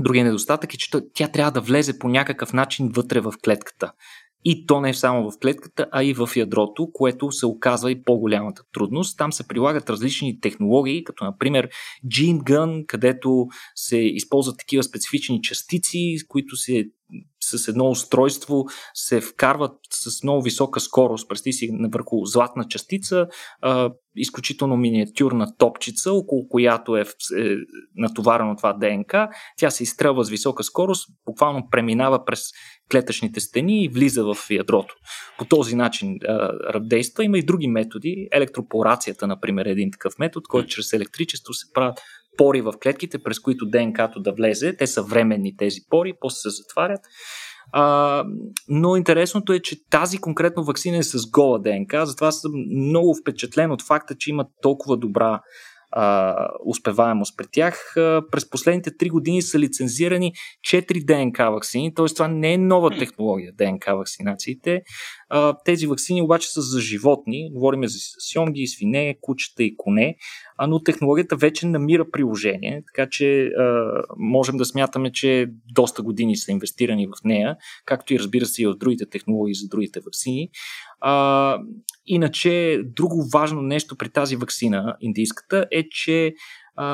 Другия 0.00 0.24
недостатък 0.24 0.74
е, 0.74 0.76
че 0.76 0.90
тя 1.14 1.28
трябва 1.28 1.52
да 1.52 1.60
влезе 1.60 1.98
по 1.98 2.08
някакъв 2.08 2.52
начин 2.52 2.88
вътре 2.88 3.20
в 3.20 3.34
клетката. 3.44 3.92
И 4.44 4.66
то 4.66 4.80
не 4.80 4.90
е 4.90 4.94
само 4.94 5.30
в 5.30 5.38
клетката, 5.42 5.86
а 5.92 6.04
и 6.04 6.14
в 6.14 6.28
ядрото, 6.36 6.88
което 6.92 7.32
се 7.32 7.46
оказва 7.46 7.90
и 7.90 8.02
по-голямата 8.02 8.62
трудност. 8.72 9.18
Там 9.18 9.32
се 9.32 9.48
прилагат 9.48 9.90
различни 9.90 10.40
технологии, 10.40 11.04
като 11.04 11.24
например 11.24 11.68
Gene 12.06 12.42
Gun, 12.42 12.86
където 12.86 13.46
се 13.74 13.98
използват 13.98 14.58
такива 14.58 14.82
специфични 14.82 15.42
частици, 15.42 16.16
които 16.28 16.56
се 16.56 16.84
с 17.40 17.68
едно 17.68 17.90
устройство 17.90 18.64
се 18.94 19.20
вкарват 19.20 19.72
с 19.90 20.22
много 20.22 20.42
висока 20.42 20.80
скорост, 20.80 21.28
представи 21.28 21.52
си 21.52 21.70
върху 21.92 22.24
златна 22.24 22.68
частица, 22.68 23.26
а, 23.60 23.90
изключително 24.16 24.76
миниатюрна 24.76 25.56
топчица, 25.56 26.12
около 26.12 26.48
която 26.48 26.96
е, 26.96 27.00
е 27.00 27.04
натоварено 27.96 28.56
това 28.56 28.72
ДНК. 28.72 29.28
Тя 29.56 29.70
се 29.70 29.82
изстрелва 29.82 30.24
с 30.24 30.30
висока 30.30 30.62
скорост, 30.62 31.08
буквално 31.26 31.68
преминава 31.70 32.24
през 32.24 32.42
клетъчните 32.90 33.40
стени 33.40 33.84
и 33.84 33.88
влиза 33.88 34.24
в 34.24 34.36
ядрото. 34.50 34.94
По 35.38 35.44
този 35.44 35.76
начин 35.76 36.16
а, 36.28 36.80
действа. 36.80 37.24
Има 37.24 37.38
и 37.38 37.42
други 37.42 37.68
методи. 37.68 38.28
Електропорацията, 38.32 39.26
например, 39.26 39.66
е 39.66 39.70
един 39.70 39.90
такъв 39.90 40.18
метод, 40.18 40.44
който 40.48 40.68
чрез 40.68 40.92
електричество 40.92 41.54
се 41.54 41.72
правят 41.72 42.00
пори 42.36 42.60
в 42.60 42.72
клетките, 42.82 43.18
през 43.18 43.38
които 43.38 43.66
ДНК-то 43.66 44.20
да 44.20 44.32
влезе. 44.32 44.76
Те 44.76 44.86
са 44.86 45.02
временни 45.02 45.56
тези 45.56 45.80
пори, 45.90 46.14
после 46.20 46.36
се 46.36 46.50
затварят. 46.50 47.00
А, 47.72 48.24
но 48.68 48.96
интересното 48.96 49.52
е, 49.52 49.60
че 49.60 49.88
тази 49.90 50.18
конкретно 50.18 50.64
вакцина 50.64 50.96
е 50.96 51.02
с 51.02 51.30
гола 51.30 51.58
ДНК, 51.58 52.06
затова 52.06 52.32
съм 52.32 52.52
много 52.70 53.14
впечатлен 53.14 53.70
от 53.70 53.82
факта, 53.82 54.14
че 54.18 54.30
има 54.30 54.46
толкова 54.62 54.96
добра 54.96 55.40
а, 55.92 56.46
успеваемост 56.64 57.36
при 57.36 57.46
тях. 57.52 57.96
А, 57.96 58.22
през 58.30 58.50
последните 58.50 58.90
3 58.90 59.10
години 59.10 59.42
са 59.42 59.58
лицензирани 59.58 60.32
4 60.68 61.04
ДНК 61.04 61.50
вакцини, 61.50 61.94
т.е. 61.94 62.06
това 62.06 62.28
не 62.28 62.52
е 62.52 62.58
нова 62.58 62.98
технология, 62.98 63.52
ДНК 63.52 63.96
вакцинациите. 63.96 64.82
Тези 65.64 65.86
вакцини 65.86 66.22
обаче 66.22 66.52
са 66.52 66.60
за 66.60 66.80
животни, 66.80 67.50
говорим 67.52 67.86
за 67.86 67.98
сьомги, 68.32 68.66
свине, 68.66 69.18
кучета 69.20 69.62
и 69.62 69.76
коне, 69.76 70.16
но 70.68 70.82
технологията 70.82 71.36
вече 71.36 71.66
намира 71.66 72.10
приложение, 72.10 72.82
така 72.86 73.08
че 73.10 73.50
можем 74.18 74.56
да 74.56 74.64
смятаме, 74.64 75.12
че 75.12 75.46
доста 75.74 76.02
години 76.02 76.36
са 76.36 76.52
инвестирани 76.52 77.06
в 77.06 77.24
нея, 77.24 77.56
както 77.84 78.14
и 78.14 78.18
разбира 78.18 78.46
се 78.46 78.62
и 78.62 78.66
в 78.66 78.74
другите 78.74 79.06
технологии 79.06 79.54
за 79.54 79.68
другите 79.68 80.00
вакцини. 80.00 80.48
Иначе, 82.06 82.80
друго 82.84 83.28
важно 83.32 83.62
нещо 83.62 83.96
при 83.96 84.08
тази 84.08 84.36
вакцина, 84.36 84.96
индийската, 85.00 85.66
е, 85.70 85.88
че 85.88 86.34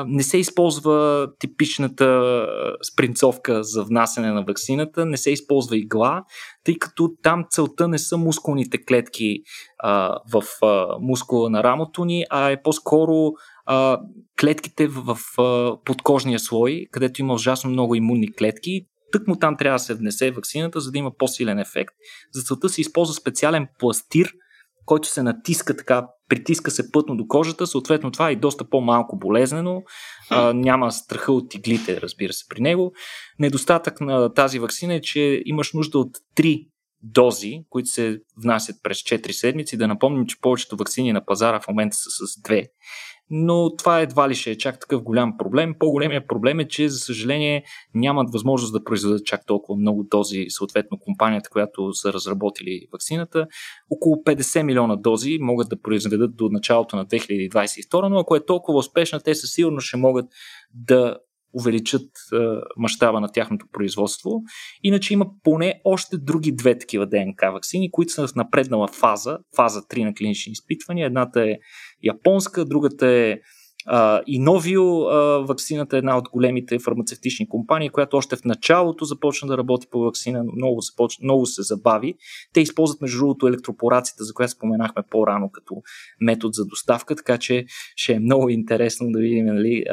не 0.07 0.23
се 0.23 0.37
използва 0.37 1.27
типичната 1.39 2.47
спринцовка 2.93 3.63
за 3.63 3.83
внасене 3.83 4.31
на 4.31 4.43
вакцината, 4.43 5.05
не 5.05 5.17
се 5.17 5.31
използва 5.31 5.77
игла, 5.77 6.23
тъй 6.63 6.79
като 6.79 7.09
там 7.23 7.45
целта 7.49 7.87
не 7.87 7.99
са 7.99 8.17
мускулните 8.17 8.85
клетки 8.85 9.41
а, 9.79 10.19
в 10.33 10.43
а, 10.65 10.87
мускула 11.01 11.49
на 11.49 11.63
рамото 11.63 12.05
ни, 12.05 12.25
а 12.29 12.49
е 12.49 12.61
по-скоро 12.61 13.31
а, 13.65 13.99
клетките 14.41 14.87
в, 14.87 15.15
в 15.15 15.41
а, 15.41 15.77
подкожния 15.85 16.39
слой, 16.39 16.85
където 16.91 17.21
има 17.21 17.33
ужасно 17.33 17.69
много 17.69 17.95
имунни 17.95 18.33
клетки. 18.33 18.85
Тък 19.11 19.27
му 19.27 19.35
там 19.35 19.57
трябва 19.57 19.75
да 19.75 19.79
се 19.79 19.93
внесе 19.93 20.31
вакцината, 20.31 20.79
за 20.79 20.91
да 20.91 20.97
има 20.97 21.11
по-силен 21.17 21.59
ефект. 21.59 21.93
За 22.33 22.41
целта 22.41 22.69
се 22.69 22.81
използва 22.81 23.13
специален 23.13 23.67
пластир, 23.79 24.33
който 24.85 25.07
се 25.07 25.23
натиска 25.23 25.77
така, 25.77 26.07
притиска 26.29 26.71
се 26.71 26.91
пътно 26.91 27.17
до 27.17 27.27
кожата, 27.27 27.67
съответно 27.67 28.11
това 28.11 28.29
е 28.29 28.35
доста 28.35 28.69
по-малко 28.69 29.17
болезнено, 29.17 29.83
а, 30.29 30.53
няма 30.53 30.91
страха 30.91 31.31
от 31.31 31.55
иглите, 31.55 32.01
разбира 32.01 32.33
се, 32.33 32.45
при 32.49 32.61
него. 32.61 32.93
Недостатък 33.39 34.01
на 34.01 34.33
тази 34.33 34.59
вакцина 34.59 34.93
е, 34.93 35.01
че 35.01 35.41
имаш 35.45 35.73
нужда 35.73 35.99
от 35.99 36.11
3 36.35 36.67
дози, 37.03 37.61
които 37.69 37.89
се 37.89 38.19
внасят 38.43 38.75
през 38.83 38.97
4 38.97 39.31
седмици. 39.31 39.77
Да 39.77 39.87
напомним, 39.87 40.25
че 40.25 40.39
повечето 40.41 40.77
вакцини 40.77 41.13
на 41.13 41.25
пазара 41.25 41.59
в 41.59 41.67
момента 41.67 41.95
са 41.95 42.09
с 42.09 42.41
2 42.41 42.67
но 43.29 43.75
това 43.75 43.99
едва 43.99 44.29
ли 44.29 44.35
ще 44.35 44.51
е 44.51 44.57
чак 44.57 44.79
такъв 44.79 45.03
голям 45.03 45.37
проблем. 45.37 45.75
По-големият 45.79 46.27
проблем 46.27 46.59
е, 46.59 46.67
че 46.67 46.89
за 46.89 46.99
съжаление 46.99 47.63
нямат 47.95 48.31
възможност 48.33 48.73
да 48.73 48.83
произведат 48.83 49.25
чак 49.25 49.45
толкова 49.45 49.79
много 49.79 50.03
дози, 50.03 50.45
съответно 50.49 50.99
компанията, 50.99 51.49
която 51.49 51.93
са 51.93 52.13
разработили 52.13 52.87
вакцината. 52.93 53.47
Около 53.89 54.15
50 54.15 54.61
милиона 54.61 54.95
дози 54.95 55.37
могат 55.41 55.69
да 55.69 55.81
произведат 55.81 56.35
до 56.35 56.49
началото 56.51 56.95
на 56.95 57.05
2022, 57.05 58.07
но 58.07 58.19
ако 58.19 58.35
е 58.35 58.45
толкова 58.45 58.77
успешна, 58.77 59.19
те 59.19 59.35
със 59.35 59.51
сигурност 59.51 59.87
ще 59.87 59.97
могат 59.97 60.25
да 60.73 61.17
увеличат 61.53 62.01
е, 62.33 62.37
мащаба 62.77 63.21
на 63.21 63.31
тяхното 63.31 63.65
производство. 63.71 64.41
Иначе 64.83 65.13
има 65.13 65.25
поне 65.43 65.81
още 65.83 66.17
други 66.17 66.51
две 66.51 66.79
такива 66.79 67.05
ДНК 67.05 67.51
вакцини, 67.51 67.91
които 67.91 68.13
са 68.13 68.27
в 68.27 68.35
напреднала 68.35 68.87
фаза, 68.87 69.37
фаза 69.55 69.81
3 69.81 70.03
на 70.03 70.13
клинични 70.13 70.51
изпитвания. 70.51 71.05
Едната 71.05 71.41
е 71.41 71.55
японска, 72.03 72.65
другата 72.65 73.07
е 73.07 73.37
и 74.27 74.39
Новио 74.39 74.83
вакцината 75.45 75.95
е 75.95 75.99
една 75.99 76.17
от 76.17 76.29
големите 76.29 76.79
фармацевтични 76.79 77.49
компании, 77.49 77.89
която 77.89 78.17
още 78.17 78.35
в 78.35 78.45
началото 78.45 79.05
започна 79.05 79.47
да 79.47 79.57
работи 79.57 79.87
по 79.91 79.99
вакцина, 79.99 80.43
много, 80.55 80.81
започ... 80.81 81.19
много 81.23 81.45
се 81.45 81.61
забави. 81.61 82.15
Те 82.53 82.61
използват 82.61 83.01
между 83.01 83.17
другото 83.17 83.47
електропорацията, 83.47 84.23
за 84.23 84.33
която 84.33 84.51
споменахме 84.51 85.03
по-рано 85.09 85.49
като 85.51 85.75
метод 86.21 86.51
за 86.53 86.65
доставка, 86.65 87.15
така 87.15 87.37
че 87.37 87.65
ще 87.95 88.13
е 88.13 88.19
много 88.19 88.49
интересно 88.49 89.11
да 89.11 89.19
видим 89.19 89.45
нали, 89.45 89.83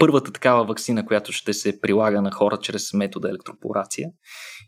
първата 0.00 0.32
такава 0.32 0.64
вакцина, 0.64 1.06
която 1.06 1.32
ще 1.32 1.52
се 1.52 1.80
прилага 1.80 2.20
на 2.22 2.30
хора 2.30 2.58
чрез 2.62 2.92
метода 2.94 3.28
електропорация. 3.28 4.08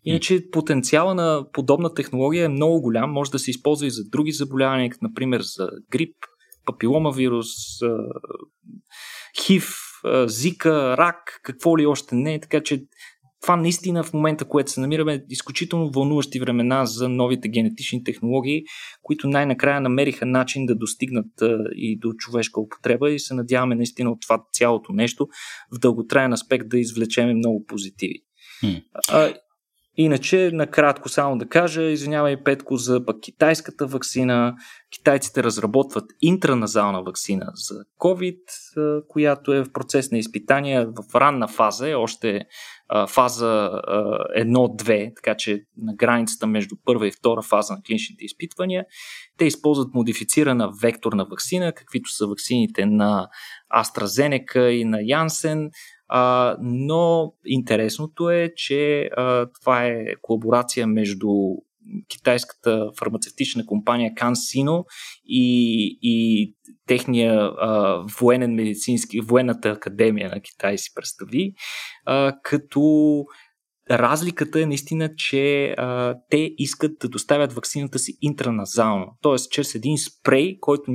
Иначе 0.04 0.50
потенциала 0.50 1.14
на 1.14 1.46
подобна 1.52 1.94
технология 1.94 2.44
е 2.44 2.48
много 2.48 2.80
голям, 2.80 3.10
може 3.10 3.30
да 3.30 3.38
се 3.38 3.50
използва 3.50 3.86
и 3.86 3.90
за 3.90 4.02
други 4.04 4.32
заболявания, 4.32 4.92
например 5.02 5.40
за 5.40 5.70
грип, 5.90 6.16
папилома 6.66 7.10
вирус, 7.10 7.46
хив, 9.42 9.74
зика, 10.26 10.96
рак, 10.96 11.40
какво 11.42 11.78
ли 11.78 11.86
още 11.86 12.14
не. 12.14 12.40
Така 12.40 12.60
че 12.60 12.82
това 13.42 13.56
наистина 13.56 14.04
в 14.04 14.12
момента, 14.12 14.44
което 14.44 14.70
се 14.70 14.80
намираме, 14.80 15.14
е 15.14 15.20
изключително 15.30 15.90
вълнуващи 15.90 16.40
времена 16.40 16.86
за 16.86 17.08
новите 17.08 17.48
генетични 17.48 18.04
технологии, 18.04 18.62
които 19.02 19.28
най-накрая 19.28 19.80
намериха 19.80 20.26
начин 20.26 20.66
да 20.66 20.74
достигнат 20.74 21.26
и 21.76 21.98
до 21.98 22.12
човешка 22.12 22.60
употреба 22.60 23.10
и 23.10 23.18
се 23.18 23.34
надяваме 23.34 23.74
наистина 23.74 24.10
от 24.10 24.20
това 24.20 24.42
цялото 24.52 24.92
нещо 24.92 25.28
в 25.74 25.78
дълготраен 25.78 26.32
аспект 26.32 26.68
да 26.68 26.78
извлечеме 26.78 27.34
много 27.34 27.64
позитиви. 27.66 28.22
Hmm. 28.64 28.82
А, 29.08 29.34
Иначе, 29.96 30.50
накратко 30.52 31.08
само 31.08 31.38
да 31.38 31.48
кажа, 31.48 31.82
извинявай 31.82 32.44
Петко 32.44 32.76
за 32.76 33.04
пък 33.04 33.16
китайската 33.22 33.86
вакцина. 33.86 34.54
Китайците 34.92 35.42
разработват 35.42 36.04
интраназална 36.20 37.02
вакцина 37.02 37.46
за 37.54 37.74
COVID, 38.00 38.38
която 39.08 39.52
е 39.52 39.64
в 39.64 39.72
процес 39.72 40.10
на 40.10 40.18
изпитания 40.18 40.86
в 40.86 41.14
ранна 41.14 41.48
фаза, 41.48 41.88
е 41.88 41.94
още 41.94 42.46
фаза 43.08 43.70
1-2, 44.38 45.16
така 45.16 45.36
че 45.36 45.62
на 45.76 45.94
границата 45.94 46.46
между 46.46 46.76
първа 46.84 47.08
и 47.08 47.12
втора 47.12 47.42
фаза 47.42 47.72
на 47.72 47.82
клиничните 47.86 48.24
изпитвания. 48.24 48.84
Те 49.38 49.44
използват 49.44 49.94
модифицирана 49.94 50.70
векторна 50.82 51.24
вакцина, 51.30 51.72
каквито 51.72 52.10
са 52.10 52.26
вакцините 52.26 52.86
на 52.86 53.28
AstraZeneca 53.76 54.68
и 54.68 54.84
на 54.84 54.98
Janssen, 54.98 55.70
но 56.62 57.34
интересното 57.46 58.30
е, 58.30 58.52
че 58.56 59.10
а, 59.16 59.46
това 59.60 59.84
е 59.84 60.04
колаборация 60.22 60.86
между 60.86 61.28
китайската 62.08 62.90
фармацевтична 62.98 63.66
компания 63.66 64.12
CanSino 64.14 64.84
и, 65.24 65.98
и 66.02 66.54
техния 66.86 67.34
а, 67.34 68.04
военен 68.20 68.54
медицински, 68.54 69.20
военната 69.20 69.68
академия 69.68 70.30
на 70.30 70.40
Китай 70.40 70.78
си 70.78 70.90
представи, 70.94 71.54
а, 72.06 72.36
като 72.42 73.24
Разликата 73.90 74.60
е 74.60 74.66
наистина, 74.66 75.10
че 75.16 75.74
а, 75.78 76.16
те 76.30 76.54
искат 76.58 76.92
да 77.00 77.08
доставят 77.08 77.52
вакцината 77.52 77.98
си 77.98 78.18
интраназално, 78.20 79.06
т.е. 79.22 79.36
чрез 79.50 79.74
един 79.74 79.98
спрей, 79.98 80.58
който 80.60 80.92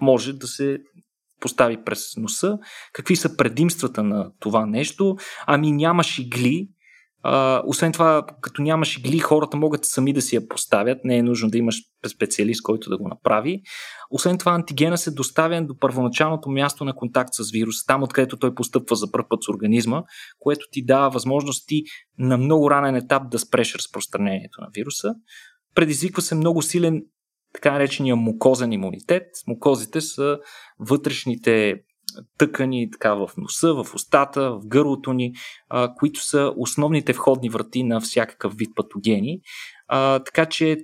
може 0.00 0.32
да 0.32 0.46
се 0.46 0.78
постави 1.40 1.84
през 1.84 2.16
носа. 2.16 2.58
Какви 2.92 3.16
са 3.16 3.36
предимствата 3.36 4.02
на 4.02 4.30
това 4.40 4.66
нещо? 4.66 5.16
Ами 5.46 5.72
нямаш 5.72 6.18
игли, 6.18 6.68
а, 7.22 7.62
освен 7.66 7.92
това, 7.92 8.26
като 8.40 8.62
нямаш 8.62 8.96
игли, 8.96 9.18
хората 9.18 9.56
могат 9.56 9.84
сами 9.84 10.12
да 10.12 10.22
си 10.22 10.36
я 10.36 10.48
поставят. 10.48 10.98
Не 11.04 11.16
е 11.16 11.22
нужно 11.22 11.50
да 11.50 11.58
имаш 11.58 11.82
специалист, 12.08 12.62
който 12.62 12.90
да 12.90 12.98
го 12.98 13.08
направи. 13.08 13.62
Освен 14.10 14.38
това, 14.38 14.52
антигена 14.52 14.98
се 14.98 15.10
доставя 15.10 15.62
до 15.62 15.78
първоначалното 15.78 16.50
място 16.50 16.84
на 16.84 16.94
контакт 16.94 17.30
с 17.32 17.50
вируса, 17.50 17.86
там 17.86 18.02
откъдето 18.02 18.36
той 18.36 18.54
постъпва 18.54 18.96
за 18.96 19.12
първ 19.12 19.24
път 19.28 19.42
с 19.42 19.48
организма, 19.48 20.02
което 20.38 20.66
ти 20.72 20.84
дава 20.84 21.10
възможности 21.10 21.82
на 22.18 22.36
много 22.36 22.70
ранен 22.70 22.96
етап 22.96 23.22
да 23.30 23.38
спреш 23.38 23.74
разпространението 23.74 24.60
на 24.60 24.66
вируса. 24.74 25.14
Предизвиква 25.74 26.22
се 26.22 26.34
много 26.34 26.62
силен 26.62 27.02
така 27.52 27.72
наречения 27.72 28.16
мукозен 28.16 28.72
имунитет. 28.72 29.26
Мукозите 29.46 30.00
са 30.00 30.38
вътрешните 30.78 31.74
тъкани 32.38 32.90
така 32.90 33.14
в 33.14 33.30
носа, 33.36 33.74
в 33.74 33.94
устата, 33.94 34.50
в 34.50 34.66
гърлото 34.66 35.12
ни, 35.12 35.32
а, 35.68 35.94
които 35.94 36.20
са 36.22 36.52
основните 36.56 37.12
входни 37.12 37.48
врати 37.48 37.82
на 37.82 38.00
всякакъв 38.00 38.54
вид 38.54 38.70
патогени. 38.76 39.40
А, 39.88 40.18
така 40.18 40.46
че 40.46 40.76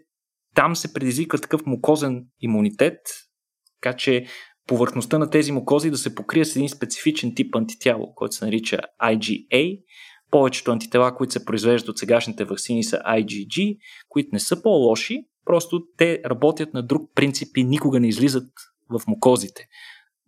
там 0.55 0.77
се 0.77 0.93
предизвиква 0.93 1.39
такъв 1.39 1.67
мукозен 1.67 2.25
имунитет, 2.41 2.99
така 3.81 3.97
че 3.97 4.27
повърхността 4.67 5.19
на 5.19 5.31
тези 5.31 5.53
мукози 5.53 5.91
да 5.91 5.99
се 5.99 6.15
покрие 6.15 6.45
с 6.45 6.57
един 6.57 6.69
специфичен 6.69 7.35
тип 7.35 7.57
антитяло, 7.57 8.15
който 8.15 8.35
се 8.35 8.45
нарича 8.45 8.79
IgA. 9.03 9.83
Повечето 10.31 10.73
антитела, 10.73 11.15
които 11.15 11.33
се 11.33 11.45
произвеждат 11.45 11.89
от 11.89 11.99
сегашните 11.99 12.45
вакцини 12.45 12.85
са 12.85 12.97
IgG, 12.97 13.79
които 14.09 14.29
не 14.33 14.41
са 14.41 14.63
по-лоши, 14.63 15.25
просто 15.47 15.83
те 15.97 16.21
работят 16.27 16.75
на 16.75 16.83
друг 16.83 17.11
принцип 17.15 17.57
и 17.57 17.65
никога 17.65 18.01
не 18.01 18.09
излизат 18.09 18.49
в 18.91 19.01
мукозите. 19.07 19.69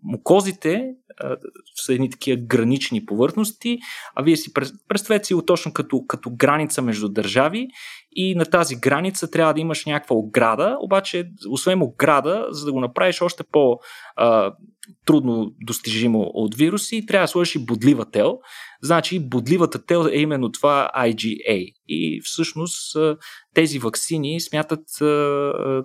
Мукозите 0.03 0.91
а, 1.21 1.37
са 1.75 1.95
едни 1.95 2.11
такива 2.11 2.41
гранични 2.41 3.07
повърхности, 3.07 3.79
а 4.15 4.23
вие 4.23 4.37
си 4.37 4.53
представете 4.89 5.25
си 5.25 5.35
точно 5.47 5.73
като, 5.73 6.07
като 6.07 6.31
граница 6.31 6.83
между 6.83 7.09
държави 7.09 7.69
и 8.13 8.35
на 8.35 8.45
тази 8.45 8.77
граница 8.77 9.31
трябва 9.31 9.55
да 9.55 9.61
имаш 9.61 9.87
някаква 9.87 10.17
ограда, 10.17 10.77
обаче 10.81 11.31
освен 11.51 11.83
ограда, 11.83 12.47
за 12.51 12.67
да 12.67 12.73
го 12.73 12.81
направиш 12.81 13.23
още 13.23 13.45
по 13.53 13.79
а, 14.17 14.55
трудно 15.07 15.53
достижимо 15.67 16.31
от 16.35 16.55
вируси, 16.55 17.07
трябва 17.07 17.25
да 17.25 17.29
сложиш 17.29 17.55
и 17.55 17.65
бодлива 17.65 18.11
тел. 18.11 18.39
Значи 18.83 19.29
бодливата 19.29 19.85
тел 19.85 20.09
е 20.13 20.19
именно 20.19 20.53
това 20.53 20.91
IgA. 20.97 21.75
И 21.89 22.21
всъщност 22.25 22.97
тези 23.55 23.79
вакцини 23.79 24.41
смятат 24.41 24.83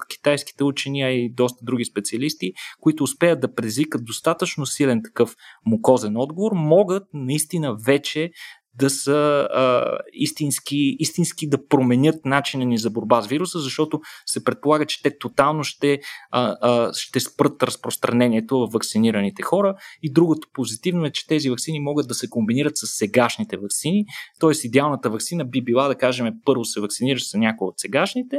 китайските 0.09 0.63
учени, 0.63 1.01
а 1.01 1.09
и 1.09 1.29
доста 1.29 1.65
други 1.65 1.85
специалисти, 1.85 2.53
които 2.81 3.03
успеят 3.03 3.41
да 3.41 3.53
предизвикат 3.53 4.05
достатъчно 4.05 4.65
силен 4.65 5.01
такъв 5.03 5.35
мукозен 5.65 6.17
отговор, 6.17 6.51
могат 6.55 7.03
наистина 7.13 7.77
вече 7.85 8.31
да 8.79 8.89
са 8.89 9.47
а, 9.53 9.97
истински, 10.13 10.95
истински 10.99 11.49
да 11.49 11.67
променят 11.67 12.25
начина 12.25 12.65
ни 12.65 12.77
за 12.77 12.89
борба 12.89 13.21
с 13.21 13.27
вируса, 13.27 13.59
защото 13.59 14.01
се 14.25 14.43
предполага, 14.43 14.85
че 14.85 15.01
те 15.03 15.17
тотално 15.17 15.63
ще, 15.63 15.99
а, 16.31 16.57
а, 16.61 16.93
ще 16.93 17.19
спрат 17.19 17.63
разпространението 17.63 18.59
в 18.59 18.69
вакцинираните 18.73 19.41
хора. 19.41 19.75
И 20.01 20.13
другото 20.13 20.47
позитивно 20.53 21.05
е, 21.05 21.11
че 21.11 21.27
тези 21.27 21.49
вакцини 21.49 21.79
могат 21.79 22.07
да 22.07 22.13
се 22.13 22.29
комбинират 22.29 22.77
с 22.77 22.87
сегашните 22.87 23.57
вакцини. 23.57 24.05
Тоест, 24.39 24.63
идеалната 24.63 25.09
вакцина 25.09 25.45
би 25.45 25.63
била, 25.63 25.87
да 25.87 25.95
кажем, 25.95 26.33
първо 26.45 26.65
се 26.65 26.81
вакцинираш 26.81 27.29
с 27.29 27.33
някои 27.33 27.67
от 27.67 27.79
сегашните, 27.79 28.37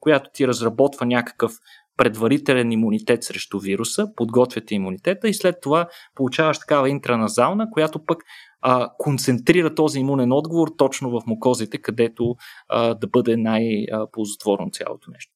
която 0.00 0.30
ти 0.34 0.48
разработва 0.48 1.06
някакъв 1.06 1.52
предварителен 1.96 2.72
имунитет 2.72 3.24
срещу 3.24 3.58
вируса, 3.58 4.06
подготвяте 4.16 4.74
имунитета 4.74 5.28
и 5.28 5.34
след 5.34 5.56
това 5.62 5.88
получаваш 6.14 6.58
такава 6.58 6.90
интраназална, 6.90 7.70
която 7.70 8.04
пък 8.04 8.18
а, 8.60 8.90
концентрира 8.98 9.74
този 9.74 9.98
имунен 9.98 10.32
отговор 10.32 10.68
точно 10.78 11.10
в 11.10 11.22
мукозите, 11.26 11.78
където 11.78 12.34
а, 12.68 12.94
да 12.94 13.06
бъде 13.06 13.36
най-ползотворно 13.36 14.70
цялото 14.70 15.10
нещо. 15.10 15.32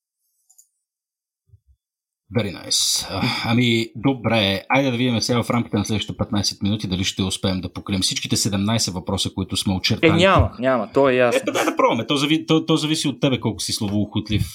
Very 2.34 2.52
nice. 2.52 3.06
Ами, 3.44 3.86
добре. 3.96 4.62
Айде 4.68 4.90
да 4.90 4.96
видим 4.96 5.20
сега 5.20 5.42
в 5.42 5.50
рамките 5.50 5.76
на 5.76 5.84
следващите 5.84 6.18
15 6.18 6.62
минути 6.62 6.88
дали 6.88 7.04
ще 7.04 7.22
успеем 7.22 7.60
да 7.60 7.72
покрием 7.72 8.00
всичките 8.00 8.36
17 8.36 8.92
въпроса, 8.92 9.30
които 9.34 9.56
сме 9.56 9.74
очертали. 9.74 10.10
Е, 10.10 10.14
няма, 10.14 10.50
няма, 10.58 10.92
то 10.92 11.08
е 11.08 11.14
ясно. 11.14 11.40
Ето, 11.42 11.52
да, 11.52 11.64
да 11.64 11.76
пробваме. 11.76 12.06
То, 12.06 12.16
зави, 12.16 12.46
то, 12.46 12.66
то 12.66 12.76
зависи 12.76 13.08
от 13.08 13.20
тебе 13.20 13.40
колко 13.40 13.60
си 13.60 13.72
словоохотлив. 13.72 14.46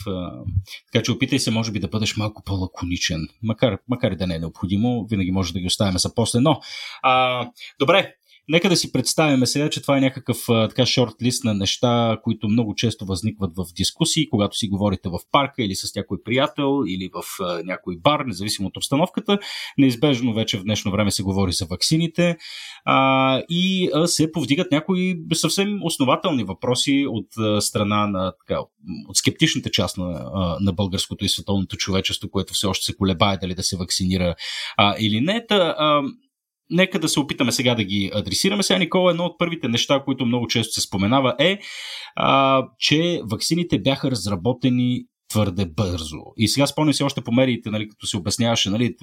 Така 0.92 1.04
че 1.04 1.12
опитай 1.12 1.40
се, 1.40 1.52
може 1.52 1.72
би, 1.72 1.80
да 1.80 1.88
бъдеш 1.88 2.18
малко 2.18 2.44
по-лаконичен. 2.46 3.28
Макар, 3.44 3.78
макар 3.88 4.12
и 4.12 4.16
да 4.16 4.28
не 4.28 4.36
е 4.36 4.40
необходимо, 4.40 5.06
винаги 5.10 5.32
може 5.32 5.54
да 5.54 5.60
ги 5.60 5.68
оставяме 5.68 6.00
за 6.00 6.16
после. 6.16 6.40
Но, 6.40 6.60
а, 7.04 7.48
добре, 7.80 8.14
Нека 8.52 8.70
да 8.70 8.76
си 8.76 8.92
представяме 8.92 9.46
сега, 9.46 9.70
че 9.70 9.82
това 9.82 9.98
е 9.98 10.02
някакъв 10.02 10.38
така 10.48 10.86
шорт 10.86 11.14
лист 11.24 11.44
на 11.44 11.54
неща, 11.54 12.18
които 12.24 12.48
много 12.48 12.76
често 12.76 13.06
възникват 13.06 13.52
в 13.58 13.66
дискусии, 13.76 14.30
когато 14.30 14.58
си 14.58 14.68
говорите 14.68 15.10
в 15.10 15.20
парка 15.32 15.64
или 15.64 15.76
с 15.76 15.96
някой 15.96 16.18
приятел 16.24 16.84
или 16.88 17.10
в 17.14 17.24
някой 17.66 17.98
бар, 17.98 18.20
независимо 18.20 18.68
от 18.68 18.78
обстановката. 18.78 19.40
Неизбежно 19.78 20.34
вече 20.34 20.58
в 20.58 20.64
днешно 20.64 20.92
време 20.92 21.12
се 21.12 21.24
говори 21.24 21.52
за 21.52 21.66
ваксините 21.66 22.38
а, 22.86 23.42
и 23.50 23.90
се 24.06 24.32
повдигат 24.32 24.72
някои 24.72 25.16
съвсем 25.34 25.80
основателни 25.84 26.44
въпроси 26.44 27.06
от 27.10 27.64
страна 27.64 28.08
на 28.08 28.34
така, 28.48 28.60
от 29.08 29.18
скептичната 29.18 29.70
част 29.70 29.98
на, 29.98 30.32
на 30.62 30.74
българското 30.74 31.26
и 31.26 31.30
световното 31.30 31.78
човечество, 31.78 32.30
което 32.30 32.54
все 32.54 32.68
още 32.68 32.86
се 32.86 32.96
колебае 32.96 33.38
дали 33.38 33.56
да 33.56 33.64
се 33.64 33.78
вакцинира 33.78 34.36
а, 34.78 34.96
или 35.00 35.22
не. 35.22 35.46
Та, 35.48 35.76
а, 35.78 36.02
нека 36.72 37.00
да 37.00 37.10
се 37.10 37.20
опитаме 37.20 37.52
сега 37.52 37.76
да 37.76 37.84
ги 37.84 38.12
адресираме. 38.14 38.64
Сега, 38.64 38.80
Никола, 38.80 39.12
едно 39.12 39.26
от 39.26 39.40
първите 39.40 39.68
неща, 39.68 40.04
които 40.06 40.26
много 40.26 40.48
често 40.48 40.74
се 40.74 40.82
споменава 40.82 41.36
е, 41.40 41.60
а, 42.16 42.64
че 42.80 43.22
ваксините 43.32 43.80
бяха 43.80 44.12
разработени 44.12 45.04
твърде 45.32 45.66
бързо. 45.66 46.18
И 46.38 46.48
сега 46.48 46.68
спомням 46.68 46.94
си 46.94 47.04
още 47.04 47.22
по 47.22 47.32
медиите, 47.32 47.70
нали, 47.70 47.90
като 47.90 48.08
се 48.08 48.18
обясняваше 48.18 48.70
нали, 48.70 48.96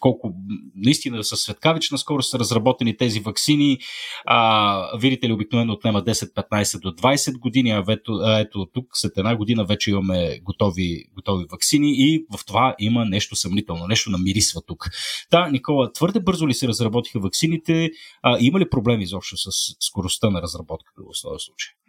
колко 0.00 0.34
наистина 0.74 1.24
са 1.24 1.36
светкавична 1.36 1.98
скоро 1.98 2.22
са 2.22 2.38
разработени 2.38 2.96
тези 2.96 3.20
вакцини. 3.20 3.78
А, 4.26 4.98
видите 4.98 5.28
ли, 5.28 5.32
обикновено 5.32 5.72
отнема 5.72 6.02
10-15 6.02 6.80
до 6.80 6.92
20 6.92 7.38
години, 7.38 7.70
а 7.70 7.84
ето, 7.88 8.12
а 8.12 8.40
ето 8.40 8.66
тук 8.72 8.86
след 8.92 9.18
една 9.18 9.36
година 9.36 9.64
вече 9.64 9.90
имаме 9.90 10.40
готови, 10.42 11.04
готови 11.14 11.44
вакцини 11.52 11.92
и 11.96 12.24
в 12.36 12.46
това 12.46 12.74
има 12.78 13.04
нещо 13.04 13.36
съмнително, 13.36 13.86
нещо 13.86 14.10
намирисва 14.10 14.62
тук. 14.66 14.84
Та, 15.30 15.48
Никола, 15.48 15.92
твърде 15.92 16.20
бързо 16.20 16.48
ли 16.48 16.54
се 16.54 16.68
разработиха 16.68 17.20
вакцините? 17.20 17.90
А, 18.22 18.36
има 18.40 18.60
ли 18.60 18.70
проблеми 18.70 19.02
изобщо 19.02 19.36
с 19.36 19.50
скоростта 19.80 20.30
на 20.30 20.42
разработката 20.42 21.02
в 21.02 21.22
този 21.22 21.44
случай? 21.44 21.85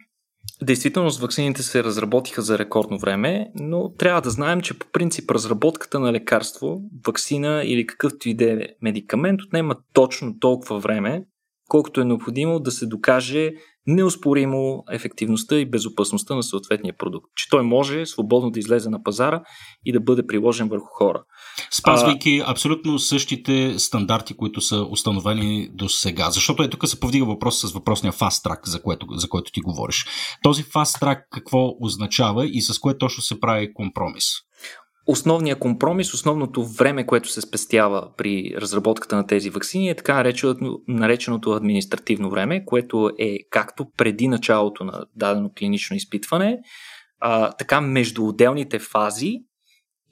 Действително, 0.62 1.10
вакцините 1.10 1.62
се 1.62 1.84
разработиха 1.84 2.42
за 2.42 2.58
рекордно 2.58 2.98
време, 2.98 3.50
но 3.54 3.92
трябва 3.92 4.20
да 4.20 4.30
знаем, 4.30 4.60
че 4.60 4.78
по 4.78 4.86
принцип 4.92 5.30
разработката 5.30 6.00
на 6.00 6.12
лекарство, 6.12 6.82
вакцина 7.06 7.62
или 7.64 7.86
какъвто 7.86 8.28
и 8.28 8.34
да 8.34 8.52
е 8.52 8.58
медикамент 8.82 9.42
отнема 9.42 9.76
точно 9.92 10.38
толкова 10.38 10.78
време, 10.78 11.24
колкото 11.68 12.00
е 12.00 12.04
необходимо 12.04 12.60
да 12.60 12.70
се 12.70 12.86
докаже 12.86 13.50
неоспоримо 13.86 14.84
ефективността 14.90 15.58
и 15.58 15.70
безопасността 15.70 16.34
на 16.34 16.42
съответния 16.42 16.96
продукт. 16.96 17.26
Че 17.36 17.48
той 17.50 17.62
може 17.62 18.06
свободно 18.06 18.50
да 18.50 18.58
излезе 18.58 18.90
на 18.90 19.02
пазара 19.02 19.42
и 19.84 19.92
да 19.92 20.00
бъде 20.00 20.26
приложен 20.26 20.68
върху 20.68 20.86
хора. 20.86 21.22
Спазвайки 21.70 22.42
а... 22.46 22.50
абсолютно 22.50 22.98
същите 22.98 23.78
стандарти, 23.78 24.36
които 24.36 24.60
са 24.60 24.86
установени 24.90 25.68
до 25.72 25.88
сега. 25.88 26.30
Защото 26.30 26.62
е 26.62 26.70
тук 26.70 26.88
се 26.88 27.00
повдига 27.00 27.24
въпрос 27.24 27.60
с 27.60 27.72
въпросния 27.72 28.12
fast 28.12 28.48
track, 28.48 28.66
за, 28.66 28.82
което, 28.82 29.06
за 29.10 29.28
който 29.28 29.52
ти 29.52 29.60
говориш. 29.60 30.06
Този 30.42 30.64
fast 30.64 31.02
track 31.02 31.20
какво 31.30 31.74
означава 31.80 32.46
и 32.46 32.62
с 32.62 32.78
кое 32.78 32.98
точно 32.98 33.22
се 33.22 33.40
прави 33.40 33.74
компромис? 33.74 34.24
Основният 35.10 35.58
компромис, 35.58 36.14
основното 36.14 36.64
време, 36.64 37.06
което 37.06 37.28
се 37.28 37.40
спестява 37.40 38.08
при 38.16 38.54
разработката 38.56 39.16
на 39.16 39.26
тези 39.26 39.50
вакцини 39.50 39.88
е 39.88 39.94
така 39.94 40.14
нареченото, 40.14 40.80
нареченото 40.88 41.52
административно 41.52 42.30
време, 42.30 42.64
което 42.64 43.10
е 43.18 43.38
както 43.50 43.86
преди 43.96 44.28
началото 44.28 44.84
на 44.84 45.04
дадено 45.16 45.50
клинично 45.58 45.96
изпитване, 45.96 46.58
а, 47.20 47.52
така 47.52 47.80
между 47.80 48.24
отделните 48.24 48.78
фази 48.78 49.34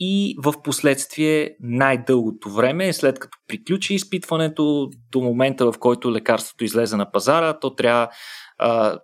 и 0.00 0.36
в 0.44 0.54
последствие 0.64 1.56
най-дългото 1.60 2.50
време, 2.50 2.92
след 2.92 3.18
като 3.18 3.38
приключи 3.48 3.94
изпитването, 3.94 4.90
до 5.12 5.20
момента 5.20 5.72
в 5.72 5.78
който 5.78 6.12
лекарството 6.12 6.64
излезе 6.64 6.96
на 6.96 7.10
пазара, 7.10 7.58
то 7.58 7.74
трябва 7.74 8.08
а, 8.58 8.98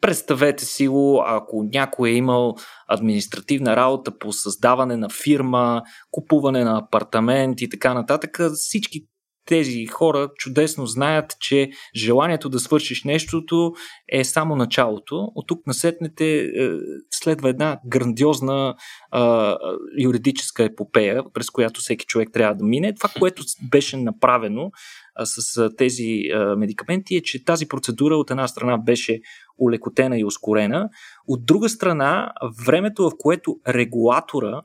Представете 0.00 0.64
си 0.64 0.88
го, 0.88 1.22
ако 1.26 1.62
някой 1.72 2.10
е 2.10 2.12
имал 2.12 2.54
административна 2.88 3.76
работа 3.76 4.18
по 4.18 4.32
създаване 4.32 4.96
на 4.96 5.08
фирма, 5.08 5.82
купуване 6.10 6.64
на 6.64 6.78
апартамент 6.78 7.60
и 7.60 7.68
така 7.68 7.94
нататък. 7.94 8.40
Всички 8.54 9.06
тези 9.46 9.86
хора 9.86 10.30
чудесно 10.36 10.86
знаят, 10.86 11.36
че 11.40 11.70
желанието 11.96 12.48
да 12.48 12.60
свършиш 12.60 13.04
нещото 13.04 13.72
е 14.08 14.24
само 14.24 14.56
началото. 14.56 15.28
От 15.34 15.46
тук 15.48 15.66
насетнете 15.66 16.40
е, 16.40 16.48
следва 17.10 17.48
една 17.48 17.80
грандиозна 17.86 18.74
а, 19.10 19.56
юридическа 19.98 20.64
епопея, 20.64 21.22
през 21.32 21.50
която 21.50 21.80
всеки 21.80 22.06
човек 22.06 22.28
трябва 22.32 22.54
да 22.54 22.64
мине. 22.64 22.94
Това, 22.94 23.10
което 23.18 23.42
беше 23.70 23.96
направено 23.96 24.70
а, 25.14 25.26
с 25.26 25.70
тези 25.76 26.22
а, 26.34 26.56
медикаменти 26.56 27.16
е, 27.16 27.20
че 27.20 27.44
тази 27.44 27.68
процедура 27.68 28.16
от 28.16 28.30
една 28.30 28.48
страна 28.48 28.78
беше 28.78 29.20
улекотена 29.58 30.18
и 30.18 30.24
ускорена. 30.24 30.88
От 31.26 31.46
друга 31.46 31.68
страна, 31.68 32.32
времето, 32.66 33.10
в 33.10 33.12
което 33.18 33.56
регулатора 33.68 34.62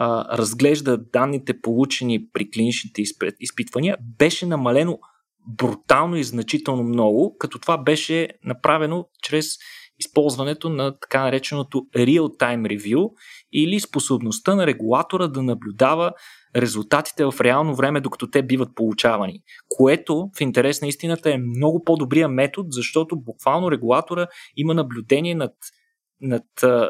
а, 0.00 0.38
разглежда 0.38 0.98
данните 1.12 1.60
получени 1.60 2.28
при 2.32 2.50
клиничните 2.50 3.02
изпитвания, 3.40 3.96
беше 4.18 4.46
намалено 4.46 4.98
брутално 5.46 6.16
и 6.16 6.24
значително 6.24 6.82
много, 6.82 7.36
като 7.38 7.58
това 7.58 7.78
беше 7.78 8.28
направено 8.44 9.08
чрез 9.22 9.46
използването 9.98 10.68
на 10.68 10.98
така 10.98 11.22
нареченото 11.22 11.78
real-time 11.78 12.78
review 12.78 13.10
или 13.52 13.80
способността 13.80 14.54
на 14.54 14.66
регулатора 14.66 15.26
да 15.26 15.42
наблюдава 15.42 16.12
резултатите 16.56 17.24
в 17.24 17.34
реално 17.40 17.74
време, 17.74 18.00
докато 18.00 18.30
те 18.30 18.42
биват 18.42 18.74
получавани. 18.74 19.40
Което 19.68 20.30
в 20.38 20.40
интерес 20.40 20.82
на 20.82 20.88
истината 20.88 21.32
е 21.32 21.38
много 21.38 21.84
по-добрия 21.84 22.28
метод, 22.28 22.68
защото 22.70 23.20
буквално 23.20 23.70
регулатора 23.70 24.26
има 24.56 24.74
наблюдение 24.74 25.34
над 25.34 25.52
над, 26.20 26.44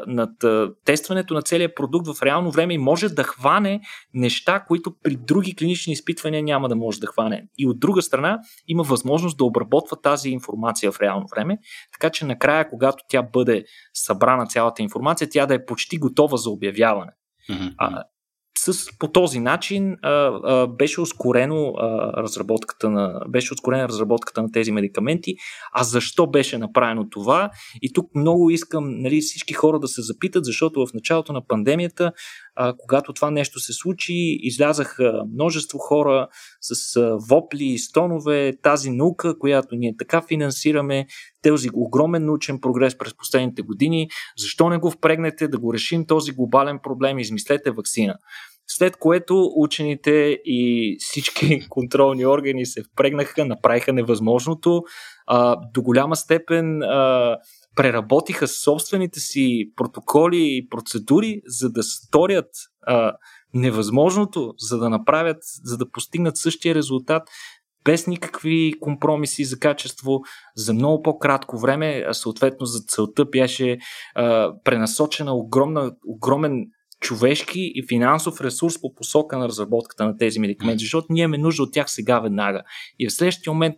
над 0.07 0.31
тестването 0.85 1.33
на 1.33 1.41
целият 1.41 1.75
продукт 1.75 2.07
в 2.07 2.23
реално 2.23 2.51
време 2.51 2.73
и 2.73 2.77
може 2.77 3.09
да 3.09 3.23
хване 3.23 3.81
неща, 4.13 4.59
които 4.67 4.93
при 5.03 5.15
други 5.15 5.55
клинични 5.55 5.93
изпитвания 5.93 6.43
няма 6.43 6.69
да 6.69 6.75
може 6.75 6.99
да 6.99 7.07
хване. 7.07 7.47
И 7.57 7.67
от 7.67 7.79
друга 7.79 8.01
страна 8.01 8.39
има 8.67 8.83
възможност 8.83 9.37
да 9.37 9.43
обработва 9.43 10.01
тази 10.01 10.29
информация 10.29 10.91
в 10.91 10.99
реално 10.99 11.25
време, 11.35 11.57
така 11.91 12.09
че 12.09 12.25
накрая, 12.25 12.69
когато 12.69 13.03
тя 13.09 13.21
бъде 13.21 13.65
събрана 13.93 14.45
цялата 14.45 14.81
информация, 14.81 15.29
тя 15.31 15.45
да 15.45 15.53
е 15.53 15.65
почти 15.65 15.97
готова 15.97 16.37
за 16.37 16.49
обявяване. 16.49 17.11
Mm-hmm. 17.49 17.73
А, 17.77 18.03
с, 18.65 18.97
по 18.99 19.11
този 19.11 19.39
начин 19.39 19.97
а, 20.01 20.09
а, 20.11 20.67
беше 20.67 21.01
ускорено 21.01 21.73
а, 21.77 22.13
разработката 22.23 22.89
на 22.89 23.21
беше 23.29 23.53
ускорена 23.53 23.87
разработката 23.87 24.41
на 24.41 24.51
тези 24.51 24.71
медикаменти. 24.71 25.35
А 25.73 25.83
защо 25.83 26.27
беше 26.27 26.57
направено 26.57 27.09
това? 27.09 27.49
И 27.81 27.93
тук 27.93 28.15
много 28.15 28.49
искам 28.49 29.01
нали, 29.01 29.21
всички 29.21 29.53
хора 29.53 29.79
да 29.79 29.87
се 29.87 30.01
запитат, 30.01 30.45
защото 30.45 30.85
в 30.85 30.93
началото 30.93 31.33
на 31.33 31.41
пандемията, 31.47 32.11
а, 32.61 32.73
когато 32.77 33.13
това 33.13 33.31
нещо 33.31 33.59
се 33.59 33.73
случи, 33.73 34.37
излязаха 34.41 35.23
множество 35.33 35.77
хора 35.77 36.27
с 36.61 36.95
а, 36.95 37.17
вопли 37.29 37.65
и 37.65 37.77
стонове, 37.77 38.53
тази 38.61 38.91
наука, 38.91 39.39
която 39.39 39.75
ние 39.75 39.95
така 39.99 40.21
финансираме, 40.27 41.07
този 41.43 41.69
огромен 41.73 42.25
научен 42.25 42.59
прогрес 42.61 42.97
през 42.97 43.17
последните 43.17 43.61
години, 43.61 44.09
защо 44.37 44.69
не 44.69 44.77
го 44.77 44.91
впрегнете 44.91 45.47
да 45.47 45.57
го 45.57 45.73
решим 45.73 46.05
този 46.05 46.31
глобален 46.31 46.79
проблем, 46.83 47.19
измислете 47.19 47.71
вакцина. 47.71 48.15
След 48.67 48.97
което 48.97 49.51
учените 49.55 50.39
и 50.45 50.95
всички 50.99 51.59
контролни 51.69 52.25
органи 52.25 52.65
се 52.65 52.83
впрегнаха, 52.83 53.45
направиха 53.45 53.93
невъзможното. 53.93 54.83
А, 55.27 55.57
до 55.73 55.81
голяма 55.81 56.15
степен 56.15 56.81
а, 56.81 57.37
преработиха 57.75 58.47
собствените 58.47 59.19
си 59.19 59.71
протоколи 59.75 60.57
и 60.57 60.67
процедури, 60.69 61.41
за 61.45 61.69
да 61.69 61.83
сторят 61.83 62.49
а, 62.81 63.13
невъзможното, 63.53 64.53
за 64.57 64.77
да 64.77 64.89
направят, 64.89 65.37
за 65.63 65.77
да 65.77 65.91
постигнат 65.91 66.37
същия 66.37 66.75
резултат 66.75 67.23
без 67.85 68.07
никакви 68.07 68.73
компромиси 68.79 69.43
за 69.45 69.59
качество, 69.59 70.21
за 70.55 70.73
много 70.73 71.01
по-кратко 71.03 71.57
време, 71.57 72.03
а 72.07 72.13
съответно 72.13 72.65
за 72.65 72.79
целта 72.87 73.25
беше 73.25 73.77
а, 74.15 74.53
пренасочена 74.63 75.33
огромна, 75.33 75.91
огромен 76.07 76.65
човешки 76.99 77.71
и 77.75 77.87
финансов 77.87 78.41
ресурс 78.41 78.81
по 78.81 78.93
посока 78.93 79.37
на 79.37 79.47
разработката 79.47 80.05
на 80.05 80.17
тези 80.17 80.39
медикаменти, 80.39 80.83
защото 80.83 81.07
ние 81.09 81.23
имаме 81.23 81.37
нужда 81.37 81.63
от 81.63 81.73
тях 81.73 81.91
сега 81.91 82.19
веднага. 82.19 82.63
И 82.99 83.07
в 83.07 83.13
следващия 83.13 83.53
момент 83.53 83.75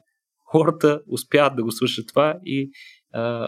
хората 0.52 1.02
успяват 1.08 1.56
да 1.56 1.64
го 1.64 1.72
свършат 1.72 2.08
това 2.08 2.36
и 2.46 2.70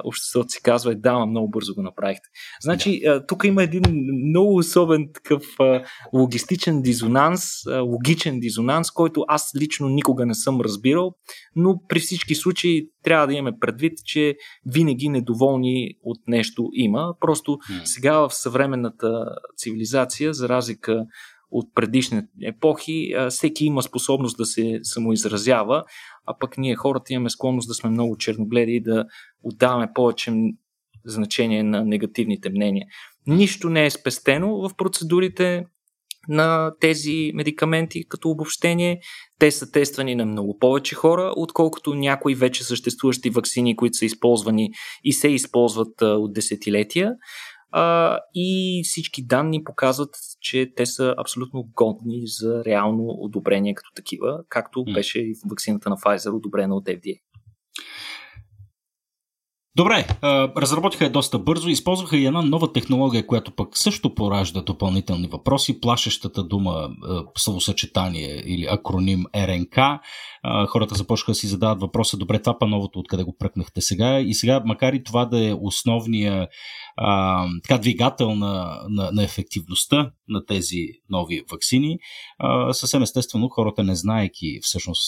обществото 0.04 0.50
си 0.50 0.62
казва, 0.64 0.92
е, 0.92 0.96
да, 0.96 1.26
много 1.26 1.50
бързо 1.50 1.76
го 1.76 1.82
направихте. 1.82 2.30
Значи, 2.62 3.02
да. 3.04 3.26
тук 3.26 3.44
има 3.44 3.64
един 3.64 3.84
много 4.30 4.56
особен 4.56 5.10
такъв 5.14 5.44
логистичен 6.14 6.82
дизонанс, 6.82 7.42
логичен 7.82 8.40
дизонанс, 8.40 8.92
който 8.92 9.26
аз 9.28 9.52
лично 9.62 9.90
никога 9.90 10.26
не 10.26 10.36
съм 10.36 10.62
разбирал, 10.62 11.12
но 11.56 11.80
при 11.88 12.00
всички 12.00 12.36
случаи 12.36 12.90
трябва 13.04 13.28
да 13.28 13.34
имаме 13.34 13.58
предвид, 13.60 13.94
че 14.06 14.36
винаги 14.66 15.10
недоволни 15.10 15.94
от 16.04 16.18
нещо 16.28 16.70
има. 16.74 17.14
Просто 17.20 17.52
mm. 17.52 17.82
сега 17.84 18.18
в 18.18 18.30
съвременната 18.30 19.26
цивилизация, 19.58 20.34
за 20.34 20.50
разлика 20.50 21.06
от 21.54 21.76
предишни 21.76 22.22
епохи, 22.44 23.14
всеки 23.30 23.66
има 23.66 23.84
способност 23.84 24.38
да 24.38 24.46
се 24.46 24.80
самоизразява, 24.84 25.84
а 26.26 26.38
пък 26.40 26.58
ние 26.58 26.76
хората 26.76 27.14
имаме 27.14 27.30
склонност 27.30 27.68
да 27.68 27.74
сме 27.74 27.90
много 27.90 28.18
черногледи 28.18 28.72
и 28.72 28.82
да 28.82 29.06
отдаваме 29.44 29.88
повече 29.96 30.32
значение 31.06 31.64
на 31.64 31.86
негативните 31.86 32.50
мнения. 32.50 32.86
Нищо 33.28 33.70
не 33.70 33.86
е 33.86 33.90
спестено 33.90 34.70
в 34.70 34.76
процедурите 34.78 35.66
на 36.30 36.72
тези 36.80 37.32
медикаменти 37.34 38.08
като 38.10 38.30
обобщение. 38.30 39.00
Те 39.40 39.52
са 39.52 39.72
тествани 39.72 40.16
на 40.16 40.26
много 40.26 40.58
повече 40.60 40.96
хора, 40.96 41.34
отколкото 41.36 41.96
някои 41.96 42.36
вече 42.36 42.64
съществуващи 42.64 43.30
вакцини, 43.30 43.76
които 43.76 43.98
са 43.98 44.06
използвани 44.06 44.70
и 45.04 45.14
се 45.14 45.28
използват 45.28 46.02
от 46.02 46.34
десетилетия 46.34 47.12
а, 47.76 48.20
и 48.36 48.82
всички 48.84 49.26
данни 49.26 49.64
показват, 49.64 50.16
че 50.42 50.74
те 50.76 50.86
са 50.86 51.16
абсолютно 51.18 51.70
годни 51.76 52.22
за 52.26 52.64
реално 52.66 53.06
одобрение 53.08 53.74
като 53.74 53.90
такива, 53.96 54.40
както 54.50 54.84
беше 54.84 55.20
и 55.20 55.34
в 55.34 55.50
вакцината 55.50 55.90
на 55.90 55.98
Pfizer 55.98 56.36
одобрена 56.36 56.76
от 56.76 56.86
FDA. 56.86 57.20
Добре, 59.76 60.08
разработиха 60.58 61.04
я 61.04 61.12
доста 61.12 61.40
бързо, 61.40 61.70
използваха 61.70 62.18
и 62.18 62.26
една 62.26 62.42
нова 62.42 62.74
технология, 62.74 63.28
която 63.28 63.52
пък 63.52 63.78
също 63.78 64.16
поражда 64.16 64.62
допълнителни 64.62 65.28
въпроси. 65.28 65.82
Плашещата 65.82 66.44
дума, 66.44 66.90
словосъчетание 67.38 68.44
или 68.46 68.68
акроним 68.70 69.26
РНК. 69.36 69.78
Хората 70.68 70.96
започнаха 70.96 71.32
да 71.32 71.36
си 71.36 71.48
задават 71.48 71.82
въпроса, 71.82 72.18
добре, 72.18 72.42
това 72.42 72.60
па 72.60 72.68
новото, 72.68 73.00
откъде 73.00 73.24
го 73.24 73.36
пръкнахте 73.38 73.82
сега. 73.82 74.20
И 74.20 74.34
сега, 74.34 74.62
макар 74.66 74.94
и 74.94 75.04
това 75.04 75.26
да 75.26 75.48
е 75.50 75.56
основния 75.62 76.48
а, 76.98 77.46
така, 77.64 77.78
двигател 77.78 78.36
на, 78.36 78.84
на, 78.90 79.12
на 79.12 79.24
ефективността 79.24 80.12
на 80.28 80.46
тези 80.46 80.88
нови 81.10 81.42
вакцини. 81.52 81.98
А, 82.38 82.74
съвсем 82.74 83.04
естествено, 83.04 83.50
хората 83.50 83.84
не 83.84 83.96
знаеки 83.96 84.60
всъщност 84.62 85.04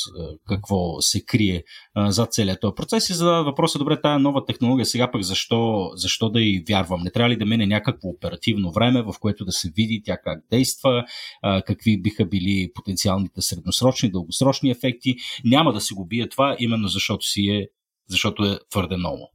какво 0.47 1.01
се 1.01 1.25
крие 1.25 1.63
а, 1.93 2.11
за 2.11 2.25
целият 2.25 2.61
този 2.61 2.75
процес 2.75 3.09
и 3.09 3.13
задават 3.13 3.45
въпроса, 3.45 3.79
добре, 3.79 4.01
тая 4.01 4.19
нова 4.19 4.45
технология 4.45 4.85
сега 4.85 5.11
пък 5.11 5.23
защо, 5.23 5.89
защо 5.95 6.29
да 6.29 6.41
й 6.41 6.63
вярвам? 6.69 7.03
Не 7.03 7.11
трябва 7.11 7.29
ли 7.29 7.37
да 7.37 7.45
мине 7.45 7.65
някакво 7.65 8.07
оперативно 8.07 8.71
време, 8.71 9.01
в 9.01 9.13
което 9.19 9.45
да 9.45 9.51
се 9.51 9.71
види 9.75 10.01
тя 10.05 10.17
как 10.23 10.39
действа, 10.51 11.03
а, 11.41 11.61
какви 11.61 12.01
биха 12.01 12.25
били 12.25 12.69
потенциалните 12.75 13.41
средносрочни, 13.41 14.11
дългосрочни 14.11 14.69
ефекти? 14.69 15.15
Няма 15.45 15.73
да 15.73 15.81
се 15.81 15.93
го 15.93 16.07
бие 16.07 16.29
това, 16.29 16.55
именно 16.59 16.87
защото 16.87 17.25
си 17.25 17.47
е 17.49 17.67
защото 18.07 18.43
е 18.43 18.59
твърде 18.71 18.97
много. 18.97 19.31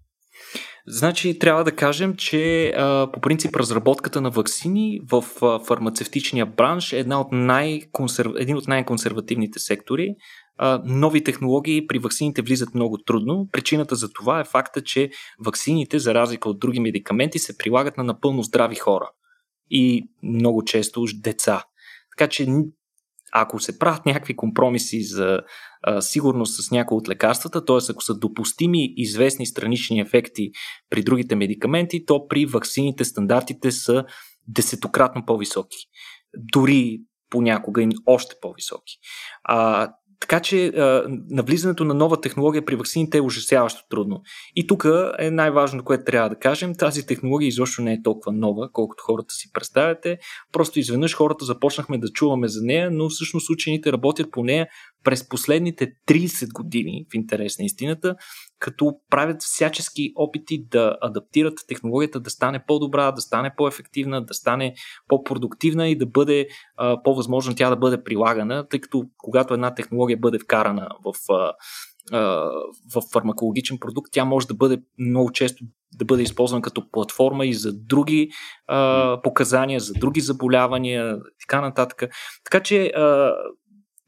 Значи 0.93 1.38
трябва 1.38 1.64
да 1.64 1.76
кажем, 1.76 2.14
че 2.16 2.68
а, 2.68 3.12
по 3.12 3.20
принцип 3.20 3.57
разработката 3.57 4.20
на 4.20 4.30
вакцини 4.30 5.01
в 5.11 5.24
а, 5.43 5.59
фармацевтичния 5.59 6.47
бранш 6.47 6.93
е 6.93 6.99
една 6.99 7.20
от 7.20 7.28
най-консерв... 7.32 8.32
един 8.36 8.57
от 8.57 8.68
най-консервативните 8.68 9.59
сектори. 9.59 10.14
А, 10.57 10.82
нови 10.84 11.24
технологии 11.24 11.86
при 11.86 11.99
вакцините 11.99 12.43
влизат 12.43 12.74
много 12.74 12.99
трудно. 12.99 13.49
Причината 13.53 13.95
за 13.95 14.12
това 14.12 14.41
е 14.41 14.45
факта, 14.45 14.82
че 14.82 15.11
вакцините, 15.45 15.99
за 15.99 16.14
разлика 16.14 16.49
от 16.49 16.61
други 16.61 16.80
медикаменти, 16.80 17.38
се 17.38 17.59
прилагат 17.59 17.97
на 17.97 18.05
напълно 18.05 18.43
здрави 18.43 18.74
хора 18.74 19.11
и 19.70 20.09
много 20.22 20.64
често 20.64 21.05
деца. 21.14 21.64
Така 22.16 22.28
че 22.28 22.47
ако 23.32 23.60
се 23.60 23.78
правят 23.78 24.06
някакви 24.06 24.36
компромиси 24.36 25.02
за 25.02 25.40
а, 25.82 26.00
сигурност 26.00 26.64
с 26.64 26.70
някои 26.70 26.96
от 26.96 27.08
лекарствата, 27.08 27.64
т.е. 27.64 27.76
ако 27.90 28.02
са 28.02 28.18
допустими 28.18 28.94
известни 28.96 29.46
странични 29.46 30.00
ефекти 30.00 30.50
при 30.90 31.02
другите 31.02 31.36
медикаменти, 31.36 32.04
то 32.06 32.28
при 32.28 32.46
ваксините 32.46 33.04
стандартите 33.04 33.72
са 33.72 34.04
десетократно 34.48 35.26
по-високи. 35.26 35.76
Дори 36.52 36.98
понякога 37.30 37.82
и 37.82 37.88
още 38.06 38.34
по-високи. 38.42 38.94
А, 39.44 39.88
така 40.20 40.40
че 40.40 40.66
а, 40.66 41.04
навлизането 41.30 41.84
на 41.84 41.94
нова 41.94 42.20
технология 42.20 42.64
при 42.64 42.76
вакцините 42.76 43.18
е 43.18 43.20
ужасяващо 43.20 43.88
трудно. 43.90 44.22
И 44.56 44.66
тук 44.66 44.86
е 45.18 45.30
най-важното, 45.30 45.84
което 45.84 46.04
трябва 46.04 46.28
да 46.28 46.36
кажем. 46.36 46.74
Тази 46.74 47.06
технология 47.06 47.48
изобщо 47.48 47.82
не 47.82 47.92
е 47.92 48.02
толкова 48.02 48.32
нова, 48.32 48.72
колкото 48.72 49.04
хората 49.06 49.34
си 49.34 49.52
представяте. 49.52 50.18
Просто 50.52 50.78
изведнъж 50.78 51.16
хората 51.16 51.44
започнахме 51.44 51.98
да 51.98 52.08
чуваме 52.08 52.48
за 52.48 52.60
нея, 52.62 52.90
но 52.90 53.08
всъщност 53.08 53.50
учените 53.50 53.92
работят 53.92 54.30
по 54.30 54.44
нея 54.44 54.68
през 55.05 55.28
последните 55.28 55.92
30 56.09 56.53
години, 56.53 57.07
в 57.12 57.14
интерес 57.14 57.59
на 57.59 57.64
истината, 57.64 58.16
като 58.59 58.92
правят 59.11 59.42
всячески 59.42 60.12
опити 60.16 60.64
да 60.70 60.96
адаптират 61.01 61.59
технологията 61.68 62.20
да 62.20 62.30
стане 62.30 62.64
по-добра, 62.66 63.12
да 63.12 63.20
стане 63.20 63.53
по-ефективна, 63.57 64.24
да 64.24 64.34
стане 64.34 64.74
по-продуктивна 65.09 65.88
и 65.88 65.98
да 65.98 66.07
бъде 66.07 66.48
а, 66.76 67.03
по-възможно 67.03 67.55
тя 67.55 67.70
да 67.70 67.76
бъде 67.76 68.05
прилагана, 68.05 68.68
тъй 68.68 68.80
като 68.80 69.05
когато 69.18 69.55
една 69.55 69.74
технология 69.74 70.16
бъде 70.16 70.38
вкарана 70.38 70.88
в, 71.05 71.32
а, 71.32 71.53
а, 72.12 72.20
в 72.94 73.03
фармакологичен 73.12 73.78
продукт, 73.78 74.12
тя 74.12 74.24
може 74.24 74.46
да 74.46 74.55
бъде 74.55 74.82
много 74.98 75.32
често 75.32 75.64
да 75.98 76.05
бъде 76.05 76.22
използвана 76.22 76.62
като 76.62 76.90
платформа 76.90 77.46
и 77.46 77.55
за 77.55 77.72
други 77.72 78.30
а, 78.66 79.20
показания, 79.22 79.80
за 79.80 79.92
други 79.92 80.20
заболявания 80.20 81.16
и 81.16 81.44
така 81.48 81.61
нататък. 81.61 82.03
Така 82.44 82.62
че 82.62 82.86
а, 82.86 83.32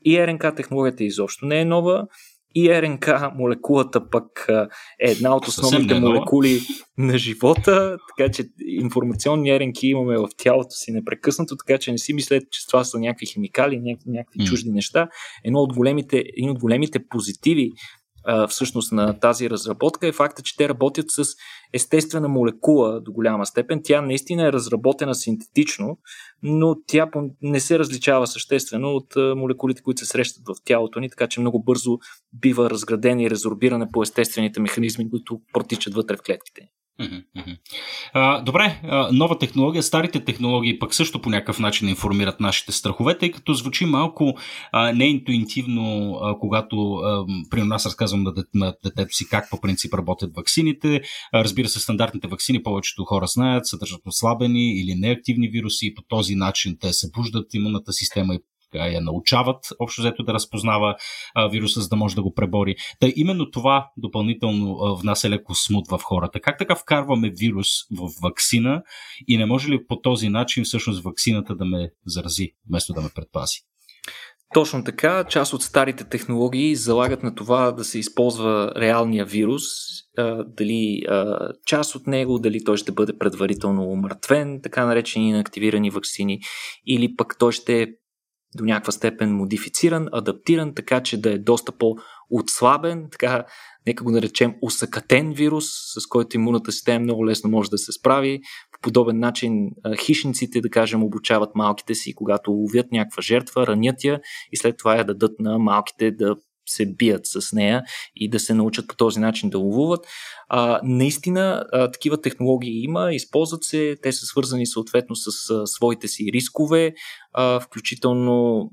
и 0.04 0.26
РНК 0.26 0.56
технологията 0.56 1.04
изобщо 1.04 1.46
не 1.46 1.60
е 1.60 1.64
нова 1.64 2.06
и 2.54 2.82
РНК 2.82 3.08
молекулата 3.34 4.10
пък 4.10 4.46
е 5.00 5.10
една 5.10 5.36
от 5.36 5.48
основните 5.48 6.00
молекули 6.00 6.60
на 6.98 7.18
живота, 7.18 7.96
така 8.16 8.32
че 8.32 8.44
информационни 8.68 9.60
РНК 9.60 9.82
имаме 9.82 10.16
в 10.16 10.28
тялото 10.36 10.70
си 10.70 10.92
непрекъснато, 10.92 11.56
така 11.66 11.78
че 11.78 11.92
не 11.92 11.98
си 11.98 12.12
мислете, 12.12 12.46
че 12.50 12.66
това 12.66 12.84
са 12.84 12.98
някакви 12.98 13.26
химикали, 13.26 13.80
някакви, 13.80 14.10
някакви 14.10 14.40
mm. 14.40 14.46
чужди 14.46 14.70
неща. 14.70 15.08
Едно 15.44 15.58
от 15.58 15.74
големите, 15.74 16.24
един 16.36 16.50
от 16.50 16.58
големите 16.58 16.98
позитиви 17.10 17.70
всъщност 18.48 18.92
на 18.92 19.20
тази 19.20 19.50
разработка 19.50 20.06
е 20.06 20.12
факта, 20.12 20.42
че 20.42 20.56
те 20.56 20.68
работят 20.68 21.10
с 21.10 21.24
естествена 21.72 22.28
молекула 22.28 23.00
до 23.00 23.12
голяма 23.12 23.46
степен. 23.46 23.80
Тя 23.84 24.02
наистина 24.02 24.46
е 24.46 24.52
разработена 24.52 25.14
синтетично, 25.14 25.98
но 26.42 26.76
тя 26.86 27.10
не 27.42 27.60
се 27.60 27.78
различава 27.78 28.26
съществено 28.26 28.88
от 28.88 29.36
молекулите, 29.36 29.82
които 29.82 29.98
се 30.00 30.06
срещат 30.06 30.42
в 30.46 30.54
тялото 30.64 31.00
ни, 31.00 31.10
така 31.10 31.26
че 31.26 31.40
много 31.40 31.62
бързо 31.62 31.98
бива 32.32 32.70
разградена 32.70 33.22
и 33.22 33.30
резорбирана 33.30 33.88
по 33.92 34.02
естествените 34.02 34.60
механизми, 34.60 35.10
които 35.10 35.40
протичат 35.52 35.94
вътре 35.94 36.16
в 36.16 36.22
клетките. 36.22 36.68
Добре, 38.44 38.80
нова 39.12 39.38
технология, 39.38 39.82
старите 39.82 40.24
технологии 40.24 40.78
пък 40.78 40.94
също 40.94 41.20
по 41.20 41.30
някакъв 41.30 41.58
начин 41.58 41.88
информират 41.88 42.40
нашите 42.40 42.72
страхове, 42.72 43.18
тъй 43.18 43.30
като 43.30 43.54
звучи 43.54 43.84
малко 43.84 44.34
а, 44.72 44.92
неинтуитивно, 44.92 46.16
когато 46.40 47.00
при 47.50 47.62
нас 47.62 47.86
разказвам 47.86 48.26
на, 48.54 48.74
детето 48.84 49.14
си 49.14 49.28
как 49.28 49.50
по 49.50 49.60
принцип 49.60 49.94
работят 49.94 50.36
ваксините. 50.36 51.00
Разбира 51.34 51.68
се, 51.68 51.80
стандартните 51.80 52.28
ваксини 52.28 52.62
повечето 52.62 53.04
хора 53.04 53.26
знаят, 53.26 53.66
съдържат 53.66 54.00
ослабени 54.06 54.80
или 54.80 54.94
неактивни 54.94 55.48
вируси 55.48 55.86
и 55.86 55.94
по 55.94 56.02
този 56.02 56.34
начин 56.34 56.76
те 56.80 56.92
събуждат 56.92 57.54
имунната 57.54 57.92
система 57.92 58.34
и 58.34 58.38
я 58.74 59.00
научават 59.00 59.66
общо 59.78 60.02
взето 60.02 60.22
да 60.22 60.34
разпознава 60.34 60.96
а, 61.34 61.48
вируса, 61.48 61.80
за 61.80 61.88
да 61.88 61.96
може 61.96 62.14
да 62.14 62.22
го 62.22 62.34
пребори. 62.34 62.74
Та 63.00 63.08
именно 63.16 63.50
това 63.50 63.90
допълнително 63.96 64.78
а, 64.78 64.94
внася 64.94 65.30
леко 65.30 65.54
смут 65.54 65.88
в 65.90 66.00
хората. 66.02 66.40
Как 66.40 66.58
така 66.58 66.76
вкарваме 66.76 67.30
вирус 67.30 67.68
в 67.90 68.10
вакцина 68.22 68.82
и 69.28 69.36
не 69.36 69.46
може 69.46 69.68
ли 69.68 69.86
по 69.86 70.00
този 70.00 70.28
начин 70.28 70.64
всъщност 70.64 71.04
вакцината 71.04 71.54
да 71.54 71.64
ме 71.64 71.90
зарази, 72.06 72.52
вместо 72.68 72.92
да 72.92 73.00
ме 73.00 73.08
предпази? 73.14 73.56
Точно 74.54 74.84
така, 74.84 75.24
част 75.24 75.52
от 75.52 75.62
старите 75.62 76.04
технологии 76.04 76.76
залагат 76.76 77.22
на 77.22 77.34
това 77.34 77.72
да 77.72 77.84
се 77.84 77.98
използва 77.98 78.72
реалния 78.76 79.24
вирус, 79.24 79.62
дали 80.46 81.02
част 81.66 81.94
от 81.94 82.06
него, 82.06 82.38
дали 82.38 82.64
той 82.64 82.76
ще 82.76 82.92
бъде 82.92 83.18
предварително 83.18 83.82
умъртвен, 83.82 84.60
така 84.62 84.86
наречени 84.86 85.28
инактивирани 85.28 85.90
вакцини, 85.90 86.40
или 86.86 87.16
пък 87.16 87.36
той 87.38 87.52
ще 87.52 87.88
до 88.56 88.64
някаква 88.64 88.92
степен 88.92 89.36
модифициран, 89.36 90.08
адаптиран, 90.12 90.74
така 90.74 91.02
че 91.02 91.20
да 91.20 91.32
е 91.32 91.38
доста 91.38 91.72
по-отслабен, 91.72 93.08
така 93.10 93.44
нека 93.86 94.04
го 94.04 94.10
наречем 94.10 94.54
усъкатен 94.62 95.32
вирус, 95.32 95.64
с 95.94 96.06
който 96.06 96.36
имунната 96.36 96.72
система 96.72 97.02
много 97.02 97.26
лесно 97.26 97.50
може 97.50 97.70
да 97.70 97.78
се 97.78 97.92
справи. 97.92 98.40
По 98.72 98.80
подобен 98.82 99.18
начин 99.18 99.70
хищниците, 100.00 100.60
да 100.60 100.70
кажем, 100.70 101.02
обучават 101.02 101.50
малките 101.54 101.94
си, 101.94 102.14
когато 102.14 102.50
ловят 102.50 102.92
някаква 102.92 103.22
жертва, 103.22 103.66
ранят 103.66 104.04
я 104.04 104.20
и 104.52 104.56
след 104.56 104.76
това 104.76 104.96
я 104.96 105.04
дадат 105.04 105.40
на 105.40 105.58
малките 105.58 106.10
да 106.10 106.36
се 106.66 106.86
бият 106.86 107.20
с 107.24 107.52
нея 107.52 107.82
и 108.16 108.30
да 108.30 108.40
се 108.40 108.54
научат 108.54 108.88
по 108.88 108.96
този 108.96 109.20
начин 109.20 109.50
да 109.50 109.58
ловуват. 109.58 110.06
А, 110.48 110.80
наистина, 110.84 111.64
а, 111.72 111.90
такива 111.90 112.20
технологии 112.20 112.82
има, 112.82 113.14
използват 113.14 113.64
се, 113.64 113.96
те 114.02 114.12
са 114.12 114.26
свързани 114.26 114.66
съответно 114.66 115.16
с 115.16 115.50
а, 115.50 115.66
своите 115.66 116.08
си 116.08 116.30
рискове, 116.34 116.94
а, 117.32 117.60
включително 117.60 118.70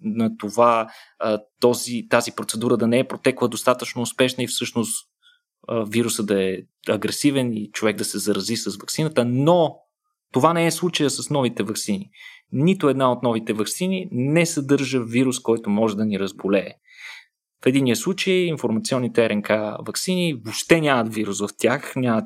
на 0.00 0.36
това 0.36 0.88
а, 1.18 1.40
този, 1.60 2.06
тази 2.10 2.32
процедура 2.32 2.76
да 2.76 2.86
не 2.86 2.98
е 2.98 3.08
протекла 3.08 3.48
достатъчно 3.48 4.02
успешна 4.02 4.44
и 4.44 4.46
всъщност 4.46 5.08
а, 5.68 5.84
вируса 5.84 6.22
да 6.22 6.44
е 6.44 6.56
агресивен 6.88 7.52
и 7.52 7.70
човек 7.72 7.96
да 7.96 8.04
се 8.04 8.18
зарази 8.18 8.56
с 8.56 8.76
вакцината, 8.76 9.24
но 9.24 9.76
това 10.32 10.52
не 10.52 10.66
е 10.66 10.70
случая 10.70 11.10
с 11.10 11.30
новите 11.30 11.62
вакцини. 11.62 12.10
Нито 12.52 12.88
една 12.88 13.12
от 13.12 13.22
новите 13.22 13.52
вакцини 13.52 14.08
не 14.12 14.46
съдържа 14.46 15.00
вирус, 15.00 15.40
който 15.40 15.70
може 15.70 15.96
да 15.96 16.04
ни 16.04 16.18
разболее. 16.18 16.72
В 17.64 17.66
единия 17.66 17.96
случай 17.96 18.34
информационните 18.34 19.28
РНК 19.30 19.48
вакцини 19.86 20.34
въобще 20.44 20.80
нямат 20.80 21.14
вирус 21.14 21.40
в 21.40 21.48
тях, 21.58 21.96
нямат 21.96 22.24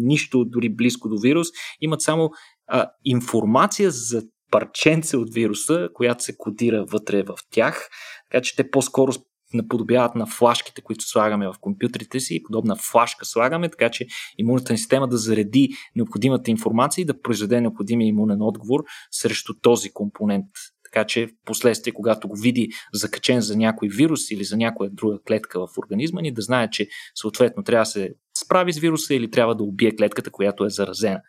нищо 0.00 0.44
дори 0.44 0.68
близко 0.68 1.08
до 1.08 1.16
вирус, 1.18 1.48
имат 1.80 2.02
само 2.02 2.30
а, 2.66 2.90
информация 3.04 3.90
за 3.90 4.22
парченце 4.50 5.16
от 5.16 5.34
вируса, 5.34 5.88
която 5.94 6.24
се 6.24 6.36
кодира 6.36 6.84
вътре 6.84 7.22
в 7.22 7.34
тях, 7.50 7.88
така 8.30 8.42
че 8.42 8.56
те 8.56 8.70
по-скоро 8.70 9.12
наподобяват 9.54 10.14
на 10.14 10.26
флашките, 10.26 10.82
които 10.82 11.04
слагаме 11.04 11.46
в 11.46 11.54
компютрите 11.60 12.20
си. 12.20 12.42
Подобна 12.42 12.76
флашка 12.76 13.24
слагаме, 13.24 13.68
така 13.68 13.88
че 13.90 14.06
имунната 14.38 14.72
ни 14.72 14.78
система 14.78 15.08
да 15.08 15.16
зареди 15.16 15.68
необходимата 15.96 16.50
информация 16.50 17.02
и 17.02 17.06
да 17.06 17.20
произведе 17.20 17.60
необходимия 17.60 18.08
имунен 18.08 18.42
отговор 18.42 18.84
срещу 19.10 19.54
този 19.62 19.90
компонент 19.90 20.46
така 20.92 21.06
че 21.06 21.26
в 21.26 21.30
последствие, 21.44 21.92
когато 21.92 22.28
го 22.28 22.36
види 22.36 22.68
закачен 22.92 23.40
за 23.40 23.56
някой 23.56 23.88
вирус 23.88 24.30
или 24.30 24.44
за 24.44 24.56
някоя 24.56 24.90
друга 24.90 25.18
клетка 25.26 25.60
в 25.60 25.78
организма 25.78 26.20
ни, 26.20 26.32
да 26.32 26.42
знае, 26.42 26.70
че 26.70 26.88
съответно 27.14 27.62
трябва 27.62 27.82
да 27.82 27.86
се 27.86 28.14
справи 28.44 28.72
с 28.72 28.78
вируса 28.78 29.14
или 29.14 29.30
трябва 29.30 29.54
да 29.54 29.64
убие 29.64 29.96
клетката, 29.96 30.30
която 30.30 30.64
е 30.64 30.70
заразена. 30.70 31.20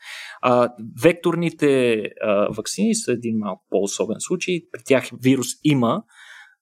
А, 0.42 0.74
векторните 1.04 2.02
а, 2.22 2.48
вакцини 2.58 2.96
са 2.96 3.12
един 3.12 3.38
малко 3.38 3.66
по-особен 3.70 4.18
случай. 4.20 4.62
При 4.72 4.82
тях 4.86 5.10
вирус 5.24 5.48
има, 5.64 6.04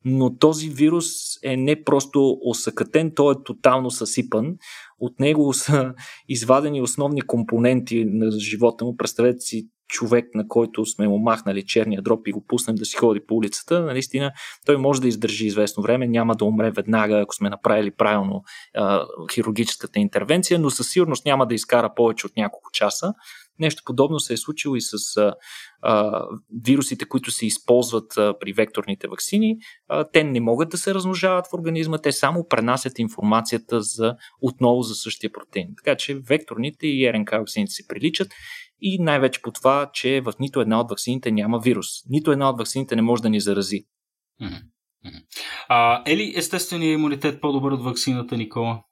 но 0.05 0.37
този 0.37 0.69
вирус 0.69 1.05
е 1.43 1.57
не 1.57 1.83
просто 1.83 2.37
осъкатен, 2.41 3.11
той 3.15 3.33
е 3.33 3.43
тотално 3.45 3.91
съсипан. 3.91 4.55
От 4.99 5.19
него 5.19 5.53
са 5.53 5.93
извадени 6.27 6.81
основни 6.81 7.21
компоненти 7.21 8.05
на 8.05 8.31
живота 8.31 8.85
му. 8.85 8.95
Представете 8.97 9.39
си 9.39 9.69
човек, 9.89 10.25
на 10.35 10.47
който 10.47 10.85
сме 10.85 11.07
му 11.07 11.17
махнали 11.17 11.65
черния 11.65 12.01
дроп 12.01 12.27
и 12.27 12.31
го 12.31 12.45
пуснем 12.47 12.75
да 12.75 12.85
си 12.85 12.95
ходи 12.97 13.19
по 13.27 13.35
улицата, 13.35 13.81
наистина 13.81 14.31
той 14.65 14.77
може 14.77 15.01
да 15.01 15.07
издържи 15.07 15.45
известно 15.45 15.83
време, 15.83 16.07
няма 16.07 16.35
да 16.35 16.45
умре 16.45 16.71
веднага, 16.71 17.19
ако 17.19 17.35
сме 17.35 17.49
направили 17.49 17.91
правилно 17.91 18.43
а, 18.75 19.05
хирургическата 19.33 19.99
интервенция, 19.99 20.59
но 20.59 20.69
със 20.69 20.89
сигурност 20.89 21.25
няма 21.25 21.47
да 21.47 21.55
изкара 21.55 21.93
повече 21.95 22.27
от 22.27 22.37
няколко 22.37 22.71
часа. 22.71 23.13
Нещо 23.59 23.83
подобно 23.85 24.19
се 24.19 24.33
е 24.33 24.37
случило 24.37 24.75
и 24.75 24.81
с 24.81 25.17
а, 25.17 25.33
а, 25.81 26.23
вирусите, 26.65 27.05
които 27.05 27.31
се 27.31 27.45
използват 27.45 28.17
а, 28.17 28.33
при 28.39 28.53
векторните 28.53 29.07
вакцини. 29.07 29.57
А, 29.87 30.03
те 30.03 30.23
не 30.23 30.39
могат 30.39 30.69
да 30.69 30.77
се 30.77 30.93
размножават 30.93 31.45
в 31.47 31.53
организма, 31.53 31.97
те 31.97 32.11
само 32.11 32.47
пренасят 32.47 32.99
информацията 32.99 33.81
за, 33.81 34.15
отново 34.41 34.81
за 34.81 34.95
същия 34.95 35.31
протеин. 35.31 35.67
Така 35.77 35.97
че 35.97 36.15
векторните 36.15 36.87
и 36.87 37.13
РНК 37.13 37.31
вакцините 37.31 37.71
се 37.71 37.87
приличат 37.87 38.31
и 38.81 39.03
най-вече 39.03 39.41
по 39.41 39.51
това, 39.51 39.89
че 39.93 40.21
в 40.21 40.33
нито 40.39 40.61
една 40.61 40.79
от 40.79 40.89
ваксините 40.89 41.31
няма 41.31 41.59
вирус. 41.59 41.87
Нито 42.09 42.31
една 42.31 42.49
от 42.49 42.57
ваксините 42.57 42.95
не 42.95 43.01
може 43.01 43.21
да 43.21 43.29
ни 43.29 43.39
зарази. 43.39 43.85
А, 45.67 46.03
е 46.05 46.17
ли 46.17 46.33
естественият 46.35 46.99
имунитет 46.99 47.41
по-добър 47.41 47.71
от 47.71 47.83
вакцината, 47.83 48.37
Никола? 48.37 48.83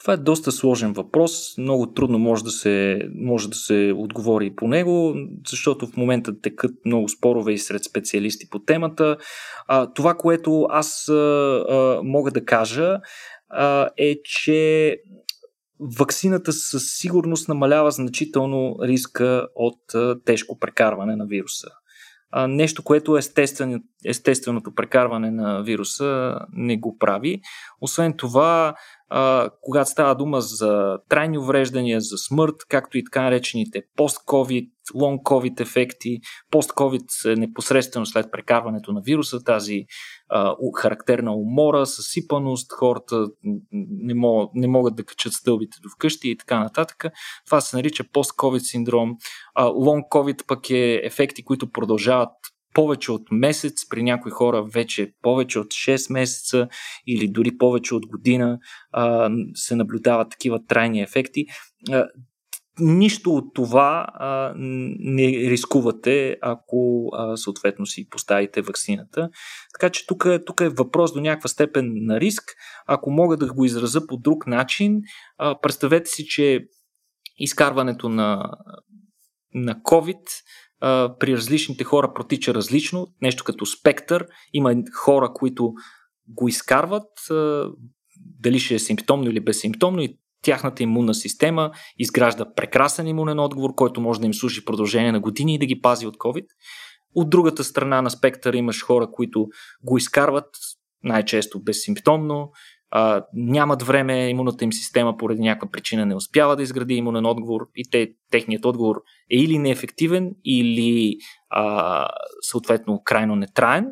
Това 0.00 0.14
е 0.14 0.16
доста 0.16 0.52
сложен 0.52 0.92
въпрос. 0.92 1.58
Много 1.58 1.92
трудно 1.92 2.18
може 2.18 2.44
да 2.44 2.50
се, 2.50 3.00
може 3.14 3.48
да 3.48 3.56
се 3.56 3.92
отговори 3.96 4.54
по 4.56 4.68
него, 4.68 5.14
защото 5.48 5.86
в 5.86 5.96
момента 5.96 6.40
текат 6.40 6.70
много 6.84 7.08
спорове 7.08 7.52
и 7.52 7.58
сред 7.58 7.84
специалисти 7.84 8.50
по 8.50 8.58
темата. 8.58 9.16
А, 9.68 9.92
това, 9.92 10.14
което 10.14 10.66
аз 10.70 11.08
а, 11.08 11.12
а, 11.12 12.00
мога 12.04 12.30
да 12.30 12.44
кажа, 12.44 12.98
а, 13.48 13.88
е, 13.96 14.16
че 14.24 14.96
Ваксината 15.98 16.52
със 16.52 16.82
сигурност 16.86 17.48
намалява 17.48 17.90
значително 17.90 18.76
риска 18.82 19.46
от 19.54 19.80
тежко 20.24 20.58
прекарване 20.58 21.16
на 21.16 21.26
вируса. 21.26 21.68
а, 22.30 22.46
нещо, 22.46 22.82
което 22.84 23.16
естествен, 23.16 23.82
естественото 24.06 24.74
прекарване 24.74 25.30
на 25.30 25.62
вируса 25.62 26.38
не 26.52 26.76
го 26.76 26.98
прави. 26.98 27.40
Освен 27.80 28.14
това, 28.16 28.74
а, 29.08 29.50
когато 29.62 29.90
става 29.90 30.14
дума 30.14 30.40
за 30.40 30.98
трайни 31.08 31.38
увреждания, 31.38 32.00
за 32.00 32.16
смърт, 32.18 32.54
както 32.68 32.98
и 32.98 33.04
така 33.04 33.22
наречените 33.22 33.82
пост-ковид, 33.96 34.70
лонг-ковид 34.94 35.60
ефекти, 35.60 36.18
пост-ковид 36.50 37.04
е 37.26 37.36
непосредствено 37.36 38.06
след 38.06 38.30
прекарването 38.32 38.92
на 38.92 39.00
вируса, 39.00 39.44
тази 39.44 39.84
а, 40.28 40.54
характерна 40.76 41.34
умора, 41.34 41.86
съсипаност, 41.86 42.72
хората 42.72 43.26
не 43.72 44.14
могат, 44.14 44.50
не 44.54 44.66
могат 44.66 44.96
да 44.96 45.04
качат 45.04 45.32
стълбите 45.32 45.76
до 45.82 45.88
вкъщи 45.88 46.30
и 46.30 46.36
така 46.36 46.60
нататък. 46.60 47.04
Това 47.46 47.60
се 47.60 47.76
нарича 47.76 48.04
пост-ковид 48.12 48.62
синдром. 48.70 49.16
Лонг-ковид 49.58 50.46
пък 50.46 50.70
е 50.70 51.00
ефекти, 51.04 51.44
които 51.44 51.70
продължават 51.70 52.30
повече 52.76 53.12
от 53.12 53.22
месец, 53.30 53.88
при 53.88 54.02
някои 54.02 54.30
хора 54.30 54.64
вече 54.74 55.12
повече 55.22 55.58
от 55.58 55.66
6 55.66 56.12
месеца 56.12 56.68
или 57.06 57.28
дори 57.28 57.58
повече 57.58 57.94
от 57.94 58.06
година 58.06 58.58
а, 58.92 59.30
се 59.54 59.76
наблюдават 59.76 60.30
такива 60.30 60.64
трайни 60.66 61.02
ефекти. 61.02 61.46
А, 61.90 62.06
нищо 62.80 63.30
от 63.30 63.54
това 63.54 64.06
а, 64.14 64.52
не 64.98 65.50
рискувате, 65.50 66.36
ако 66.42 67.08
а, 67.12 67.36
съответно 67.36 67.86
си 67.86 68.08
поставите 68.08 68.62
вакцината. 68.62 69.28
Така 69.74 69.90
че 69.90 70.06
тук, 70.06 70.26
тук 70.46 70.60
е 70.60 70.68
въпрос 70.68 71.14
до 71.14 71.20
някаква 71.20 71.48
степен 71.48 71.92
на 71.94 72.20
риск. 72.20 72.44
Ако 72.86 73.10
мога 73.10 73.36
да 73.36 73.52
го 73.54 73.64
израза 73.64 74.06
по 74.06 74.16
друг 74.16 74.46
начин, 74.46 75.00
а, 75.38 75.60
представете 75.60 76.10
си, 76.10 76.24
че 76.26 76.60
изкарването 77.38 78.08
на, 78.08 78.50
на 79.54 79.74
COVID 79.74 80.22
при 81.18 81.36
различните 81.36 81.84
хора 81.84 82.14
протича 82.14 82.54
различно, 82.54 83.06
нещо 83.22 83.44
като 83.44 83.66
спектър. 83.66 84.26
Има 84.52 84.74
хора, 84.94 85.32
които 85.34 85.72
го 86.28 86.48
изкарват, 86.48 87.08
дали 88.40 88.58
ще 88.58 88.74
е 88.74 88.78
симптомно 88.78 89.30
или 89.30 89.40
безсимптомно 89.40 90.02
и 90.02 90.18
тяхната 90.42 90.82
имунна 90.82 91.14
система 91.14 91.70
изгражда 91.98 92.54
прекрасен 92.54 93.06
имунен 93.06 93.38
отговор, 93.38 93.74
който 93.74 94.00
може 94.00 94.20
да 94.20 94.26
им 94.26 94.34
служи 94.34 94.64
продължение 94.64 95.12
на 95.12 95.20
години 95.20 95.54
и 95.54 95.58
да 95.58 95.66
ги 95.66 95.80
пази 95.80 96.06
от 96.06 96.16
COVID. 96.16 96.46
От 97.14 97.30
другата 97.30 97.64
страна 97.64 98.02
на 98.02 98.10
спектъра 98.10 98.56
имаш 98.56 98.84
хора, 98.84 99.08
които 99.12 99.46
го 99.82 99.96
изкарват 99.96 100.48
най-често 101.02 101.62
безсимптомно, 101.62 102.50
а, 102.98 103.24
нямат 103.34 103.82
време, 103.82 104.28
имунната 104.28 104.64
им 104.64 104.72
система 104.72 105.16
поради 105.16 105.42
някаква 105.42 105.70
причина 105.70 106.06
не 106.06 106.14
успява 106.14 106.56
да 106.56 106.62
изгради 106.62 106.94
имунен 106.94 107.26
отговор 107.26 107.68
и 107.74 107.90
те, 107.90 108.12
техният 108.30 108.64
отговор 108.64 108.96
е 109.30 109.36
или 109.36 109.58
неефективен, 109.58 110.30
или 110.44 111.16
а, 111.50 112.08
съответно 112.40 113.02
крайно 113.04 113.36
нетраен. 113.36 113.86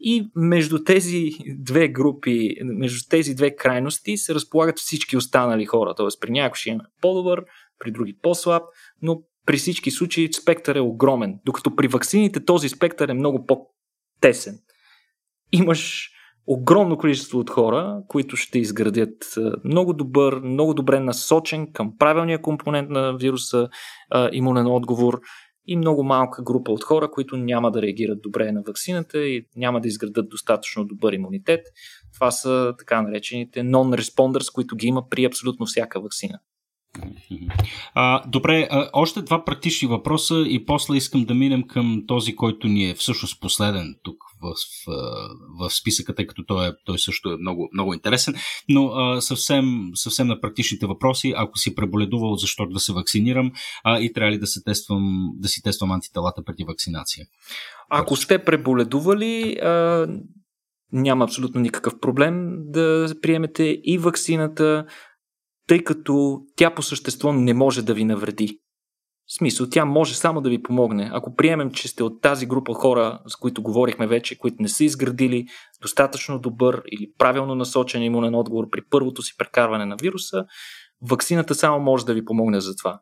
И 0.00 0.30
между 0.36 0.84
тези 0.84 1.30
две 1.58 1.88
групи, 1.88 2.54
между 2.64 3.08
тези 3.10 3.34
две 3.34 3.56
крайности 3.56 4.16
се 4.16 4.34
разполагат 4.34 4.78
всички 4.78 5.16
останали 5.16 5.66
хора. 5.66 5.94
Тоест 5.96 6.20
при 6.20 6.30
някои 6.30 6.58
ще 6.58 6.70
имаме 6.70 6.84
по-добър, 7.00 7.44
при 7.78 7.90
други 7.90 8.18
по-слаб, 8.22 8.62
но 9.02 9.22
при 9.46 9.56
всички 9.56 9.90
случаи 9.90 10.32
спектър 10.32 10.76
е 10.76 10.80
огромен. 10.80 11.38
Докато 11.44 11.76
при 11.76 11.88
ваксините 11.88 12.44
този 12.44 12.68
спектър 12.68 13.08
е 13.08 13.14
много 13.14 13.46
по-тесен. 13.46 14.58
Имаш 15.52 16.10
огромно 16.46 16.98
количество 16.98 17.38
от 17.38 17.50
хора, 17.50 18.02
които 18.08 18.36
ще 18.36 18.58
изградят 18.58 19.34
много 19.64 19.92
добър, 19.92 20.40
много 20.40 20.74
добре 20.74 21.00
насочен 21.00 21.72
към 21.72 21.92
правилния 21.98 22.42
компонент 22.42 22.90
на 22.90 23.16
вируса 23.16 23.68
имунен 24.32 24.66
отговор 24.66 25.20
и 25.66 25.76
много 25.76 26.04
малка 26.04 26.42
група 26.42 26.72
от 26.72 26.84
хора, 26.84 27.10
които 27.10 27.36
няма 27.36 27.70
да 27.70 27.82
реагират 27.82 28.22
добре 28.22 28.52
на 28.52 28.62
вакцината 28.66 29.18
и 29.18 29.46
няма 29.56 29.80
да 29.80 29.88
изградат 29.88 30.28
достатъчно 30.28 30.84
добър 30.84 31.12
имунитет. 31.12 31.60
Това 32.14 32.30
са 32.30 32.74
така 32.78 33.02
наречените 33.02 33.60
non-responders, 33.60 34.52
които 34.54 34.76
ги 34.76 34.86
има 34.86 35.08
при 35.08 35.24
абсолютно 35.24 35.66
всяка 35.66 36.00
вакцина. 36.00 36.38
А, 37.94 38.28
добре, 38.28 38.68
а, 38.70 38.90
още 38.92 39.22
два 39.22 39.44
практични 39.44 39.88
въпроса 39.88 40.44
и 40.48 40.66
после 40.66 40.96
искам 40.96 41.24
да 41.24 41.34
минем 41.34 41.62
към 41.62 42.02
този, 42.06 42.36
който 42.36 42.66
ни 42.68 42.90
е 42.90 42.94
всъщност 42.94 43.40
последен 43.40 43.96
тук 44.02 44.16
в, 44.42 44.54
в, 45.60 45.70
списъка, 45.70 46.14
тъй 46.14 46.26
като 46.26 46.44
той, 46.44 46.68
е, 46.68 46.72
той 46.84 46.98
също 46.98 47.30
е 47.32 47.36
много, 47.36 47.68
много 47.72 47.94
интересен. 47.94 48.34
Но 48.68 48.86
а, 48.86 49.20
съвсем, 49.20 49.90
съвсем 49.94 50.26
на 50.26 50.40
практичните 50.40 50.86
въпроси, 50.86 51.34
ако 51.36 51.58
си 51.58 51.74
преболедувал, 51.74 52.36
защо 52.36 52.66
да 52.66 52.80
се 52.80 52.92
вакцинирам 52.92 53.52
а, 53.84 54.00
и 54.00 54.12
трябва 54.12 54.32
ли 54.32 54.38
да, 54.38 54.46
се 54.46 54.62
тествам, 54.64 55.30
да 55.34 55.48
си 55.48 55.62
тествам 55.62 55.92
антителата 55.92 56.44
преди 56.44 56.64
вакцинация? 56.64 57.26
Ако 57.90 58.16
сте 58.16 58.44
преболедували, 58.44 59.56
а, 59.62 60.06
няма 60.92 61.24
абсолютно 61.24 61.60
никакъв 61.60 62.00
проблем 62.00 62.56
да 62.58 63.14
приемете 63.22 63.80
и 63.84 63.98
вакцината, 63.98 64.86
тъй 65.66 65.84
като 65.84 66.40
тя 66.56 66.74
по 66.74 66.82
същество 66.82 67.32
не 67.32 67.54
може 67.54 67.82
да 67.82 67.94
ви 67.94 68.04
навреди. 68.04 68.58
В 69.26 69.34
смисъл, 69.34 69.66
тя 69.70 69.84
може 69.84 70.14
само 70.14 70.40
да 70.40 70.50
ви 70.50 70.62
помогне. 70.62 71.10
Ако 71.12 71.34
приемем, 71.34 71.70
че 71.70 71.88
сте 71.88 72.02
от 72.02 72.22
тази 72.22 72.46
група 72.46 72.74
хора, 72.74 73.20
с 73.26 73.36
които 73.36 73.62
говорихме 73.62 74.06
вече, 74.06 74.38
които 74.38 74.56
не 74.60 74.68
са 74.68 74.84
изградили 74.84 75.46
достатъчно 75.82 76.38
добър 76.38 76.82
или 76.92 77.12
правилно 77.18 77.54
насочен 77.54 78.02
имунен 78.02 78.34
отговор 78.34 78.64
при 78.70 78.80
първото 78.90 79.22
си 79.22 79.34
прекарване 79.38 79.86
на 79.86 79.96
вируса, 79.96 80.44
вакцината 81.10 81.54
само 81.54 81.80
може 81.80 82.06
да 82.06 82.14
ви 82.14 82.24
помогне 82.24 82.60
за 82.60 82.76
това. 82.76 83.00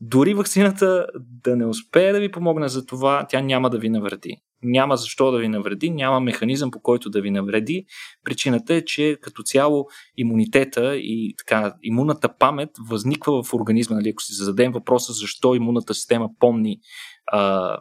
Дори 0.00 0.34
вакцината 0.34 1.06
да 1.44 1.56
не 1.56 1.66
успее 1.66 2.12
да 2.12 2.20
ви 2.20 2.30
помогне 2.30 2.68
за 2.68 2.86
това, 2.86 3.26
тя 3.28 3.40
няма 3.40 3.70
да 3.70 3.78
ви 3.78 3.88
навреди 3.88 4.36
няма 4.62 4.96
защо 4.96 5.30
да 5.30 5.38
ви 5.38 5.48
навреди, 5.48 5.90
няма 5.90 6.20
механизъм 6.20 6.70
по 6.70 6.80
който 6.80 7.10
да 7.10 7.20
ви 7.20 7.30
навреди. 7.30 7.84
Причината 8.24 8.74
е, 8.74 8.84
че 8.84 9.18
като 9.20 9.42
цяло 9.42 9.86
имунитета 10.16 10.96
и 10.96 11.34
така, 11.38 11.74
имунната 11.82 12.36
памет 12.38 12.70
възниква 12.88 13.42
в 13.42 13.54
организма. 13.54 13.96
Нали? 13.96 14.08
Ако 14.08 14.22
си 14.22 14.32
зададем 14.32 14.72
въпроса 14.72 15.12
защо 15.12 15.54
имунната 15.54 15.94
система 15.94 16.28
помни 16.38 16.78
а, 17.26 17.76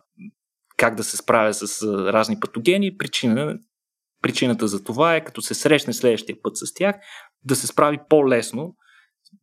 как 0.77 0.95
да 0.95 1.03
се 1.03 1.17
справя 1.17 1.53
с 1.53 1.83
разни 2.13 2.39
патогени, 2.39 2.97
причина, 2.97 3.59
причината 4.21 4.67
за 4.67 4.83
това 4.83 5.15
е 5.15 5.23
като 5.23 5.41
се 5.41 5.53
срещне 5.53 5.93
следващия 5.93 6.37
път 6.43 6.57
с 6.57 6.73
тях, 6.73 6.95
да 7.43 7.55
се 7.55 7.67
справи 7.67 7.99
по-лесно, 8.09 8.75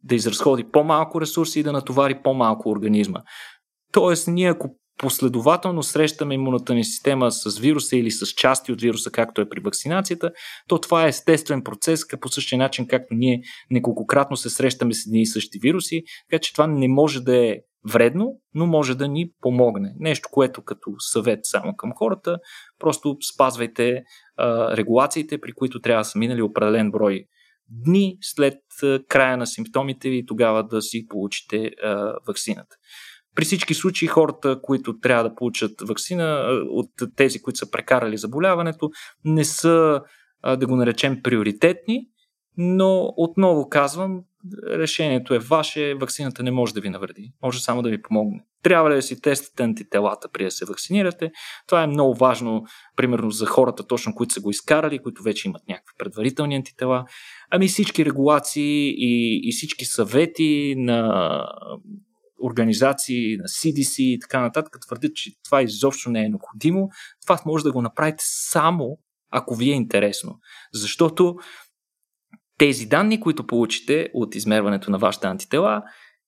да 0.03 0.15
изразходи 0.15 0.65
по-малко 0.65 1.21
ресурси 1.21 1.61
и 1.61 1.63
да 1.63 1.73
натовари 1.73 2.23
по-малко 2.23 2.71
организма. 2.71 3.21
Тоест, 3.93 4.29
ние 4.29 4.51
ако 4.51 4.77
последователно 4.99 5.83
срещаме 5.83 6.35
имунната 6.35 6.75
ни 6.75 6.85
система 6.85 7.31
с 7.31 7.59
вируса 7.59 7.97
или 7.97 8.11
с 8.11 8.27
части 8.27 8.73
от 8.73 8.81
вируса, 8.81 9.11
както 9.11 9.41
е 9.41 9.49
при 9.49 9.61
вакцинацията, 9.61 10.31
то 10.69 10.81
това 10.81 11.05
е 11.05 11.09
естествен 11.09 11.63
процес, 11.63 12.01
по 12.21 12.29
същия 12.29 12.59
начин, 12.59 12.87
както 12.87 13.15
ние 13.15 13.43
неколкократно 13.71 14.37
се 14.37 14.51
срещаме 14.51 14.95
с 14.95 15.07
едни 15.07 15.23
и 15.23 15.27
същи 15.27 15.59
вируси, 15.59 16.03
така 16.31 16.41
че 16.41 16.53
това 16.53 16.67
не 16.67 16.89
може 16.89 17.21
да 17.21 17.37
е 17.37 17.57
вредно, 17.89 18.41
но 18.55 18.67
може 18.67 18.95
да 18.95 19.09
ни 19.09 19.31
помогне. 19.41 19.95
Нещо, 19.99 20.29
което 20.33 20.63
като 20.63 20.91
съвет 20.99 21.41
само 21.43 21.77
към 21.77 21.93
хората, 21.97 22.39
просто 22.79 23.17
спазвайте 23.35 24.03
а, 24.37 24.77
регулациите, 24.77 25.41
при 25.41 25.53
които 25.53 25.81
трябва 25.81 26.01
да 26.01 26.05
са 26.05 26.19
минали 26.19 26.43
определен 26.43 26.91
брой 26.91 27.25
дни 27.69 28.17
след 28.21 28.59
а, 28.83 29.01
края 29.09 29.37
на 29.37 29.47
симптомите 29.47 30.09
и 30.09 30.27
тогава 30.27 30.67
да 30.67 30.83
си 30.83 31.07
получите 31.09 31.71
а, 31.83 32.13
вакцината. 32.29 32.77
При 33.39 33.45
всички 33.45 33.75
случаи 33.75 34.09
хората, 34.09 34.61
които 34.63 34.99
трябва 34.99 35.29
да 35.29 35.35
получат 35.35 35.71
вакцина, 35.89 36.49
от 36.71 36.91
тези, 37.17 37.43
които 37.43 37.59
са 37.59 37.71
прекарали 37.71 38.17
заболяването, 38.17 38.91
не 39.25 39.45
са, 39.45 40.01
да 40.57 40.67
го 40.67 40.77
наречем, 40.77 41.23
приоритетни, 41.23 42.01
но 42.57 43.13
отново 43.17 43.69
казвам, 43.69 44.21
решението 44.69 45.35
е 45.35 45.39
ваше, 45.39 45.95
вакцината 45.95 46.43
не 46.43 46.51
може 46.51 46.75
да 46.75 46.81
ви 46.81 46.91
навреди, 46.91 47.33
може 47.43 47.63
само 47.63 47.83
да 47.83 47.91
ви 47.91 48.03
помогне. 48.03 48.45
Трябва 48.63 48.91
ли 48.91 48.95
да 48.95 49.03
си 49.03 49.21
тестите 49.21 49.63
антителата 49.63 50.29
при 50.33 50.45
да 50.45 50.51
се 50.51 50.65
вакцинирате? 50.65 51.31
Това 51.67 51.83
е 51.83 51.87
много 51.87 52.15
важно, 52.15 52.63
примерно 52.97 53.31
за 53.31 53.47
хората 53.47 53.87
точно, 53.87 54.15
които 54.15 54.35
са 54.35 54.41
го 54.41 54.51
изкарали, 54.51 54.99
които 54.99 55.23
вече 55.23 55.49
имат 55.49 55.63
някакви 55.69 55.95
предварителни 55.99 56.57
антитела. 56.57 57.05
Ами 57.51 57.69
всички 57.69 58.05
регулации 58.05 58.95
и, 58.97 59.41
и 59.49 59.53
всички 59.53 59.85
съвети 59.85 60.75
на 60.77 61.45
организации, 62.43 63.37
на 63.37 63.45
CDC 63.45 64.03
и 64.03 64.21
така 64.21 64.41
нататък 64.41 64.77
твърдят, 64.87 65.15
че 65.15 65.33
това 65.45 65.63
изобщо 65.63 66.11
не 66.11 66.25
е 66.25 66.29
необходимо. 66.29 66.89
Това 67.23 67.39
може 67.47 67.65
да 67.65 67.73
го 67.73 67.83
направите 67.83 68.25
само 68.51 68.99
ако 69.31 69.55
ви 69.55 69.71
е 69.71 69.75
интересно. 69.75 70.39
Защото 70.73 71.37
тези 72.59 72.87
данни, 72.87 73.21
които 73.21 73.47
получите 73.47 74.11
от 74.15 74.35
измерването 74.35 74.91
на 74.91 74.99
вашите 74.99 75.27
антитела, 75.27 75.83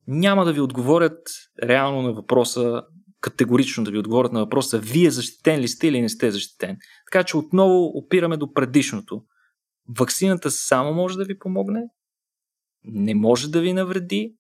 няма 0.07 0.45
да 0.45 0.53
ви 0.53 0.61
отговорят 0.61 1.19
реално 1.63 2.03
на 2.03 2.13
въпроса, 2.13 2.83
категорично 3.21 3.85
да 3.85 3.91
ви 3.91 3.99
отговорят 3.99 4.33
на 4.33 4.41
въпроса, 4.41 4.79
вие 4.79 5.11
защитен 5.11 5.61
ли 5.61 5.69
сте 5.69 5.89
или 5.89 6.01
не 6.01 6.09
сте 6.09 6.31
защитен. 6.31 6.77
Така 7.13 7.25
че 7.25 7.37
отново 7.37 7.85
опираме 7.85 8.37
до 8.37 8.53
предишното. 8.53 9.23
Ваксината 9.99 10.51
само 10.51 10.95
може 10.95 11.19
да 11.19 11.25
ви 11.25 11.39
помогне, 11.39 11.83
не 12.85 13.15
може 13.15 13.51
да 13.51 13.61
ви 13.61 13.73
навреди, 13.73 14.35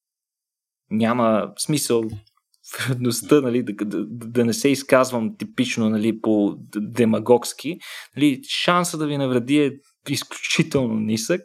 няма 0.91 1.53
смисъл 1.59 2.05
вероятността 2.79 3.41
нали, 3.41 3.63
да, 3.63 3.73
да, 3.85 4.07
да 4.07 4.45
не 4.45 4.53
се 4.53 4.69
изказвам 4.69 5.37
типично 5.37 5.91
нали, 5.91 6.21
по 6.21 6.57
демагогски, 6.77 7.79
нали, 8.17 8.41
шанса 8.49 8.99
да 8.99 9.07
ви 9.07 9.17
навреди 9.17 9.59
е 9.59 9.73
изключително 10.09 10.95
нисък 10.95 11.41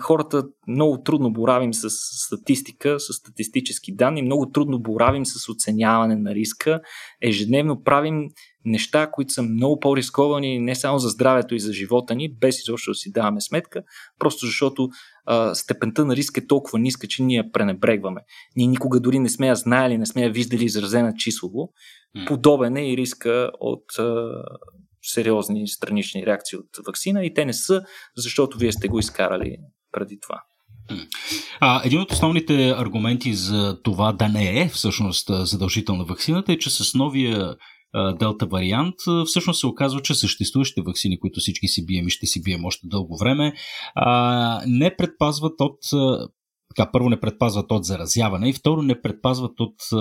хората 0.00 0.44
много 0.68 1.02
трудно 1.02 1.32
боравим 1.32 1.74
с 1.74 1.90
статистика, 2.26 3.00
с 3.00 3.12
статистически 3.12 3.94
данни, 3.94 4.22
много 4.22 4.50
трудно 4.50 4.78
боравим 4.78 5.26
с 5.26 5.48
оценяване 5.48 6.16
на 6.16 6.34
риска. 6.34 6.80
Ежедневно 7.22 7.82
правим 7.82 8.28
неща, 8.64 9.10
които 9.12 9.32
са 9.32 9.42
много 9.42 9.80
по-рисковани 9.80 10.58
не 10.58 10.74
само 10.74 10.98
за 10.98 11.08
здравето 11.08 11.54
и 11.54 11.60
за 11.60 11.72
живота 11.72 12.14
ни, 12.14 12.34
без 12.34 12.60
изобщо 12.62 12.90
да 12.90 12.94
си 12.94 13.12
даваме 13.12 13.40
сметка, 13.40 13.82
просто 14.18 14.46
защото 14.46 14.88
а, 15.26 15.54
степента 15.54 16.04
на 16.04 16.16
риск 16.16 16.38
е 16.38 16.46
толкова 16.46 16.78
ниска, 16.78 17.06
че 17.06 17.22
ние 17.22 17.50
пренебрегваме. 17.52 18.20
Ние 18.56 18.66
никога 18.66 19.00
дори 19.00 19.18
не 19.18 19.28
сме 19.28 19.46
я 19.46 19.54
знаели, 19.54 19.98
не 19.98 20.06
сме 20.06 20.22
я 20.22 20.30
виждали 20.30 20.64
изразена 20.64 21.14
числово. 21.14 21.72
Подобен 22.26 22.76
е 22.76 22.92
и 22.92 22.96
риска 22.96 23.50
от 23.60 23.98
а, 23.98 24.42
сериозни 25.02 25.68
странични 25.68 26.26
реакции 26.26 26.58
от 26.58 26.86
вакцина 26.86 27.24
и 27.24 27.34
те 27.34 27.44
не 27.44 27.52
са, 27.52 27.82
защото 28.16 28.58
вие 28.58 28.72
сте 28.72 28.88
го 28.88 28.98
изкарали 28.98 29.56
преди 29.92 30.18
това. 30.20 30.42
А, 31.60 31.82
един 31.84 32.00
от 32.00 32.12
основните 32.12 32.70
аргументи 32.70 33.34
за 33.34 33.82
това 33.82 34.12
да 34.12 34.28
не 34.28 34.60
е 34.60 34.68
всъщност 34.68 35.30
задължителна 35.46 36.04
вакцината 36.04 36.52
е, 36.52 36.58
че 36.58 36.70
с 36.70 36.94
новия 36.94 37.56
делта 38.18 38.46
вариант, 38.46 38.94
всъщност 39.26 39.60
се 39.60 39.66
оказва, 39.66 40.02
че 40.02 40.14
съществуващите 40.14 40.82
вакцини, 40.86 41.20
които 41.20 41.40
всички 41.40 41.68
си 41.68 41.86
бием 41.86 42.06
и 42.06 42.10
ще 42.10 42.26
си 42.26 42.42
бием 42.42 42.64
още 42.64 42.86
дълго 42.86 43.18
време, 43.18 43.52
не 44.66 44.96
предпазват 44.96 45.60
от 45.60 45.78
така, 46.76 46.90
първо 46.92 47.08
не 47.08 47.20
предпазват 47.20 47.70
от 47.70 47.84
заразяване 47.84 48.48
и 48.48 48.52
второ 48.52 48.82
не 48.82 49.00
предпазват 49.00 49.60
от 49.60 49.74
а, 49.92 49.96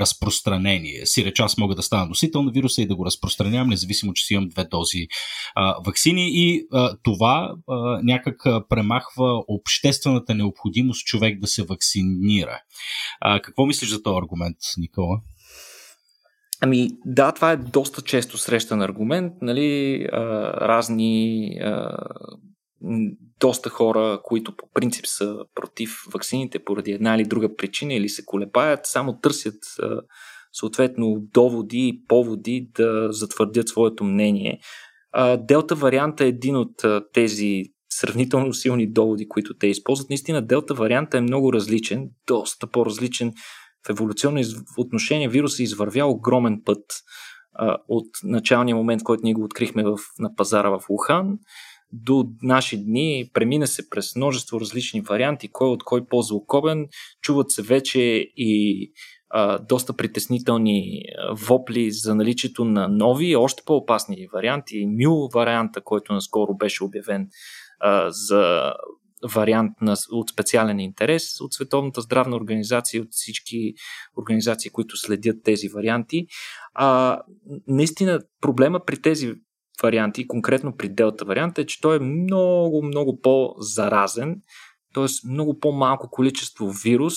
разпространение. 0.00 1.06
Сиреч 1.06 1.40
аз 1.40 1.58
мога 1.58 1.74
да 1.74 1.82
стана 1.82 2.06
носител 2.06 2.42
на 2.42 2.50
вируса 2.50 2.82
и 2.82 2.86
да 2.86 2.96
го 2.96 3.06
разпространявам, 3.06 3.68
независимо, 3.68 4.12
че 4.12 4.24
си 4.24 4.34
имам 4.34 4.48
две 4.48 4.64
дози 4.64 5.06
а, 5.54 5.74
вакцини 5.86 6.28
и 6.32 6.66
а, 6.72 6.96
това 7.02 7.54
а, 7.68 8.00
някак 8.02 8.42
премахва 8.68 9.42
обществената 9.48 10.34
необходимост 10.34 11.06
човек 11.06 11.40
да 11.40 11.46
се 11.46 11.62
вакцинира. 11.62 12.60
А, 13.20 13.40
какво 13.40 13.66
мислиш 13.66 13.90
за 13.90 14.02
този 14.02 14.18
аргумент, 14.18 14.56
Никола? 14.78 15.20
Ами 16.60 16.88
да, 17.06 17.32
това 17.32 17.52
е 17.52 17.56
доста 17.56 18.02
често 18.02 18.38
срещан 18.38 18.82
аргумент. 18.82 19.32
Нали, 19.42 20.02
а, 20.12 20.18
разни 20.68 21.48
а, 21.62 21.96
доста 23.42 23.70
хора, 23.70 24.20
които 24.24 24.56
по 24.56 24.64
принцип 24.74 25.06
са 25.06 25.36
против 25.54 25.90
ваксините 26.12 26.64
поради 26.64 26.90
една 26.92 27.14
или 27.14 27.24
друга 27.24 27.56
причина 27.56 27.94
или 27.94 28.08
се 28.08 28.24
колебаят, 28.24 28.80
само 28.86 29.18
търсят 29.20 29.58
съответно 30.52 31.16
доводи 31.32 31.88
и 31.88 32.04
поводи 32.08 32.70
да 32.74 33.12
затвърдят 33.12 33.68
своето 33.68 34.04
мнение. 34.04 34.60
Делта 35.38 35.74
варианта 35.74 36.24
е 36.24 36.28
един 36.28 36.56
от 36.56 36.82
тези 37.12 37.62
сравнително 37.90 38.54
силни 38.54 38.92
доводи, 38.92 39.28
които 39.28 39.54
те 39.54 39.66
използват. 39.66 40.10
Наистина, 40.10 40.46
делта 40.46 40.74
варианта 40.74 41.18
е 41.18 41.20
много 41.20 41.52
различен, 41.52 42.08
доста 42.26 42.66
по-различен 42.66 43.32
в 43.86 43.90
еволюционно 43.90 44.40
отношение. 44.78 45.28
Вирусът 45.28 45.60
е 45.60 45.62
извървял 45.62 46.10
огромен 46.10 46.62
път 46.64 46.84
от 47.88 48.08
началния 48.24 48.76
момент, 48.76 49.02
който 49.02 49.20
ние 49.24 49.34
го 49.34 49.44
открихме 49.44 49.84
в, 49.84 49.98
на 50.18 50.34
пазара 50.34 50.70
в 50.70 50.80
Ухан 50.88 51.38
до 51.92 52.24
наши 52.42 52.76
дни 52.76 53.30
премина 53.34 53.66
се 53.66 53.90
през 53.90 54.16
множество 54.16 54.60
различни 54.60 55.00
варианти, 55.00 55.48
кой 55.52 55.68
от 55.68 55.84
кой 55.84 56.06
по-злокобен. 56.06 56.86
Чуват 57.22 57.50
се 57.50 57.62
вече 57.62 58.00
и 58.36 58.92
а, 59.30 59.58
доста 59.58 59.96
притеснителни 59.96 61.02
вопли 61.48 61.90
за 61.90 62.14
наличието 62.14 62.64
на 62.64 62.88
нови, 62.88 63.36
още 63.36 63.62
по-опасни 63.66 64.26
варианти. 64.32 64.86
Мю 64.86 65.28
варианта, 65.34 65.80
който 65.80 66.12
наскоро 66.12 66.54
беше 66.54 66.84
обявен 66.84 67.28
а, 67.80 68.10
за 68.10 68.72
вариант 69.34 69.72
на, 69.80 69.96
от 70.12 70.30
специален 70.30 70.80
интерес 70.80 71.40
от 71.40 71.52
Световната 71.52 72.00
здравна 72.00 72.36
организация, 72.36 73.02
от 73.02 73.08
всички 73.10 73.74
организации, 74.18 74.70
които 74.70 74.96
следят 74.96 75.36
тези 75.44 75.68
варианти. 75.68 76.26
А, 76.74 77.20
наистина 77.66 78.20
проблема 78.40 78.80
при 78.86 79.02
тези 79.02 79.32
варианти, 79.82 80.26
конкретно 80.26 80.76
при 80.76 80.88
делта 80.88 81.24
варианта, 81.24 81.60
е, 81.60 81.66
че 81.66 81.80
той 81.80 81.96
е 81.96 82.00
много, 82.00 82.82
много 82.82 83.20
по-заразен, 83.20 84.42
т.е. 84.94 85.28
много 85.28 85.58
по-малко 85.58 86.08
количество 86.10 86.70
вирус 86.84 87.14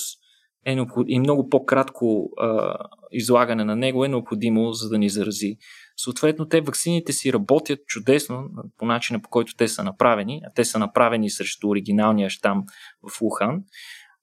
е 0.66 0.74
необход... 0.74 1.06
и 1.08 1.18
много 1.18 1.48
по-кратко 1.48 2.30
а, 2.40 2.76
излагане 3.12 3.64
на 3.64 3.76
него 3.76 4.04
е 4.04 4.08
необходимо, 4.08 4.72
за 4.72 4.88
да 4.88 4.98
ни 4.98 5.08
зарази. 5.08 5.56
Съответно, 5.96 6.48
те 6.48 6.60
ваксините 6.60 7.12
си 7.12 7.32
работят 7.32 7.78
чудесно 7.86 8.48
по 8.78 8.86
начина 8.86 9.22
по 9.22 9.28
който 9.28 9.52
те 9.56 9.68
са 9.68 9.84
направени, 9.84 10.40
а 10.44 10.52
те 10.54 10.64
са 10.64 10.78
направени 10.78 11.30
срещу 11.30 11.68
оригиналния 11.68 12.30
щам 12.30 12.64
в 13.10 13.22
Ухан, 13.22 13.62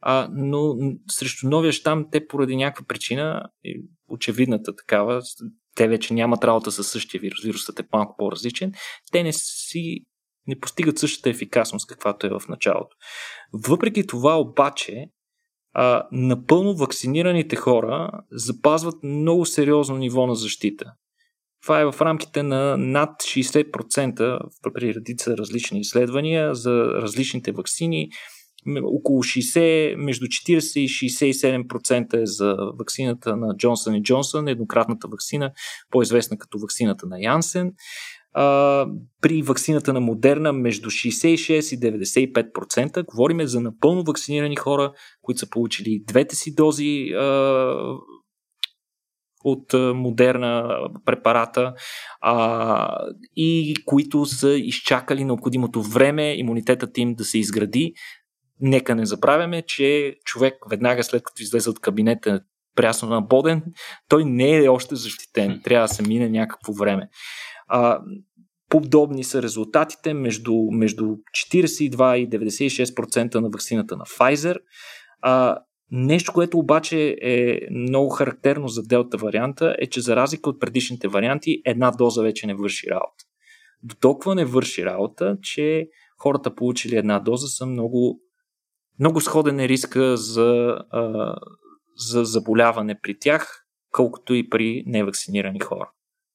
а, 0.02 0.30
но 0.32 0.76
срещу 1.10 1.50
новия 1.50 1.72
щам 1.72 2.06
те 2.12 2.28
поради 2.28 2.56
някаква 2.56 2.86
причина, 2.88 3.44
очевидната 4.10 4.76
такава, 4.76 5.22
те 5.76 5.88
вече 5.88 6.14
нямат 6.14 6.44
работа 6.44 6.72
с 6.72 6.84
същия 6.84 7.22
вирус, 7.22 7.44
вирусът 7.44 7.80
е 7.80 7.84
малко 7.94 8.16
по-различен, 8.18 8.74
те 9.12 9.24
не 9.24 9.34
си 9.34 10.06
не 10.48 10.60
постигат 10.60 10.98
същата 10.98 11.30
ефикасност, 11.30 11.88
каквато 11.88 12.28
е 12.28 12.30
в 12.30 12.42
началото. 12.50 12.96
Въпреки 13.54 14.08
това 14.08 14.40
обаче, 14.40 15.06
а, 15.74 16.08
напълно 16.12 16.76
вакцинираните 16.76 17.56
хора 17.56 18.12
запазват 18.32 19.04
много 19.04 19.46
сериозно 19.46 19.98
ниво 19.98 20.28
на 20.28 20.36
защита. 20.36 20.94
Това 21.62 21.80
е 21.80 21.86
в 21.86 22.02
рамките 22.02 22.44
на 22.44 22.78
над 22.78 23.10
60% 23.22 24.40
при 24.74 24.94
редица 24.94 25.38
различни 25.38 25.80
изследвания 25.80 26.56
за 26.56 26.72
различните 26.86 27.52
вакцини 27.52 28.10
около 28.84 29.24
60, 29.24 29.96
между 29.96 30.26
40 30.26 30.80
и 30.80 30.90
67% 30.90 32.22
е 32.22 32.26
за 32.26 32.56
вакцината 32.80 33.38
на 33.38 33.58
Джонсън 33.58 33.96
и 33.96 34.04
Джонсън, 34.04 34.48
еднократната 34.48 35.08
вакцина, 35.08 35.52
по-известна 35.90 36.38
като 36.38 36.60
вакцината 36.60 37.08
на 37.08 37.22
Янсен. 37.22 37.74
А, 38.34 38.88
при 39.22 39.42
вакцината 39.42 39.94
на 39.94 40.00
Модерна 40.00 40.54
между 40.54 40.90
66 40.90 41.76
и 41.76 41.80
95%. 41.80 43.06
Говориме 43.06 43.48
за 43.48 43.62
напълно 43.62 44.04
вакцинирани 44.04 44.56
хора, 44.56 44.94
които 45.22 45.40
са 45.40 45.50
получили 45.50 46.04
двете 46.08 46.36
си 46.36 46.56
дози 46.56 47.10
а, 47.14 47.76
от 49.44 49.74
модерна 49.96 50.80
препарата 51.06 51.74
а, 52.22 52.98
и 53.36 53.76
които 53.86 54.26
са 54.26 54.50
изчакали 54.50 55.24
необходимото 55.24 55.82
време 55.82 56.36
имунитетът 56.38 56.98
им 56.98 57.16
да 57.16 57.24
се 57.24 57.38
изгради, 57.40 57.94
Нека 58.66 58.96
не 58.96 59.06
забравяме, 59.06 59.62
че 59.62 60.16
човек 60.26 60.56
веднага 60.70 61.04
след 61.04 61.24
като 61.24 61.44
излезе 61.44 61.70
от 61.70 61.80
кабинета 61.80 62.42
прясно 62.76 63.10
на 63.10 63.22
Боден, 63.22 63.64
той 64.10 64.26
не 64.26 64.64
е 64.64 64.70
още 64.70 64.96
защитен. 64.96 65.62
Трябва 65.64 65.88
да 65.88 65.94
се 65.94 66.04
мине 66.04 66.30
някакво 66.30 66.74
време. 66.74 67.10
А, 67.68 68.02
подобни 68.70 69.24
са 69.24 69.42
резултатите 69.42 70.14
между, 70.14 70.54
между 70.72 71.04
42 71.04 72.16
и 72.16 72.30
96% 72.30 73.36
на 73.36 73.50
вакцината 73.50 73.98
на 73.98 74.06
Pfizer. 74.06 74.58
А, 75.22 75.58
нещо, 75.92 76.34
което 76.34 76.58
обаче 76.58 77.18
е 77.22 77.60
много 77.72 78.10
характерно 78.10 78.68
за 78.68 78.84
делта 78.84 79.18
варианта 79.18 79.76
е, 79.80 79.88
че 79.88 80.02
за 80.02 80.16
разлика 80.16 80.50
от 80.50 80.60
предишните 80.60 81.08
варианти, 81.08 81.62
една 81.66 81.92
доза 81.92 82.22
вече 82.22 82.48
не 82.48 82.56
върши 82.56 82.88
работа. 82.90 83.24
До 83.84 83.96
толкова 83.96 84.36
не 84.36 84.46
върши 84.46 84.86
работа, 84.86 85.38
че 85.42 85.88
хората 86.18 86.56
получили 86.56 86.96
една 86.96 87.20
доза 87.20 87.48
са 87.48 87.66
много 87.66 88.20
много 89.00 89.22
сходен 89.22 89.60
е 89.60 89.70
риска 89.70 90.18
за, 90.18 90.78
а, 90.92 91.36
за 91.96 92.24
заболяване 92.24 93.00
при 93.02 93.20
тях, 93.20 93.66
колкото 93.92 94.34
и 94.34 94.50
при 94.50 94.84
невакцинирани 94.86 95.60
хора. 95.60 95.92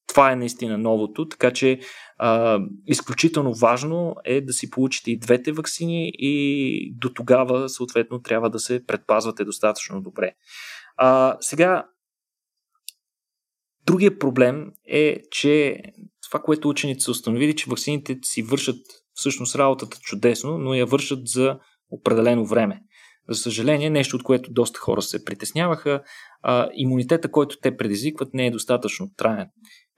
Това 0.08 0.32
е 0.32 0.36
наистина 0.36 0.78
новото, 0.78 1.28
така 1.28 1.52
че 1.52 1.80
а, 2.18 2.60
изключително 2.86 3.54
важно 3.54 4.16
е 4.24 4.40
да 4.40 4.52
си 4.52 4.70
получите 4.70 5.10
и 5.10 5.18
двете 5.18 5.52
вакцини 5.52 6.12
и 6.14 6.94
до 6.94 7.12
тогава 7.12 7.68
съответно 7.68 8.22
трябва 8.22 8.50
да 8.50 8.58
се 8.58 8.86
предпазвате 8.86 9.44
достатъчно 9.44 10.00
добре. 10.00 10.32
А, 10.96 11.36
сега, 11.40 11.86
другия 13.86 14.18
проблем 14.18 14.72
е, 14.84 15.22
че 15.30 15.82
това, 16.28 16.40
което 16.40 16.68
учените 16.68 17.00
са 17.00 17.10
установили, 17.10 17.56
че 17.56 17.70
вакцините 17.70 18.18
си 18.22 18.42
вършат 18.42 18.80
всъщност 19.14 19.56
работата 19.56 19.98
чудесно, 20.00 20.58
но 20.58 20.74
я 20.74 20.86
вършат 20.86 21.28
за 21.28 21.58
определено 21.90 22.46
време. 22.46 22.80
За 23.28 23.36
съжаление, 23.36 23.90
нещо 23.90 24.16
от 24.16 24.22
което 24.22 24.52
доста 24.52 24.80
хора 24.80 25.02
се 25.02 25.24
притесняваха, 25.24 26.02
а, 26.42 26.68
имунитета, 26.74 27.30
който 27.30 27.56
те 27.62 27.76
предизвикват, 27.76 28.34
не 28.34 28.46
е 28.46 28.50
достатъчно 28.50 29.10
траен. 29.16 29.46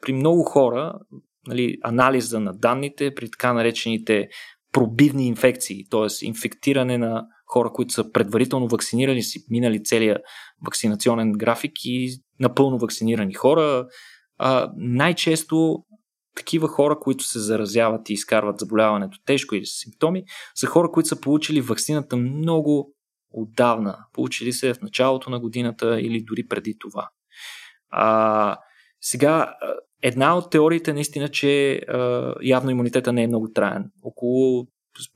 При 0.03 0.13
много 0.13 0.43
хора, 0.43 0.95
нали, 1.47 1.77
анализа 1.85 2.41
на 2.41 2.53
данните, 2.53 3.15
при 3.15 3.31
така 3.31 3.53
наречените 3.53 4.29
пробивни 4.73 5.27
инфекции, 5.27 5.89
т.е. 5.91 6.27
инфектиране 6.27 6.99
на 6.99 7.27
хора, 7.47 7.71
които 7.73 7.95
са 7.95 8.13
предварително 8.13 8.69
вакцинирали, 8.69 9.23
си 9.23 9.45
минали 9.51 9.85
целият 9.85 10.23
вакцинационен 10.67 11.33
график 11.33 11.73
и 11.85 12.11
напълно 12.41 12.79
вакцинирани 12.79 13.35
хора. 13.35 13.87
А, 14.39 14.71
най-често 14.77 15.85
такива 16.37 16.69
хора, 16.69 16.99
които 17.01 17.25
се 17.25 17.39
заразяват 17.39 18.11
и 18.11 18.13
изкарват 18.13 18.59
заболяването 18.59 19.19
тежко 19.27 19.55
или 19.55 19.67
с 19.67 19.81
симптоми, 19.81 20.25
са 20.55 20.67
хора, 20.67 20.91
които 20.91 21.09
са 21.09 21.21
получили 21.21 21.61
вакцината 21.61 22.17
много 22.17 22.95
отдавна. 23.31 23.99
Получили 24.13 24.53
се 24.53 24.75
в 24.75 24.81
началото 24.83 25.31
на 25.31 25.41
годината 25.41 26.01
или 26.01 26.23
дори 26.23 26.47
преди 26.49 26.77
това. 26.79 27.09
А, 27.91 28.57
сега, 29.01 29.55
една 30.03 30.37
от 30.37 30.51
теориите 30.51 30.93
наистина, 30.93 31.29
че 31.29 31.75
а, 31.75 32.35
явно 32.43 32.71
имунитета 32.71 33.13
не 33.13 33.23
е 33.23 33.27
много 33.27 33.53
траен. 33.53 33.91
Около 34.03 34.67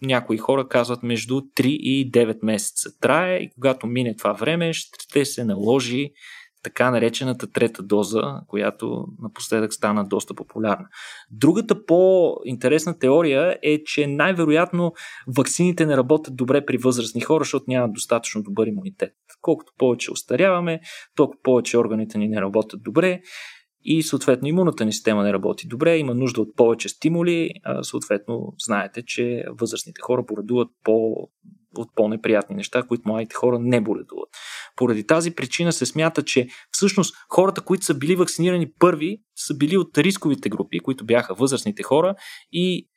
някои 0.03 0.39
хора 0.39 0.69
казват 0.69 1.03
между 1.03 1.35
3 1.35 1.67
и 1.67 2.13
9 2.13 2.39
месеца 2.43 2.99
трае 3.01 3.37
и 3.37 3.51
когато 3.51 3.87
мине 3.87 4.17
това 4.17 4.33
време, 4.33 4.73
ще 4.73 5.25
се 5.25 5.45
наложи 5.45 6.11
така 6.65 6.91
наречената 6.91 7.53
трета 7.53 7.83
доза, 7.83 8.41
която 8.49 9.07
напоследък 9.23 9.75
стана 9.75 10.09
доста 10.09 10.35
популярна. 10.35 10.89
Другата 11.31 11.85
по-интересна 11.87 12.99
теория 12.99 13.59
е, 13.63 13.85
че 13.85 14.07
най-вероятно 14.07 14.93
ваксините 15.37 15.87
не 15.87 15.97
работят 15.97 16.37
добре 16.37 16.67
при 16.67 16.79
възрастни 16.79 17.21
хора, 17.21 17.45
защото 17.45 17.65
нямат 17.69 17.93
достатъчно 17.93 18.43
добър 18.43 18.67
имунитет. 18.67 19.13
Колкото 19.41 19.73
повече 19.79 20.13
остаряваме, 20.13 20.81
толкова 21.17 21.43
повече 21.43 21.79
органите 21.79 22.19
ни 22.19 22.29
не 22.29 22.41
работят 22.41 22.83
добре 22.83 23.21
и 23.85 24.03
съответно 24.03 24.49
имунната 24.49 24.85
ни 24.85 24.93
система 24.93 25.23
не 25.23 25.33
работи 25.33 25.69
добре, 25.69 25.99
има 25.99 26.15
нужда 26.15 26.41
от 26.41 26.57
повече 26.57 26.89
стимули, 26.89 27.51
съответно 27.83 28.55
знаете, 28.65 29.03
че 29.07 29.45
възрастните 29.61 30.01
хора 30.01 30.23
боредуват 30.23 30.69
по, 30.85 31.15
от 31.77 31.89
по-неприятни 31.97 32.57
неща, 32.57 32.83
които 32.83 33.09
младите 33.09 33.35
хора 33.35 33.59
не 33.59 33.81
боледуват. 33.81 34.29
Поради 34.77 35.07
тази 35.07 35.31
причина 35.35 35.73
се 35.73 35.87
смята, 35.87 36.23
че 36.23 36.49
всъщност 36.71 37.15
хората, 37.29 37.61
които 37.61 37.85
са 37.85 37.95
били 37.95 38.17
вакцинирани 38.17 38.73
първи, 38.79 39.19
са 39.37 39.57
били 39.57 39.77
от 39.77 39.99
рисковите 39.99 40.49
групи, 40.49 40.81
които 40.81 41.05
бяха 41.05 41.35
възрастните 41.35 41.83
хора 41.83 42.15
и 42.53 42.89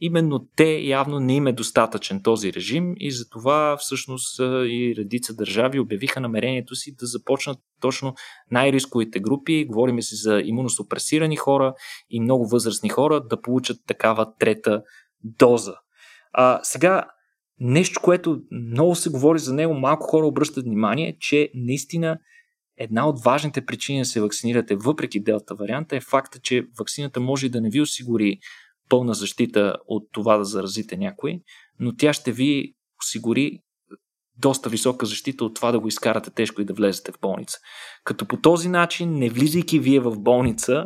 именно 0.00 0.48
те 0.56 0.78
явно 0.78 1.20
не 1.20 1.34
им 1.34 1.46
е 1.46 1.52
достатъчен 1.52 2.22
този 2.22 2.52
режим 2.52 2.94
и 2.96 3.10
затова 3.10 3.76
всъщност 3.76 4.38
и 4.40 4.94
редица 4.98 5.34
държави 5.34 5.80
обявиха 5.80 6.20
намерението 6.20 6.74
си 6.74 6.94
да 6.98 7.06
започнат 7.06 7.58
точно 7.80 8.14
най-рисковите 8.50 9.20
групи, 9.20 9.66
говорим 9.66 10.02
си 10.02 10.14
за 10.16 10.42
имуносупресирани 10.44 11.36
хора 11.36 11.74
и 12.10 12.20
много 12.20 12.48
възрастни 12.48 12.88
хора 12.88 13.20
да 13.20 13.40
получат 13.40 13.76
такава 13.86 14.34
трета 14.38 14.82
доза. 15.24 15.74
А, 16.32 16.60
сега, 16.62 17.04
нещо, 17.60 18.00
което 18.02 18.40
много 18.50 18.94
се 18.94 19.10
говори 19.10 19.38
за 19.38 19.54
него, 19.54 19.74
малко 19.74 20.06
хора 20.06 20.26
обръщат 20.26 20.64
внимание, 20.64 21.16
че 21.20 21.50
наистина 21.54 22.18
една 22.78 23.08
от 23.08 23.24
важните 23.24 23.66
причини 23.66 23.98
да 23.98 24.04
се 24.04 24.20
вакцинирате 24.20 24.76
въпреки 24.76 25.20
делта 25.20 25.54
варианта 25.54 25.96
е 25.96 26.00
факта, 26.00 26.38
че 26.42 26.66
вакцината 26.78 27.20
може 27.20 27.48
да 27.48 27.60
не 27.60 27.70
ви 27.70 27.80
осигури 27.80 28.38
пълна 28.88 29.14
защита 29.14 29.76
от 29.86 30.08
това 30.12 30.36
да 30.36 30.44
заразите 30.44 30.96
някой, 30.96 31.40
но 31.80 31.96
тя 31.96 32.12
ще 32.12 32.32
ви 32.32 32.74
осигури 33.02 33.60
доста 34.38 34.68
висока 34.68 35.06
защита 35.06 35.44
от 35.44 35.54
това 35.54 35.72
да 35.72 35.80
го 35.80 35.88
изкарате 35.88 36.30
тежко 36.30 36.60
и 36.62 36.64
да 36.64 36.74
влезете 36.74 37.12
в 37.12 37.18
болница. 37.20 37.58
Като 38.04 38.26
по 38.26 38.36
този 38.36 38.68
начин, 38.68 39.18
не 39.18 39.30
влизайки 39.30 39.78
вие 39.78 40.00
в 40.00 40.18
болница, 40.20 40.84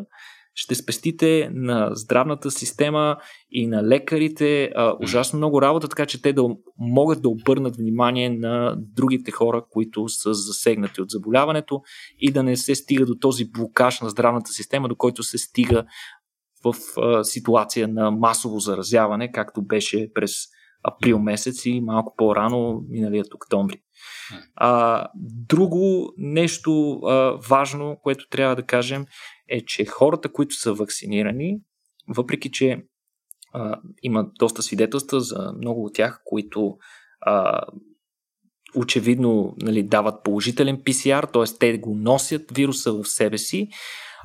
ще 0.61 0.74
спестите 0.74 1.50
на 1.52 1.90
здравната 1.92 2.50
система 2.50 3.16
и 3.50 3.66
на 3.66 3.82
лекарите 3.82 4.70
а, 4.74 4.94
ужасно 5.02 5.36
много 5.36 5.62
работа, 5.62 5.88
така 5.88 6.06
че 6.06 6.22
те 6.22 6.32
да 6.32 6.42
могат 6.78 7.22
да 7.22 7.28
обърнат 7.28 7.76
внимание 7.76 8.30
на 8.30 8.76
другите 8.78 9.30
хора, 9.30 9.64
които 9.70 10.08
са 10.08 10.34
засегнати 10.34 11.00
от 11.00 11.11
заболяването 11.11 11.80
и 12.18 12.32
да 12.32 12.42
не 12.42 12.56
се 12.56 12.74
стига 12.74 13.06
до 13.06 13.14
този 13.14 13.50
блокаж 13.50 14.00
на 14.00 14.11
здравната 14.11 14.50
система, 14.50 14.88
до 14.88 14.96
който 14.96 15.22
се 15.22 15.38
стига 15.38 15.84
в 16.64 16.74
а, 16.96 17.24
ситуация 17.24 17.88
на 17.88 18.11
масово 18.11 18.58
заразяване, 18.58 19.32
както 19.32 19.62
беше 19.62 20.12
през 20.14 20.32
април 20.82 21.18
месец 21.18 21.66
и 21.66 21.80
малко 21.80 22.14
по-рано, 22.16 22.82
миналият 22.88 23.34
октомври. 23.34 23.82
А, 24.54 25.06
друго 25.48 26.12
нещо 26.16 26.92
а, 26.92 27.38
важно, 27.48 27.96
което 28.02 28.28
трябва 28.28 28.56
да 28.56 28.62
кажем, 28.62 29.06
е, 29.48 29.64
че 29.64 29.84
хората, 29.84 30.32
които 30.32 30.54
са 30.54 30.72
вакцинирани, 30.72 31.60
въпреки 32.08 32.50
че 32.50 32.82
а, 33.52 33.80
има 34.02 34.26
доста 34.38 34.62
свидетелства 34.62 35.20
за 35.20 35.52
много 35.56 35.84
от 35.84 35.94
тях, 35.94 36.20
които 36.24 36.76
а, 37.20 37.62
очевидно 38.76 39.54
нали, 39.62 39.82
дават 39.82 40.24
положителен 40.24 40.76
PCR, 40.76 41.32
т.е. 41.32 41.58
те 41.58 41.78
го 41.78 41.94
носят 41.94 42.50
вируса 42.50 42.92
в 42.92 43.04
себе 43.04 43.38
си, 43.38 43.68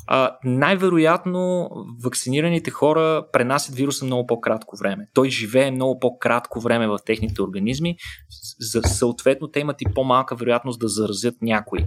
а, 0.07 0.37
най-вероятно 0.43 1.69
вакцинираните 2.03 2.71
хора 2.71 3.25
пренасят 3.33 3.75
вируса 3.75 4.05
много 4.05 4.27
по-кратко 4.27 4.77
време. 4.77 5.07
Той 5.13 5.29
живее 5.29 5.71
много 5.71 5.99
по-кратко 5.99 6.59
време 6.59 6.87
в 6.87 6.99
техните 7.05 7.41
организми, 7.41 7.95
за 8.59 8.81
съответно 8.81 9.47
те 9.47 9.59
имат 9.59 9.81
и 9.81 9.85
по-малка 9.95 10.35
вероятност 10.35 10.79
да 10.79 10.87
заразят 10.87 11.35
някой. 11.41 11.79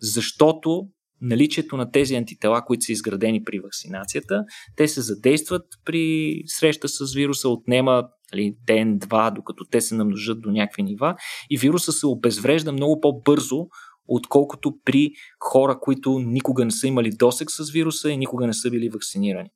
Защото 0.00 0.82
наличието 1.20 1.76
на 1.76 1.90
тези 1.90 2.14
антитела, 2.14 2.64
които 2.64 2.84
са 2.84 2.92
изградени 2.92 3.44
при 3.44 3.60
вакцинацията, 3.60 4.44
те 4.76 4.88
се 4.88 5.00
задействат 5.00 5.62
при 5.84 6.34
среща 6.46 6.88
с 6.88 7.14
вируса, 7.14 7.48
отнема 7.48 8.04
нали, 8.32 8.56
ден-два, 8.66 9.30
докато 9.30 9.64
те 9.64 9.80
се 9.80 9.94
намножат 9.94 10.40
до 10.40 10.50
някакви 10.50 10.82
нива 10.82 11.16
и 11.50 11.58
вируса 11.58 11.92
се 11.92 12.06
обезврежда 12.06 12.72
много 12.72 13.00
по-бързо 13.00 13.66
отколкото 14.10 14.74
при 14.84 15.12
хора, 15.40 15.78
които 15.80 16.18
никога 16.18 16.64
не 16.64 16.70
са 16.70 16.86
имали 16.86 17.10
досек 17.10 17.50
с 17.50 17.70
вируса 17.70 18.10
и 18.10 18.16
никога 18.16 18.46
не 18.46 18.54
са 18.54 18.70
били 18.70 18.88
вакцинирани. 18.88 19.50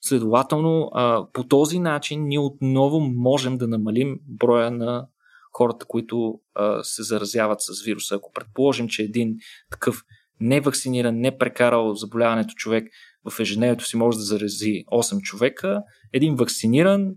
Следователно, 0.00 0.90
по 1.32 1.44
този 1.44 1.78
начин 1.78 2.28
ние 2.28 2.38
отново 2.38 3.00
можем 3.00 3.58
да 3.58 3.68
намалим 3.68 4.18
броя 4.28 4.70
на 4.70 5.06
хората, 5.52 5.86
които 5.88 6.40
се 6.82 7.02
заразяват 7.02 7.60
с 7.60 7.84
вируса. 7.84 8.14
Ако 8.14 8.32
предположим, 8.32 8.88
че 8.88 9.02
един 9.02 9.36
такъв 9.70 10.02
невакциниран, 10.40 11.20
не 11.20 11.38
прекарал 11.38 11.94
заболяването 11.94 12.54
човек 12.54 12.88
в 13.30 13.40
ежедневието 13.40 13.84
си 13.84 13.96
може 13.96 14.18
да 14.18 14.24
зарази 14.24 14.84
8 14.92 15.20
човека, 15.20 15.82
един 16.12 16.34
вакциниран 16.34 17.14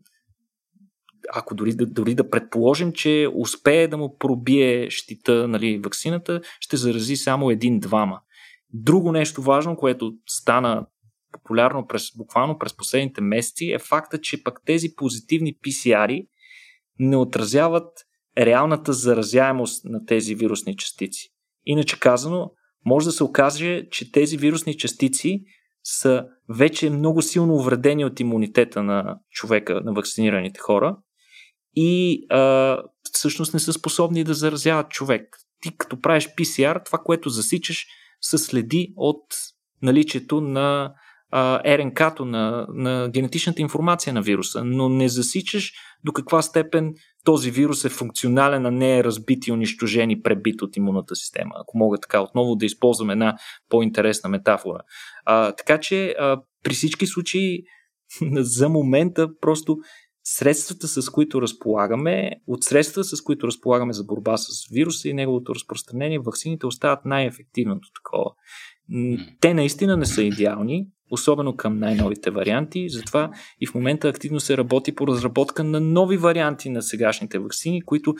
ако 1.33 1.55
дори, 1.55 1.73
дори 1.75 2.15
да 2.15 2.29
предположим, 2.29 2.91
че 2.91 3.27
успее 3.35 3.87
да 3.87 3.97
му 3.97 4.17
пробие 4.17 4.89
щита, 4.89 5.47
нали, 5.47 5.77
вакцината, 5.77 6.41
ще 6.59 6.77
зарази 6.77 7.15
само 7.15 7.51
един-двама. 7.51 8.19
Друго 8.73 9.11
нещо 9.11 9.41
важно, 9.41 9.75
което 9.75 10.13
стана 10.27 10.85
популярно 11.31 11.87
през, 11.87 12.03
буквално 12.17 12.57
през 12.57 12.77
последните 12.77 13.21
месеци, 13.21 13.71
е 13.71 13.79
факта, 13.79 14.21
че 14.21 14.43
пък 14.43 14.59
тези 14.65 14.95
позитивни 14.95 15.55
PCR 15.65 16.27
не 16.99 17.17
отразяват 17.17 17.89
реалната 18.37 18.93
заразяемост 18.93 19.85
на 19.85 20.05
тези 20.05 20.35
вирусни 20.35 20.77
частици. 20.77 21.29
Иначе 21.65 21.99
казано, 21.99 22.51
може 22.85 23.05
да 23.05 23.11
се 23.11 23.23
окаже, 23.23 23.87
че 23.91 24.11
тези 24.11 24.37
вирусни 24.37 24.77
частици 24.77 25.43
са 25.83 26.25
вече 26.49 26.89
много 26.89 27.21
силно 27.21 27.53
увредени 27.53 28.05
от 28.05 28.19
имунитета 28.19 28.83
на 28.83 29.19
човека, 29.31 29.81
на 29.85 29.93
вакцинираните 29.93 30.59
хора 30.59 30.97
и 31.75 32.25
а, 32.29 32.77
всъщност 33.11 33.53
не 33.53 33.59
са 33.59 33.73
способни 33.73 34.23
да 34.23 34.33
заразяват 34.33 34.89
човек. 34.89 35.37
Ти 35.61 35.77
като 35.77 36.01
правиш 36.01 36.29
PCR, 36.37 36.85
това, 36.85 36.99
което 36.99 37.29
засичаш, 37.29 37.85
се 38.21 38.37
следи 38.37 38.93
от 38.97 39.23
наличието 39.81 40.41
на 40.41 40.93
а, 41.31 41.77
РНК-то, 41.77 42.25
на, 42.25 42.67
на 42.69 43.09
генетичната 43.09 43.61
информация 43.61 44.13
на 44.13 44.21
вируса, 44.21 44.63
но 44.63 44.89
не 44.89 45.09
засичаш 45.09 45.73
до 46.03 46.13
каква 46.13 46.41
степен 46.41 46.93
този 47.23 47.51
вирус 47.51 47.85
е 47.85 47.89
функционален, 47.89 48.65
а 48.65 48.71
не 48.71 48.97
е 48.97 49.03
разбит 49.03 49.47
и 49.47 49.51
унищожен 49.51 50.09
и 50.09 50.21
пребит 50.21 50.61
от 50.61 50.77
имунната 50.77 51.15
система. 51.15 51.51
Ако 51.55 51.77
мога 51.77 51.97
така 51.97 52.21
отново 52.21 52.55
да 52.55 52.65
използвам 52.65 53.09
една 53.09 53.37
по-интересна 53.69 54.29
метафора. 54.29 54.79
А, 55.25 55.51
така 55.51 55.79
че 55.79 56.15
а, 56.19 56.41
при 56.63 56.73
всички 56.73 57.07
случаи 57.07 57.63
за 58.35 58.69
момента 58.69 59.29
просто 59.41 59.77
средствата, 60.23 60.87
с 60.87 61.09
които 61.09 61.41
разполагаме, 61.41 62.31
от 62.47 62.63
средствата, 62.63 63.17
с 63.17 63.21
които 63.21 63.47
разполагаме 63.47 63.93
за 63.93 64.03
борба 64.03 64.37
с 64.37 64.67
вируса 64.71 65.09
и 65.09 65.13
неговото 65.13 65.55
разпространение, 65.55 66.19
вакцините 66.19 66.65
остават 66.65 67.05
най-ефективното 67.05 67.87
такова. 67.95 68.31
Те 69.39 69.53
наистина 69.53 69.97
не 69.97 70.05
са 70.05 70.23
идеални, 70.23 70.87
особено 71.11 71.55
към 71.55 71.79
най-новите 71.79 72.31
варианти, 72.31 72.89
затова 72.89 73.31
и 73.61 73.67
в 73.67 73.75
момента 73.75 74.07
активно 74.07 74.39
се 74.39 74.57
работи 74.57 74.95
по 74.95 75.07
разработка 75.07 75.63
на 75.63 75.79
нови 75.79 76.17
варианти 76.17 76.69
на 76.69 76.81
сегашните 76.81 77.39
вакцини, 77.39 77.81
които 77.81 78.15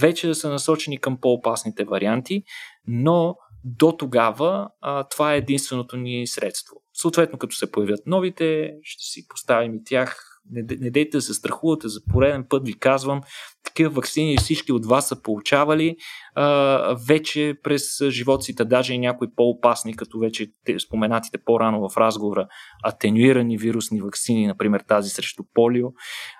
вече 0.00 0.34
са 0.34 0.50
насочени 0.50 0.98
към 1.00 1.20
по-опасните 1.20 1.84
варианти, 1.84 2.42
но 2.86 3.36
до 3.64 3.92
тогава 3.92 4.68
а, 4.80 5.04
това 5.04 5.34
е 5.34 5.38
единственото 5.38 5.96
ни 5.96 6.26
средство. 6.26 6.76
Съответно, 6.94 7.38
като 7.38 7.56
се 7.56 7.70
появят 7.70 8.00
новите, 8.06 8.72
ще 8.82 9.02
си 9.02 9.28
поставим 9.28 9.74
и 9.74 9.84
тях 9.84 10.35
Не, 10.50 10.62
не 10.80 10.90
дейте 10.90 11.16
да 11.16 11.22
се 11.22 11.34
страхувате, 11.34 11.88
за 11.88 12.00
пореден 12.12 12.44
път 12.48 12.66
ви 12.66 12.78
казвам, 12.78 13.20
такива 13.64 13.90
вакцини 13.90 14.36
всички 14.36 14.72
от 14.72 14.86
вас 14.86 15.08
са 15.08 15.22
получавали 15.22 15.96
а, 16.34 16.96
вече 17.08 17.54
през 17.62 17.82
живоците, 18.08 18.64
даже 18.64 18.94
и 18.94 18.98
някои 18.98 19.28
по-опасни, 19.36 19.96
като 19.96 20.18
вече 20.18 20.46
те, 20.64 20.78
споменатите 20.78 21.38
по-рано 21.44 21.88
в 21.88 21.96
разговора, 21.96 22.48
атенюирани 22.84 23.58
вирусни 23.58 24.00
вакцини, 24.00 24.46
например 24.46 24.80
тази 24.88 25.10
срещу 25.10 25.44
полио. 25.54 25.88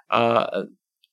А, 0.09 0.47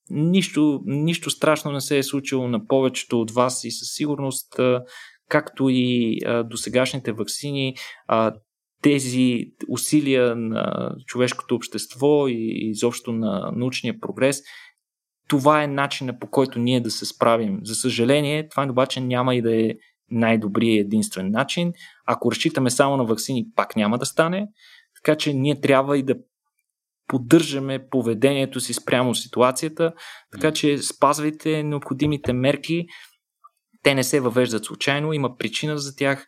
нищо, 0.10 0.82
нищо 0.86 1.30
страшно 1.30 1.72
не 1.72 1.82
се 1.82 1.98
е 1.98 2.04
случило 2.04 2.48
на 2.48 2.68
повечето 2.68 3.22
от 3.22 3.32
вас 3.32 3.64
и 3.64 3.72
със 3.72 3.88
сигурност, 3.96 4.60
както 5.30 5.70
и 5.70 6.20
досегашните 6.46 7.12
вакцини, 7.12 7.76
тези 8.84 9.46
усилия 9.70 10.36
на 10.36 10.92
човешкото 11.06 11.56
общество 11.56 12.28
и 12.28 12.70
изобщо 12.70 13.12
на 13.12 13.52
научния 13.56 14.00
прогрес, 14.00 14.42
това 15.28 15.64
е 15.64 15.68
начина 15.68 16.20
по 16.20 16.28
който 16.30 16.60
ние 16.60 16.80
да 16.80 16.92
се 16.92 17.06
справим. 17.06 17.60
За 17.64 17.76
съжаление, 17.76 18.50
това 18.50 18.68
обаче 18.70 19.00
няма 19.02 19.36
и 19.36 19.42
да 19.42 19.66
е 19.66 19.76
най-добрият 20.12 20.86
единствен 20.86 21.32
начин. 21.32 21.74
Ако 22.06 22.32
разчитаме 22.32 22.70
само 22.70 22.98
на 22.98 23.06
вакцини, 23.06 23.46
пак 23.56 23.76
няма 23.76 23.98
да 23.98 24.06
стане. 24.06 24.48
Така 24.96 25.18
че 25.18 25.34
ние 25.34 25.62
трябва 25.62 25.98
и 25.98 26.04
да 26.04 26.16
поддържаме 27.08 27.88
поведението 27.90 28.60
си 28.60 28.74
спрямо 28.74 29.16
ситуацията, 29.16 29.94
така 30.32 30.52
че 30.52 30.78
спазвайте 30.78 31.64
необходимите 31.64 32.34
мерки. 32.34 32.86
Те 33.84 33.96
не 33.96 34.04
се 34.04 34.20
въвеждат 34.20 34.66
случайно, 34.66 35.14
има 35.14 35.38
причина 35.38 35.78
за 35.78 35.96
тях. 35.96 36.28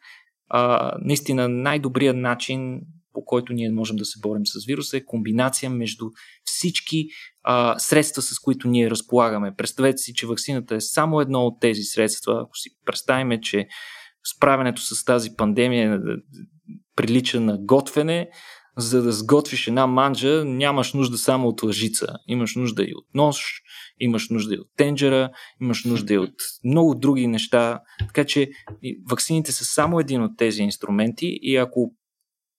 А, 0.49 0.91
наистина 1.01 1.49
най-добрият 1.49 2.17
начин, 2.17 2.81
по 3.13 3.25
който 3.25 3.53
ние 3.53 3.69
можем 3.69 3.95
да 3.95 4.05
се 4.05 4.19
борим 4.19 4.45
с 4.45 4.65
вируса, 4.65 4.97
е 4.97 5.05
комбинация 5.05 5.69
между 5.69 6.05
всички 6.43 7.07
а, 7.43 7.79
средства, 7.79 8.21
с 8.21 8.39
които 8.39 8.67
ние 8.67 8.89
разполагаме. 8.89 9.55
Представете 9.55 9.97
си, 9.97 10.13
че 10.13 10.27
вакцината 10.27 10.75
е 10.75 10.81
само 10.81 11.21
едно 11.21 11.45
от 11.45 11.59
тези 11.61 11.83
средства. 11.83 12.41
Ако 12.41 12.57
си 12.57 12.69
представим, 12.85 13.39
че 13.41 13.67
справянето 14.35 14.81
с 14.81 15.05
тази 15.05 15.29
пандемия 15.37 16.01
прилича 16.95 17.39
на 17.39 17.57
готвене, 17.57 18.29
за 18.78 19.01
да 19.01 19.11
сготвиш 19.11 19.67
една 19.67 19.88
манджа, 19.88 20.45
нямаш 20.45 20.93
нужда 20.93 21.17
само 21.17 21.47
от 21.47 21.63
лъжица. 21.63 22.07
Имаш 22.28 22.55
нужда 22.55 22.84
и 22.84 22.93
от 22.95 23.05
нож, 23.13 23.61
имаш 23.99 24.30
нужда 24.30 24.55
и 24.55 24.59
от 24.59 24.67
тенджера, 24.78 25.30
имаш 25.61 25.86
нужда 25.86 26.13
и 26.13 26.17
от 26.17 26.36
много 26.63 26.95
други 26.95 27.28
неща. 27.28 27.80
Така 27.99 28.26
че 28.26 28.49
ваксините 29.09 29.51
са 29.51 29.65
само 29.65 29.99
един 29.99 30.23
от 30.23 30.38
тези 30.38 30.61
инструменти 30.61 31.39
и 31.41 31.55
ако 31.55 31.93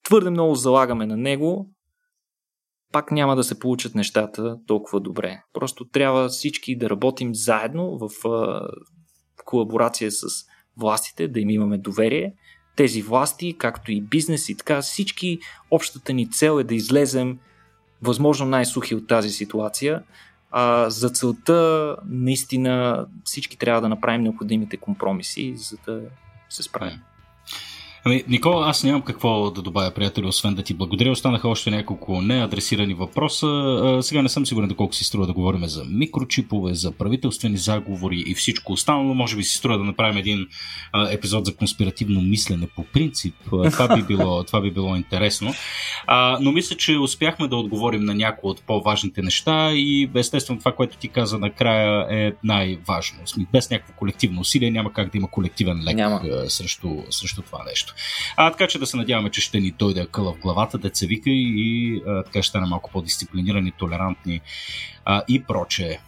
твърде 0.05 0.31
много 0.31 0.55
залагаме 0.55 1.07
на 1.07 1.17
него, 1.17 1.71
пак 2.93 3.13
няма 3.13 3.37
да 3.37 3.45
се 3.45 3.59
получат 3.59 3.95
нещата 3.95 4.59
толкова 4.67 5.01
добре. 5.01 5.43
Просто 5.53 5.89
трябва 5.89 6.29
всички 6.29 6.79
да 6.79 6.91
работим 6.91 7.35
заедно 7.35 7.99
в 7.99 8.11
колаборация 9.45 10.11
с 10.11 10.27
властите, 10.79 11.29
да 11.29 11.41
им 11.41 11.51
имаме 11.51 11.79
доверие 11.79 12.33
тези 12.77 13.03
власти, 13.03 13.55
както 13.59 13.93
и 13.93 14.01
бизнес 14.01 14.49
и 14.49 14.57
така, 14.57 14.83
всички 14.83 15.39
общата 15.71 16.13
ни 16.13 16.31
цел 16.31 16.61
е 16.61 16.65
да 16.65 16.75
излезем 16.75 17.39
възможно 18.03 18.47
най-сухи 18.47 18.95
от 18.95 19.07
тази 19.07 19.31
ситуация. 19.31 20.03
А 20.51 20.91
за 20.91 21.11
целта 21.11 21.97
наистина 22.07 23.07
всички 23.25 23.59
трябва 23.59 23.81
да 23.81 23.89
направим 23.89 24.23
необходимите 24.23 24.77
компромиси, 24.77 25.55
за 25.57 25.77
да 25.87 26.01
се 26.49 26.63
справим. 26.63 26.99
Ами, 28.07 28.25
Никола, 28.29 28.69
аз 28.69 28.85
нямам 28.85 29.03
какво 29.03 29.51
да 29.51 29.63
добавя, 29.63 29.91
приятели, 29.91 30.27
освен 30.27 30.55
да 30.55 30.63
ти 30.63 30.75
благодаря. 30.75 31.11
Останаха 31.11 31.49
още 31.49 31.71
няколко 31.71 32.23
неадресирани 32.23 32.95
въпроса. 32.95 33.47
А, 33.47 34.03
сега 34.03 34.23
не 34.23 34.29
съм 34.29 34.47
сигурен 34.47 34.69
доколко 34.69 34.95
си 34.95 35.05
струва 35.05 35.27
да 35.27 35.33
говорим 35.33 35.65
за 35.65 35.85
микрочипове, 35.85 36.75
за 36.75 36.93
правителствени 36.93 37.57
заговори 37.57 38.25
и 38.27 38.35
всичко 38.35 38.73
останало. 38.73 39.15
Може 39.15 39.37
би 39.37 39.43
си 39.43 39.57
струва 39.57 39.79
да 39.79 39.85
направим 39.85 40.17
един 40.17 40.47
а, 40.93 41.13
епизод 41.13 41.47
за 41.47 41.57
конспиративно 41.57 42.21
мислене 42.21 42.67
по 42.77 42.85
принцип. 42.85 43.35
А, 43.53 43.71
това, 43.71 43.97
би 43.97 44.03
било, 44.17 44.45
това 44.45 44.61
би 44.61 44.71
било 44.71 44.97
интересно. 44.97 45.55
А, 46.07 46.39
но 46.41 46.53
мисля, 46.53 46.77
че 46.77 46.99
успяхме 46.99 47.49
да 47.49 47.57
отговорим 47.57 48.05
на 48.05 48.15
някои 48.15 48.51
от 48.51 48.63
по-важните 48.63 49.23
неща 49.23 49.73
и 49.73 50.11
естествено 50.15 50.59
това, 50.59 50.73
което 50.73 50.97
ти 50.97 51.09
каза 51.09 51.39
накрая 51.39 52.07
е 52.11 52.33
най-важно. 52.45 53.19
Без 53.53 53.71
някакво 53.71 53.93
колективно 53.93 54.41
усилие 54.41 54.71
няма 54.71 54.93
как 54.93 55.13
да 55.13 55.19
има 55.19 55.31
колективен 55.31 55.85
лек 55.85 55.97
няма. 55.97 56.21
срещу, 56.49 56.89
срещу 57.11 57.43
това 57.43 57.65
нещо. 57.65 57.96
А, 58.37 58.51
така 58.51 58.67
че 58.67 58.79
да 58.79 58.87
се 58.87 58.97
надяваме, 58.97 59.31
че 59.31 59.41
ще 59.41 59.61
ни 59.61 59.71
дойде 59.71 60.07
къла 60.13 60.33
в 60.33 60.39
главата, 60.39 60.79
деца 60.79 61.07
вика 61.07 61.31
и 61.31 62.03
а, 62.07 62.23
така 62.23 62.43
ще 62.43 62.49
стане 62.49 62.67
малко 62.67 62.91
по-дисциплинирани, 62.91 63.73
толерантни 63.73 64.41
а, 65.05 65.23
и 65.29 65.43
прочее. 65.43 65.99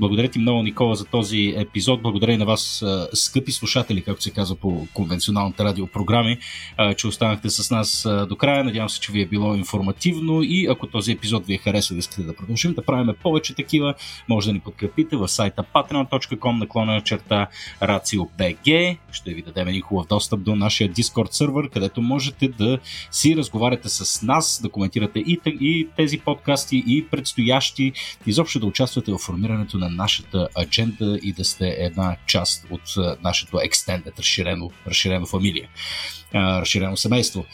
Благодаря 0.00 0.28
ти 0.28 0.38
много, 0.38 0.62
Никола, 0.62 0.94
за 0.94 1.04
този 1.04 1.54
епизод. 1.56 2.02
Благодаря 2.02 2.32
и 2.32 2.36
на 2.36 2.44
вас, 2.44 2.84
скъпи 3.14 3.52
слушатели, 3.52 4.02
както 4.02 4.22
се 4.22 4.30
казва 4.30 4.56
по 4.56 4.86
конвенционалните 4.94 5.64
радиопрограми, 5.64 6.38
че 6.96 7.06
останахте 7.06 7.50
с 7.50 7.70
нас 7.70 8.06
до 8.28 8.36
края. 8.36 8.64
Надявам 8.64 8.88
се, 8.88 9.00
че 9.00 9.12
ви 9.12 9.22
е 9.22 9.26
било 9.26 9.54
информативно 9.54 10.42
и 10.42 10.66
ако 10.66 10.86
този 10.86 11.12
епизод 11.12 11.46
ви 11.46 11.54
е 11.54 11.58
харесал 11.58 11.94
и 11.94 11.98
искате 11.98 12.22
да 12.22 12.36
продължим 12.36 12.74
да 12.74 12.84
правим 12.84 13.14
повече 13.22 13.54
такива, 13.54 13.94
може 14.28 14.46
да 14.46 14.52
ни 14.52 14.60
подкрепите 14.60 15.16
в 15.16 15.28
сайта 15.28 15.64
patreon.com 15.74 16.58
наклона 16.58 17.00
черта 17.00 17.46
RACIO.BG. 17.82 18.96
Ще 19.12 19.34
ви 19.34 19.42
дадем 19.42 19.68
един 19.68 19.82
хубав 19.82 20.06
достъп 20.06 20.42
до 20.42 20.56
нашия 20.56 20.90
Discord 20.92 21.32
сервер, 21.32 21.70
където 21.70 22.02
можете 22.02 22.48
да 22.48 22.78
си 23.10 23.36
разговаряте 23.36 23.88
с 23.88 24.22
нас, 24.22 24.60
да 24.62 24.68
коментирате 24.68 25.18
и, 25.18 25.88
тези 25.96 26.18
подкасти, 26.18 26.84
и 26.86 27.06
предстоящи, 27.10 27.92
изобщо 28.26 28.60
да 28.60 28.66
участвате 28.66 29.12
в 29.12 29.18
формирането 29.18 29.78
на 29.78 29.87
нашата 29.90 30.48
адженда 30.60 31.18
и 31.22 31.32
да 31.32 31.44
сте 31.44 31.76
една 31.78 32.16
част 32.26 32.66
от 32.70 32.82
нашето 33.22 33.56
extended, 33.56 34.18
разширено, 34.18 34.70
разширено 34.86 35.26
фамилия, 35.26 35.68
разширено 36.34 36.96
семейство. 36.96 37.44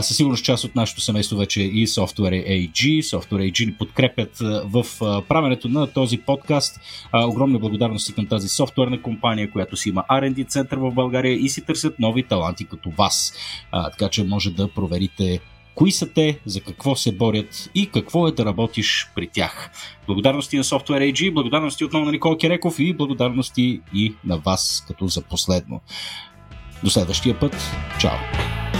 Със 0.00 0.16
сигурност 0.16 0.44
част 0.44 0.64
от 0.64 0.74
нашето 0.74 1.00
семейство 1.00 1.36
вече 1.36 1.60
е 1.60 1.64
и 1.64 1.86
Software 1.86 2.48
AG. 2.48 3.00
Software 3.00 3.52
AG 3.52 3.66
ни 3.66 3.74
подкрепят 3.74 4.38
в 4.64 4.84
правенето 5.28 5.68
на 5.68 5.92
този 5.92 6.18
подкаст. 6.18 6.80
Огромни 7.14 7.58
благодарности 7.58 8.14
към 8.14 8.26
тази 8.26 8.48
софтуерна 8.48 9.02
компания, 9.02 9.50
която 9.50 9.76
си 9.76 9.88
има 9.88 10.04
R&D 10.10 10.48
център 10.48 10.78
в 10.78 10.90
България 10.90 11.32
и 11.32 11.48
си 11.48 11.64
търсят 11.64 11.98
нови 11.98 12.22
таланти 12.22 12.64
като 12.64 12.90
вас. 12.90 13.34
Така 13.72 14.08
че 14.08 14.24
може 14.24 14.50
да 14.50 14.68
проверите 14.68 15.40
кои 15.74 15.92
са 15.92 16.12
те, 16.12 16.38
за 16.46 16.60
какво 16.60 16.96
се 16.96 17.12
борят 17.12 17.70
и 17.74 17.90
какво 17.90 18.28
е 18.28 18.32
да 18.32 18.44
работиш 18.44 19.10
при 19.14 19.26
тях. 19.26 19.70
Благодарности 20.06 20.56
на 20.56 20.64
Software 20.64 21.12
AG, 21.12 21.32
благодарности 21.32 21.84
отново 21.84 22.04
на 22.04 22.12
Никол 22.12 22.36
Кереков 22.36 22.78
и 22.78 22.94
благодарности 22.94 23.80
и 23.94 24.14
на 24.24 24.38
вас 24.38 24.84
като 24.88 25.06
за 25.06 25.22
последно. 25.22 25.80
До 26.84 26.90
следващия 26.90 27.40
път. 27.40 27.56
Чао! 28.00 28.79